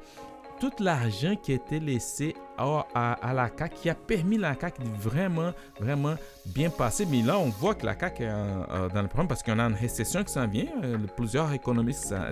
tout 0.60 0.72
l'argent 0.80 1.36
qui 1.41 1.54
été 1.54 1.80
laissé 1.80 2.36
à, 2.58 3.34
la 3.34 3.50
CAQ, 3.56 3.76
qui 3.76 3.89
a 3.89 3.96
permis 3.96 4.38
la 4.38 4.56
CAQ 4.60 4.82
de 4.82 4.89
vraiment, 5.00 5.52
vraiment 5.80 6.15
bien 6.46 6.70
passer. 6.70 7.06
Mais 7.06 7.22
là, 7.22 7.38
on 7.38 7.50
voit 7.50 7.76
que 7.76 7.86
la 7.86 7.98
CAQ 7.98 8.24
est 8.24 8.93
dans 8.93 9.02
le 9.02 9.08
problème 9.08 9.28
parce 9.28 9.43
qu'on 9.43 9.60
a 9.60 9.63
une 9.63 9.76
récession 9.76 10.24
qui 10.24 10.34
s'en 10.34 10.48
vient. 10.48 10.65
Euh, 10.84 10.98
plusieurs 11.15 11.52
économistes, 11.54 12.13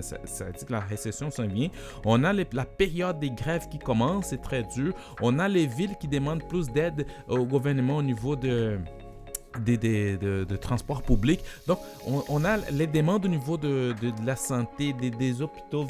dit 0.50 0.64
que 0.64 0.72
la 0.72 0.80
récession 0.80 1.30
s'en 1.30 1.46
vient. 1.46 1.68
On 2.04 2.24
a 2.24 2.32
la 2.32 2.64
période 2.64 3.18
des 3.20 3.30
grèves 3.30 3.68
qui 3.68 3.78
commence, 3.78 4.26
c'est 4.26 4.42
très 4.42 4.62
dur. 4.64 4.92
On 5.20 5.38
a 5.38 5.48
les 5.48 5.66
villes 5.66 5.96
qui 6.00 6.08
demandent 6.08 6.46
plus 6.48 6.68
d'aide 6.70 7.06
au 7.28 7.44
gouvernement 7.44 7.96
au 7.98 8.02
niveau 8.02 8.34
de 8.36 8.78
des, 9.60 10.16
de, 10.16 10.56
transport 10.56 11.02
public. 11.02 11.40
Donc, 11.66 11.78
on, 12.06 12.44
a 12.44 12.56
les 12.70 12.86
demandes 12.86 13.24
au 13.24 13.28
niveau 13.28 13.56
de, 13.56 13.94
la 14.24 14.36
santé, 14.36 14.92
des, 14.92 15.42
hôpitaux, 15.42 15.86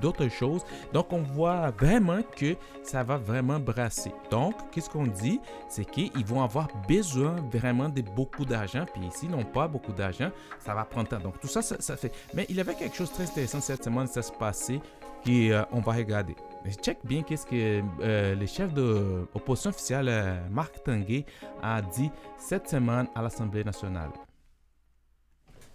d'autres 0.00 0.28
choses. 0.28 0.62
Donc, 0.92 1.12
on 1.12 1.22
voit 1.22 1.70
vraiment 1.70 2.20
que 2.36 2.56
ça 2.82 3.02
va 3.02 3.16
vraiment 3.16 3.58
brasser. 3.60 4.12
Donc, 4.30 4.54
qu'est-ce 4.70 4.90
qu'on 4.90 5.06
dit? 5.06 5.40
C'est 5.68 5.84
qu'ils 5.84 6.24
vont 6.24 6.42
avoir 6.42 6.68
besoin 6.88 7.36
vraiment 7.52 7.88
de 7.88 8.02
beaucoup 8.02 8.44
d'argent. 8.44 8.84
Puis 8.92 9.02
s'ils 9.10 9.30
n'ont 9.30 9.44
pas 9.44 9.68
beaucoup 9.68 9.92
d'argent, 9.92 10.30
ça 10.58 10.74
va 10.74 10.84
prendre 10.84 11.08
temps. 11.08 11.18
Donc, 11.18 11.40
tout 11.40 11.48
ça, 11.48 11.62
ça, 11.62 11.96
fait. 11.96 12.12
Mais 12.34 12.46
il 12.48 12.56
y 12.56 12.60
avait 12.60 12.74
quelque 12.74 12.96
chose 12.96 13.10
de 13.10 13.14
très 13.14 13.24
intéressant 13.24 13.60
cette 13.60 13.84
semaine, 13.84 14.06
ça 14.06 14.22
se 14.22 14.32
passait, 14.32 14.80
euh, 15.28 15.62
on 15.72 15.80
va 15.80 15.92
regarder 15.92 16.34
check 16.76 16.98
bien 17.04 17.22
qu'est-ce 17.22 17.46
que 17.46 17.82
euh, 18.02 18.34
le 18.34 18.46
chef 18.46 18.72
de 18.72 19.26
l'opposition 19.34 19.70
officielle, 19.70 20.08
euh, 20.08 20.36
Marc 20.50 20.82
Tanguay, 20.84 21.24
a 21.62 21.80
dit 21.80 22.10
cette 22.38 22.68
semaine 22.68 23.06
à 23.14 23.22
l'Assemblée 23.22 23.64
nationale. 23.64 24.10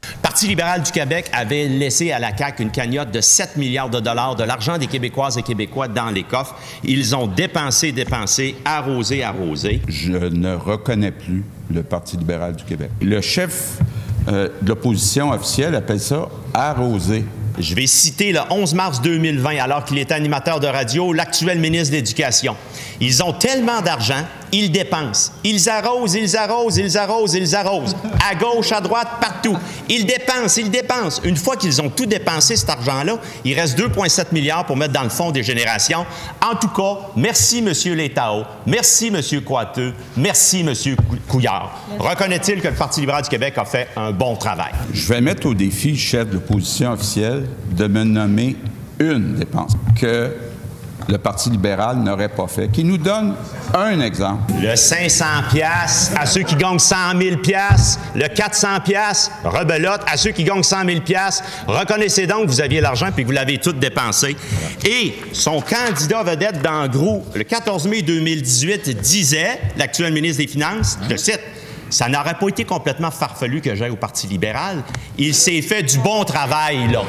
Le 0.03 0.21
Parti 0.21 0.47
libéral 0.47 0.83
du 0.83 0.91
Québec 0.91 1.29
avait 1.31 1.67
laissé 1.67 2.11
à 2.11 2.19
la 2.19 2.35
CAQ 2.35 2.63
une 2.63 2.71
cagnotte 2.71 3.11
de 3.11 3.21
7 3.21 3.55
milliards 3.55 3.89
de 3.89 4.01
dollars 4.01 4.35
de 4.35 4.43
l'argent 4.43 4.77
des 4.77 4.87
Québécoises 4.87 5.37
et 5.37 5.43
Québécois 5.43 5.87
dans 5.87 6.09
les 6.09 6.23
coffres. 6.23 6.55
Ils 6.83 7.15
ont 7.15 7.27
dépensé, 7.27 7.93
dépensé, 7.93 8.55
arrosé, 8.65 9.23
arrosé. 9.23 9.81
Je 9.87 10.11
ne 10.13 10.55
reconnais 10.55 11.11
plus 11.11 11.45
le 11.71 11.83
Parti 11.83 12.17
libéral 12.17 12.55
du 12.55 12.65
Québec. 12.65 12.89
Le 13.01 13.21
chef 13.21 13.79
euh, 14.27 14.49
de 14.61 14.69
l'opposition 14.69 15.31
officielle 15.31 15.73
appelle 15.75 16.01
ça 16.01 16.27
arroser. 16.53 17.23
Je 17.59 17.75
vais 17.75 17.85
citer 17.85 18.31
le 18.31 18.39
11 18.49 18.73
mars 18.73 19.01
2020, 19.01 19.57
alors 19.59 19.85
qu'il 19.85 19.99
était 19.99 20.15
animateur 20.15 20.59
de 20.59 20.65
radio, 20.65 21.13
l'actuel 21.13 21.59
ministre 21.59 21.91
de 21.91 21.97
l'Éducation. 21.97 22.55
Ils 22.99 23.23
ont 23.23 23.33
tellement 23.33 23.81
d'argent, 23.81 24.25
ils 24.53 24.71
dépensent. 24.71 25.31
Ils 25.43 25.67
arrosent, 25.67 26.13
ils 26.13 26.37
arrosent, 26.37 26.77
ils 26.77 26.97
arrosent, 26.97 27.33
ils 27.33 27.55
arrosent. 27.55 27.95
À 28.29 28.35
gauche, 28.35 28.71
à 28.71 28.79
droite, 28.79 29.07
partout. 29.19 29.57
Ils 29.89 30.05
dépensent, 30.05 30.61
ils 30.61 30.69
dépensent. 30.69 31.21
Une 31.23 31.35
fois 31.35 31.57
qu'ils 31.57 31.81
ont 31.81 31.89
tout 31.89 32.05
dépensé, 32.05 32.55
cet 32.55 32.69
argent-là, 32.69 33.17
il 33.43 33.59
reste 33.59 33.77
2,7 33.77 34.27
milliards 34.31 34.65
pour 34.65 34.77
mettre 34.77 34.93
dans 34.93 35.01
le 35.01 35.09
fonds 35.09 35.31
des 35.31 35.41
générations. 35.41 36.05
En 36.39 36.55
tout 36.55 36.67
cas, 36.67 36.99
merci, 37.15 37.65
M. 37.65 37.95
Létao. 37.95 38.43
Merci, 38.67 39.07
M. 39.07 39.41
Coiteux. 39.41 39.93
Merci, 40.15 40.59
M. 40.59 40.73
Couillard. 41.27 41.75
Reconnaît-il 41.97 42.61
que 42.61 42.67
le 42.67 42.75
Parti 42.75 42.99
libéral 42.99 43.23
du 43.23 43.29
Québec 43.29 43.55
a 43.57 43.65
fait 43.65 43.87
un 43.97 44.11
bon 44.11 44.35
travail? 44.35 44.71
Je 44.93 45.07
vais 45.07 45.19
mettre 45.19 45.47
au 45.47 45.55
défi 45.55 45.91
le 45.91 45.97
chef 45.97 46.29
de 46.29 46.35
l'opposition 46.35 46.91
officielle 46.91 47.47
de 47.71 47.87
me 47.87 48.03
nommer 48.03 48.55
une 48.99 49.33
dépense 49.33 49.73
que 49.99 50.31
le 51.07 51.17
Parti 51.17 51.49
libéral 51.49 51.97
n'aurait 51.97 52.29
pas 52.29 52.47
fait. 52.47 52.69
Qui 52.69 52.83
nous 52.83 52.97
donne 52.97 53.35
un 53.73 53.99
exemple. 54.01 54.53
Le 54.61 54.75
500 54.75 55.25
pièces 55.51 56.11
à 56.17 56.25
ceux 56.25 56.41
qui 56.41 56.55
gagnent 56.55 56.79
100 56.79 56.95
000 57.19 57.37
pièces, 57.37 57.99
le 58.15 58.27
400 58.27 58.79
pièces, 58.83 59.31
rebelote 59.43 60.01
à 60.07 60.17
ceux 60.17 60.31
qui 60.31 60.43
gagnent 60.43 60.63
100 60.63 60.85
000 60.85 61.01
pièces. 61.01 61.43
Reconnaissez 61.67 62.27
donc 62.27 62.45
que 62.45 62.51
vous 62.51 62.61
aviez 62.61 62.81
l'argent 62.81 63.09
puis 63.13 63.23
que 63.23 63.27
vous 63.27 63.33
l'avez 63.33 63.57
tout 63.57 63.73
dépensé. 63.73 64.35
Et 64.85 65.15
son 65.33 65.61
candidat 65.61 66.23
vedette 66.23 66.61
dans 66.61 66.83
le 66.83 67.43
14 67.43 67.87
mai 67.87 68.01
2018, 68.01 69.01
disait, 69.01 69.59
l'actuel 69.77 70.13
ministre 70.13 70.43
des 70.43 70.47
Finances, 70.47 70.97
je 71.09 71.15
cite, 71.15 71.41
ça 71.93 72.09
n'aurait 72.09 72.33
pas 72.33 72.47
été 72.47 72.65
complètement 72.65 73.11
farfelu 73.11 73.61
que 73.61 73.75
j'aille 73.75 73.91
au 73.91 73.95
Parti 73.95 74.25
libéral. 74.27 74.83
Il 75.17 75.35
s'est 75.35 75.61
fait 75.61 75.83
du 75.83 75.99
bon 75.99 76.23
travail, 76.23 76.91
là. 76.91 77.03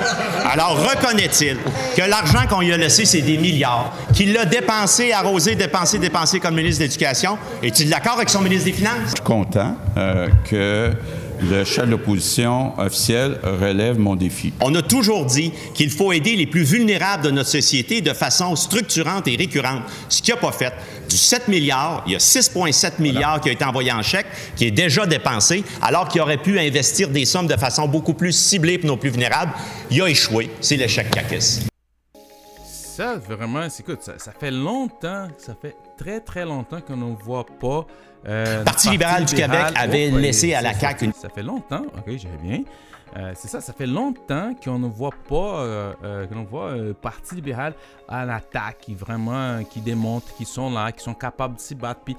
Alors, 0.52 0.76
reconnaît-il 0.78 1.56
que 1.96 2.02
l'argent 2.08 2.46
qu'on 2.48 2.60
lui 2.60 2.72
a 2.72 2.76
laissé, 2.76 3.06
c'est 3.06 3.22
des 3.22 3.38
milliards, 3.38 3.92
qu'il 4.12 4.32
l'a 4.32 4.44
dépensé, 4.44 5.12
arrosé, 5.12 5.54
dépensé, 5.54 5.98
dépensé 5.98 6.38
comme 6.38 6.54
ministre 6.54 6.80
de 6.80 6.84
l'Éducation? 6.84 7.38
Est-il 7.62 7.88
d'accord 7.88 8.14
avec 8.14 8.28
son 8.28 8.42
ministre 8.42 8.66
des 8.66 8.72
Finances? 8.72 8.92
Je 9.06 9.10
suis 9.16 9.24
content 9.24 9.74
euh, 9.96 10.28
que 10.48 10.92
le 11.50 11.64
chef 11.64 11.86
de 11.86 11.90
l'opposition 11.92 12.78
officielle 12.78 13.38
relève 13.42 13.98
mon 13.98 14.16
défi. 14.16 14.52
On 14.60 14.74
a 14.74 14.82
toujours 14.82 15.26
dit 15.26 15.52
qu'il 15.74 15.90
faut 15.90 16.12
aider 16.12 16.36
les 16.36 16.46
plus 16.46 16.62
vulnérables 16.62 17.24
de 17.24 17.30
notre 17.30 17.50
société 17.50 18.00
de 18.00 18.12
façon 18.12 18.56
structurante 18.56 19.28
et 19.28 19.36
récurrente, 19.36 19.82
ce 20.08 20.22
qu'il 20.22 20.34
n'a 20.34 20.40
pas 20.40 20.52
fait. 20.52 20.72
Du 21.08 21.16
7 21.16 21.48
milliards, 21.48 22.02
il 22.06 22.12
y 22.12 22.16
a 22.16 22.18
6,7 22.18 23.00
milliards 23.00 23.40
qui 23.40 23.50
a 23.50 23.52
été 23.52 23.64
envoyé 23.64 23.92
en 23.92 24.02
chèque, 24.02 24.26
qui 24.56 24.66
est 24.66 24.70
déjà 24.70 25.06
dépensé, 25.06 25.64
alors 25.82 26.08
qu'il 26.08 26.20
aurait 26.20 26.38
pu 26.38 26.58
investir 26.58 27.08
des 27.08 27.24
sommes 27.24 27.46
de 27.46 27.56
façon 27.56 27.86
beaucoup 27.88 28.14
plus 28.14 28.32
ciblée 28.32 28.78
pour 28.78 28.88
nos 28.88 28.96
plus 28.96 29.10
vulnérables. 29.10 29.52
Il 29.90 30.00
a 30.02 30.08
échoué. 30.08 30.50
C'est 30.60 30.76
l'échec 30.76 31.10
CACIS. 31.10 31.66
Ça, 32.96 33.16
vraiment, 33.16 33.66
écoute, 33.66 34.02
ça, 34.02 34.12
ça 34.18 34.32
fait 34.38 34.52
longtemps, 34.52 35.26
ça 35.38 35.56
fait 35.60 35.74
très 35.98 36.20
très 36.20 36.44
longtemps 36.44 36.80
qu'on 36.80 36.96
ne 36.96 37.16
voit 37.16 37.44
pas 37.60 37.86
euh, 38.26 38.58
le 38.60 38.64
Parti 38.64 38.90
libéral 38.90 39.24
du 39.24 39.34
Québec 39.34 39.66
avait 39.76 40.10
Oh, 40.12 40.18
laissé 40.18 40.54
à 40.54 40.62
la 40.62 40.74
CAQ 40.74 41.06
une... 41.06 41.12
Ça 41.12 41.28
fait 41.28 41.42
longtemps, 41.42 41.84
ok, 41.96 42.16
j'ai 42.16 42.28
bien. 42.42 42.62
Euh, 43.16 43.32
c'est 43.36 43.48
ça, 43.48 43.60
ça 43.60 43.72
fait 43.72 43.86
longtemps 43.86 44.54
qu'on 44.62 44.78
ne 44.78 44.88
voit 44.88 45.14
pas, 45.28 45.60
euh, 45.60 45.92
euh, 46.02 46.26
qu'on 46.26 46.42
voit 46.42 46.70
euh, 46.70 46.94
Parti 46.94 47.36
libéral 47.36 47.74
à 48.08 48.24
l'attaque, 48.24 48.78
qui 48.80 48.94
vraiment, 48.94 49.62
qui 49.64 49.80
démontrent 49.80 50.34
qu'ils 50.34 50.46
sont 50.46 50.70
là, 50.70 50.90
qui 50.90 51.04
sont 51.04 51.14
capables 51.14 51.54
de 51.54 51.60
s'y 51.60 51.76
battre. 51.76 52.00
Puis 52.04 52.16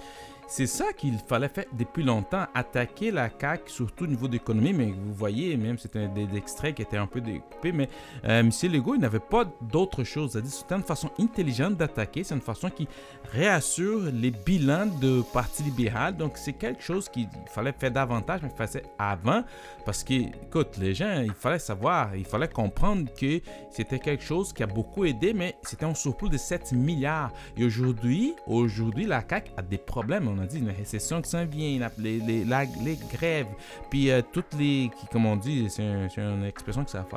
c'est 0.48 0.68
ça 0.68 0.94
qu'il 0.94 1.18
fallait 1.18 1.48
faire 1.48 1.66
depuis 1.74 2.04
longtemps, 2.04 2.46
attaquer 2.54 3.12
la 3.12 3.30
CAQ, 3.30 3.64
surtout 3.72 4.04
au 4.04 4.08
niveau 4.08 4.28
de 4.28 4.34
l'économie. 4.34 4.74
Mais 4.74 4.92
vous 4.92 5.14
voyez, 5.14 5.58
même 5.58 5.78
c'était 5.78 6.08
des, 6.08 6.26
des 6.26 6.38
extraits 6.38 6.76
qui 6.76 6.82
étaient 6.82 6.98
un 6.98 7.08
peu 7.08 7.22
découpés, 7.22 7.72
mais 7.72 7.90
euh, 8.26 8.42
M. 8.42 8.52
Legault, 8.72 8.96
il 8.96 9.02
n'avait 9.02 9.20
pas 9.20 9.46
d'autre 9.62 10.04
chose. 10.04 10.32
C'est-à-dire, 10.32 10.52
c'était 10.52 10.76
une 10.76 10.84
façon 10.84 11.10
intelligente 11.20 11.76
d'attaquer, 11.76 12.24
c'est 12.24 12.36
une 12.36 12.42
façon 12.42 12.70
qui 12.70 12.88
réassure 13.32 14.04
les 14.14 14.32
bilans 14.32 14.88
de 15.02 15.24
Parti 15.34 15.64
libéral. 15.64 16.16
Donc, 16.16 16.38
c'est 16.38 16.54
quelque 16.54 16.84
chose 16.84 17.10
qu'il 17.10 17.28
fallait 17.48 17.74
faire 17.74 17.92
davantage, 17.92 18.42
mais 18.44 18.50
qu'il 18.50 18.58
faisait 18.58 18.84
avant. 19.00 19.44
Parce 19.86 20.04
que, 20.04 20.14
écoute, 20.14 20.78
les 20.78 20.94
gens, 20.94 21.22
il 21.24 21.34
fallait 21.34 21.60
savoir, 21.60 22.16
il 22.16 22.26
fallait 22.26 22.48
comprendre 22.48 23.10
que 23.20 23.40
c'était 23.72 24.00
quelque 24.00 24.24
chose 24.24 24.54
qui 24.54 24.64
a 24.64 24.68
beaucoup 24.68 25.06
aidé, 25.06 25.34
mais 25.34 25.56
c'était 25.64 25.86
un 25.86 25.96
surplus 25.96 26.30
de 26.30 26.38
7 26.38 26.72
milliards. 26.74 27.32
Et 27.58 27.66
aujourd'hui, 27.66 28.36
aujourd'hui, 28.48 29.06
la 29.06 29.24
CAQ 29.28 29.52
a 29.58 29.62
des 29.62 29.78
problèmes. 29.78 30.35
On 30.36 30.42
a 30.42 30.46
dit 30.46 30.60
une 30.60 30.70
récession 30.70 31.22
qui 31.22 31.30
s'en 31.30 31.46
vient, 31.46 31.80
la- 31.80 31.92
les, 31.98 32.20
les, 32.20 32.44
les 32.46 32.98
grèves, 33.14 33.48
puis 33.90 34.12
euh, 34.12 34.22
toutes 34.32 34.54
les, 34.58 34.90
qui, 35.00 35.08
comme 35.12 35.26
on 35.26 35.36
dit, 35.38 35.68
c'est 35.70 35.84
une 36.18 36.44
expression 36.46 36.84
que 36.84 36.92
ça 36.92 37.04
fait 37.04 37.16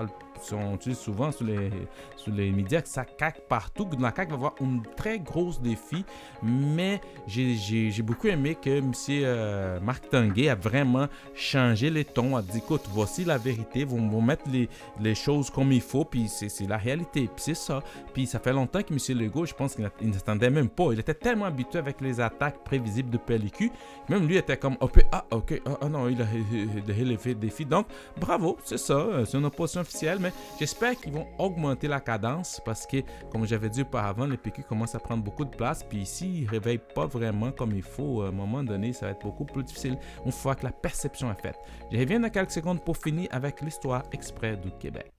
on 0.53 0.75
utilise 0.75 0.99
souvent 0.99 1.31
sur 1.33 1.45
les, 1.47 1.71
sur 2.17 2.33
les 2.33 2.51
médias 2.51 2.81
que 2.83 2.89
ça 2.89 3.05
caque 3.05 3.41
partout. 3.49 3.89
La 4.01 4.13
CAQ 4.15 4.31
va 4.31 4.35
avoir 4.37 4.55
un 4.63 4.79
très 4.97 5.19
gros 5.19 5.53
défi, 5.63 6.05
mais 6.43 7.01
j'ai- 7.27 7.55
j'ai 7.55 7.91
j'ai 7.91 8.03
beaucoup 8.03 8.29
aimé 8.29 8.55
que 8.61 8.71
M. 8.79 8.93
euh, 9.11 9.81
Marc 9.81 10.09
Tanguay 10.11 10.49
a 10.49 10.55
vraiment 10.55 11.07
changé 11.35 11.91
les 11.91 12.05
tons, 12.05 12.37
a 12.37 12.43
dit 12.43 12.59
écoute, 12.59 12.83
voici 12.93 13.25
la 13.25 13.39
vérité, 13.39 13.85
vous 13.85 13.97
vont 14.11 14.23
mettre 14.23 14.45
les, 14.51 14.69
les 15.01 15.15
choses 15.15 15.51
comme 15.51 15.73
il 15.73 15.81
faut, 15.81 16.05
puis 16.05 16.29
c'est 16.29 16.67
la 16.69 16.77
réalité, 16.77 17.23
puis 17.23 17.31
c'est 17.45 17.55
ça. 17.55 17.83
Puis 18.15 18.27
ça 18.27 18.39
fait 18.39 18.53
longtemps 18.53 18.83
que 18.83 18.93
M. 18.93 19.19
Legault, 19.19 19.47
je 19.47 19.55
pense 19.55 19.75
qu'il 19.75 19.89
il 20.01 20.11
n'attendait 20.11 20.51
même 20.51 20.69
pas. 20.69 20.93
Il 20.93 20.99
était 21.01 21.15
tellement 21.15 21.47
habitué 21.47 21.79
avec 21.79 22.01
les 22.01 22.21
attaques 22.21 22.63
prévisibles 22.65 23.11
de 23.11 23.19
PLQ, 23.19 23.71
même 24.09 24.27
lui 24.27 24.37
était 24.37 24.57
comme 24.57 24.77
ok, 24.81 25.05
ah, 25.13 25.25
ok, 25.31 25.61
ah, 25.67 25.79
ah 25.83 25.89
non, 25.89 26.09
il 26.09 26.21
a 26.23 26.27
relevé 26.27 27.31
le 27.31 27.35
défi. 27.35 27.65
Donc, 27.65 27.87
bravo, 28.17 28.57
c'est 28.65 28.79
ça, 28.79 28.95
euh, 28.95 29.25
c'est 29.25 29.39
une 29.39 29.45
opposition 29.45 29.81
officielle, 29.81 30.19
j'espère 30.59 30.97
qu'ils 30.97 31.13
vont 31.13 31.27
augmenter 31.39 31.89
la 31.89 32.01
cadence 32.01 32.61
parce 32.65 32.87
que, 32.87 32.99
comme 33.31 33.47
j'avais 33.47 33.69
dit 33.69 33.83
auparavant, 33.83 34.27
le 34.27 34.37
PQ 34.37 34.63
commence 34.63 34.95
à 34.95 34.99
prendre 34.99 35.23
beaucoup 35.23 35.45
de 35.45 35.55
place. 35.55 35.83
Puis 35.83 36.07
s'ils 36.07 36.45
ne 36.45 36.51
réveillent 36.51 36.81
pas 36.95 37.07
vraiment 37.07 37.51
comme 37.53 37.73
il 37.73 37.83
faut, 37.83 38.23
à 38.23 38.29
un 38.29 38.33
moment 38.33 38.63
donné, 38.63 38.93
ça 38.93 39.07
va 39.07 39.13
être 39.13 39.25
beaucoup 39.25 39.45
plus 39.45 39.65
difficile 39.65 39.99
une 40.25 40.33
fois 40.33 40.55
que 40.55 40.65
la 40.65 40.73
perception 40.73 41.31
est 41.31 41.41
faite. 41.41 41.59
Je 41.91 41.99
reviens 41.99 42.21
dans 42.21 42.31
quelques 42.31 42.53
secondes 42.53 42.83
pour 42.85 42.97
finir 42.97 43.29
avec 43.31 43.61
l'histoire 43.61 44.03
exprès 44.13 44.57
du 44.57 44.71
Québec. 44.79 45.13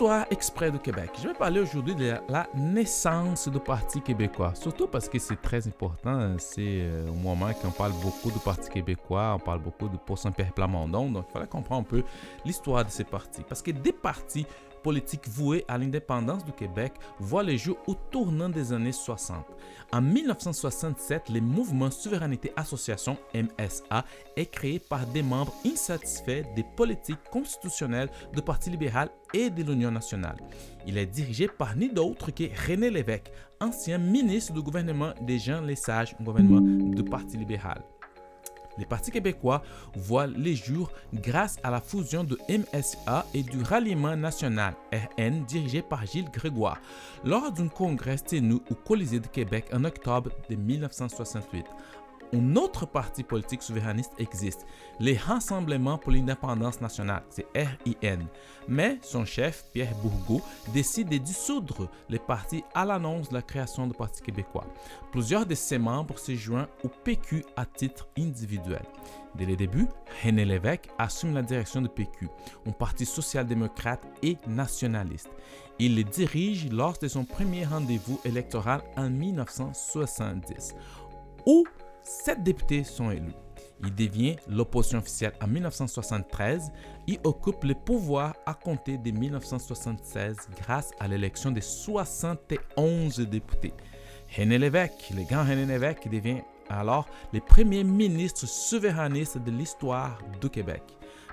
Histoire 0.00 0.24
exprès 0.30 0.70
du 0.70 0.78
Québec. 0.78 1.10
Je 1.22 1.28
vais 1.28 1.34
parler 1.34 1.60
aujourd'hui 1.60 1.94
de 1.94 2.14
la, 2.26 2.48
naissance 2.54 3.48
du 3.48 3.60
Parti 3.60 4.00
québécois. 4.00 4.54
Surtout 4.54 4.86
parce 4.86 5.10
que 5.10 5.18
c'est 5.18 5.36
très 5.36 5.68
important. 5.68 6.36
C'est 6.38 6.80
euh, 6.80 7.10
au 7.10 7.12
moment 7.12 7.52
qu'on 7.52 7.70
parle 7.70 7.92
beaucoup 8.02 8.30
du 8.30 8.38
Parti 8.38 8.70
québécois, 8.70 9.36
on 9.36 9.38
parle 9.38 9.58
beaucoup 9.58 9.90
de 9.90 9.98
Pourcent 9.98 10.32
Pierre 10.32 10.54
Plamondon. 10.54 11.10
Donc, 11.10 11.26
il 11.28 11.32
fallait 11.34 11.46
comprendre 11.46 11.82
un 11.82 11.90
peu 11.90 12.02
l'histoire 12.46 12.82
de 12.82 12.90
ces 12.90 13.04
partis. 13.04 13.42
Parce 13.46 13.60
que 13.60 13.72
des 13.72 13.92
partis 13.92 14.46
politiques 14.82 15.28
voués 15.28 15.64
à 15.68 15.78
l'indépendance 15.78 16.44
du 16.44 16.52
Québec 16.52 16.92
voient 17.18 17.42
le 17.42 17.56
jour 17.56 17.76
au 17.86 17.94
tournant 18.10 18.48
des 18.48 18.72
années 18.72 18.92
60. 18.92 19.44
En 19.92 20.00
1967, 20.00 21.30
le 21.30 21.40
mouvement 21.40 21.90
Souveraineté 21.90 22.52
Association 22.56 23.16
MSA 23.34 24.04
est 24.36 24.46
créé 24.46 24.78
par 24.78 25.06
des 25.06 25.22
membres 25.22 25.54
insatisfaits 25.66 26.44
des 26.54 26.64
politiques 26.76 27.22
constitutionnelles 27.30 28.10
du 28.34 28.42
Parti 28.42 28.70
libéral 28.70 29.10
et 29.34 29.50
de 29.50 29.62
l'Union 29.62 29.90
nationale. 29.90 30.36
Il 30.86 30.96
est 30.98 31.06
dirigé 31.06 31.48
par 31.48 31.76
ni 31.76 31.88
d'autre 31.88 32.30
que 32.30 32.44
René 32.68 32.90
Lévesque, 32.90 33.30
ancien 33.60 33.98
ministre 33.98 34.52
du 34.52 34.62
gouvernement 34.62 35.12
des 35.22 35.38
Jean 35.38 35.60
Lesage, 35.60 36.16
gouvernement 36.20 36.60
du 36.60 37.04
Parti 37.04 37.36
libéral. 37.36 37.82
Les 38.78 38.86
partis 38.86 39.10
québécois 39.10 39.62
voient 39.94 40.26
les 40.26 40.54
jours 40.54 40.90
grâce 41.14 41.58
à 41.62 41.70
la 41.70 41.80
fusion 41.80 42.24
de 42.24 42.38
MSA 42.48 43.26
et 43.34 43.42
du 43.42 43.62
Ralliement 43.62 44.16
national 44.16 44.74
RN 44.92 45.44
dirigé 45.44 45.82
par 45.82 46.06
Gilles 46.06 46.30
Grégoire 46.30 46.80
lors 47.24 47.52
d'un 47.52 47.68
congrès 47.68 48.16
tenu 48.18 48.54
au 48.70 48.74
Colisée 48.74 49.20
de 49.20 49.26
Québec 49.26 49.66
en 49.72 49.84
octobre 49.84 50.30
de 50.48 50.56
1968. 50.56 51.64
Un 52.32 52.56
autre 52.56 52.86
parti 52.86 53.22
politique 53.22 53.62
souverainiste 53.62 54.12
existe, 54.18 54.66
les 54.98 55.16
Rassemblements 55.16 55.98
pour 55.98 56.12
l'indépendance 56.12 56.80
nationale, 56.80 57.22
c'est 57.30 57.46
RIN. 57.54 58.26
Mais 58.68 58.98
son 59.02 59.24
chef, 59.24 59.64
Pierre 59.72 59.94
Bourgault, 59.96 60.42
décide 60.72 61.08
de 61.08 61.18
dissoudre 61.18 61.88
le 62.08 62.18
parti 62.18 62.62
à 62.74 62.84
l'annonce 62.84 63.28
de 63.30 63.34
la 63.34 63.42
création 63.42 63.86
du 63.86 63.94
Parti 63.94 64.22
québécois. 64.22 64.66
Plusieurs 65.12 65.46
de 65.46 65.54
ses 65.54 65.78
membres 65.78 66.18
se 66.18 66.34
joignent 66.34 66.68
au 66.84 66.88
PQ 66.88 67.44
à 67.56 67.66
titre 67.66 68.08
individuel. 68.18 68.82
Dès 69.36 69.46
le 69.46 69.56
début, 69.56 69.86
René 70.24 70.44
Lévesque 70.44 70.88
assume 70.98 71.34
la 71.34 71.42
direction 71.42 71.80
du 71.80 71.88
PQ, 71.88 72.28
un 72.66 72.72
parti 72.72 73.06
social-démocrate 73.06 74.06
et 74.22 74.36
nationaliste. 74.46 75.30
Il 75.78 75.96
le 75.96 76.04
dirige 76.04 76.70
lors 76.70 76.98
de 76.98 77.08
son 77.08 77.24
premier 77.24 77.64
rendez-vous 77.64 78.20
électoral 78.24 78.82
en 78.96 79.08
1970, 79.08 80.74
où 81.46 81.64
sept 82.02 82.42
députés 82.42 82.84
sont 82.84 83.10
élus. 83.10 83.34
Il 83.82 83.94
devient 83.94 84.36
l'opposition 84.46 84.98
officielle 84.98 85.32
en 85.42 85.46
1973 85.46 86.70
et 87.08 87.18
occupe 87.24 87.64
le 87.64 87.74
pouvoir 87.74 88.34
à 88.44 88.54
compter 88.54 88.98
de 88.98 89.10
1976 89.10 90.36
grâce 90.62 90.90
à 91.00 91.08
l'élection 91.08 91.50
de 91.50 91.60
71 91.60 93.20
députés. 93.20 93.72
René 94.36 94.58
Lévesque, 94.58 95.12
le 95.16 95.24
grand 95.24 95.44
René 95.44 95.64
Lévesque, 95.64 96.08
devient 96.08 96.42
alors 96.68 97.08
le 97.32 97.40
premier 97.40 97.82
ministre 97.82 98.46
souverainiste 98.46 99.38
de 99.38 99.50
l'histoire 99.50 100.18
du 100.40 100.50
Québec. 100.50 100.82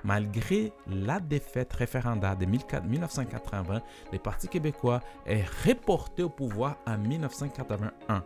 Malgré 0.04 0.72
la 0.88 1.20
défaite 1.20 1.74
référendaire 1.74 2.38
de 2.38 2.46
1980, 2.46 3.82
le 4.12 4.20
Parti 4.20 4.48
québécois 4.48 5.02
est 5.26 5.44
reporté 5.66 6.24
au 6.24 6.30
pouvoir 6.30 6.78
en 6.88 6.98
1981. 6.98 8.24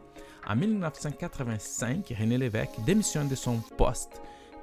En 0.47 0.55
1985, 0.55 2.13
René 2.19 2.37
Lévesque 2.37 2.79
démissionne 2.85 3.27
de 3.27 3.35
son 3.35 3.57
poste 3.77 4.21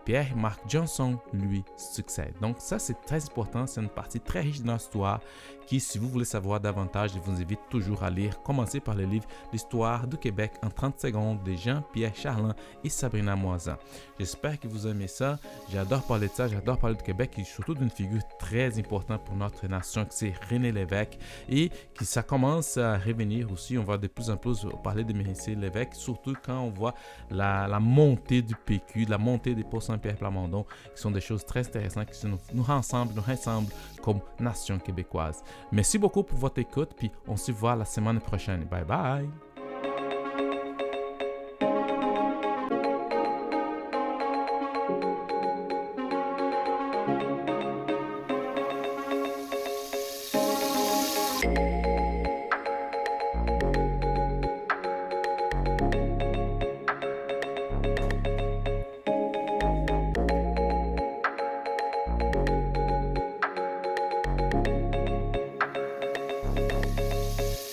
Pierre-Marc 0.08 0.60
Johnson 0.66 1.18
lui 1.34 1.62
succède. 1.76 2.32
Donc 2.40 2.56
ça, 2.60 2.78
c'est 2.78 2.98
très 3.02 3.22
important. 3.26 3.66
C'est 3.66 3.82
une 3.82 3.90
partie 3.90 4.20
très 4.20 4.40
riche 4.40 4.62
de 4.62 4.66
notre 4.66 4.84
histoire 4.84 5.20
qui, 5.66 5.80
si 5.80 5.98
vous 5.98 6.08
voulez 6.08 6.24
savoir 6.24 6.60
davantage, 6.60 7.10
je 7.12 7.18
vous 7.18 7.42
invite 7.42 7.60
toujours 7.68 8.02
à 8.02 8.08
lire. 8.08 8.42
Commencez 8.42 8.80
par 8.80 8.94
le 8.94 9.04
livre 9.04 9.26
L'histoire 9.52 10.06
du 10.06 10.16
Québec 10.16 10.52
en 10.62 10.70
30 10.70 10.98
secondes 10.98 11.42
de 11.42 11.52
Jean-Pierre 11.52 12.14
Charlin 12.16 12.54
et 12.82 12.88
Sabrina 12.88 13.36
Moisin. 13.36 13.76
J'espère 14.18 14.58
que 14.58 14.66
vous 14.66 14.86
aimez 14.86 15.08
ça. 15.08 15.38
J'adore 15.70 16.02
parler 16.06 16.28
de 16.28 16.32
ça. 16.32 16.48
J'adore 16.48 16.78
parler 16.78 16.96
du 16.96 17.02
Québec 17.02 17.34
et 17.36 17.44
surtout 17.44 17.74
d'une 17.74 17.90
figure 17.90 18.22
très 18.38 18.78
importante 18.78 19.22
pour 19.26 19.36
notre 19.36 19.66
nation, 19.66 20.06
que 20.06 20.14
c'est 20.14 20.32
René 20.50 20.72
Lévesque. 20.72 21.18
Et 21.50 21.68
que 21.94 22.06
ça 22.06 22.22
commence 22.22 22.78
à 22.78 22.96
revenir 22.96 23.52
aussi. 23.52 23.76
On 23.76 23.84
va 23.84 23.98
de 23.98 24.06
plus 24.06 24.30
en 24.30 24.38
plus 24.38 24.66
parler 24.82 25.04
de 25.04 25.12
Mérissé 25.12 25.54
Lévesque, 25.54 25.96
surtout 25.96 26.32
quand 26.42 26.60
on 26.60 26.70
voit 26.70 26.94
la, 27.30 27.68
la 27.68 27.78
montée 27.78 28.40
du 28.40 28.54
PQ, 28.54 29.04
la 29.04 29.18
montée 29.18 29.54
des 29.54 29.64
Pierre 29.98 30.16
Plamondon, 30.16 30.64
qui 30.94 31.00
sont 31.00 31.10
des 31.10 31.20
choses 31.20 31.44
très 31.44 31.66
intéressantes 31.66 32.10
qui 32.10 32.26
nous 32.26 32.62
rassemblent, 32.62 33.14
nous 33.14 33.22
rassemblent 33.22 33.72
comme 34.02 34.20
nation 34.40 34.78
québécoise. 34.78 35.42
Merci 35.72 35.98
beaucoup 35.98 36.22
pour 36.22 36.38
votre 36.38 36.58
écoute, 36.58 36.90
puis 36.96 37.10
on 37.26 37.36
se 37.36 37.52
voit 37.52 37.76
la 37.76 37.84
semaine 37.84 38.20
prochaine. 38.20 38.64
Bye 38.64 38.84
bye! 38.84 39.47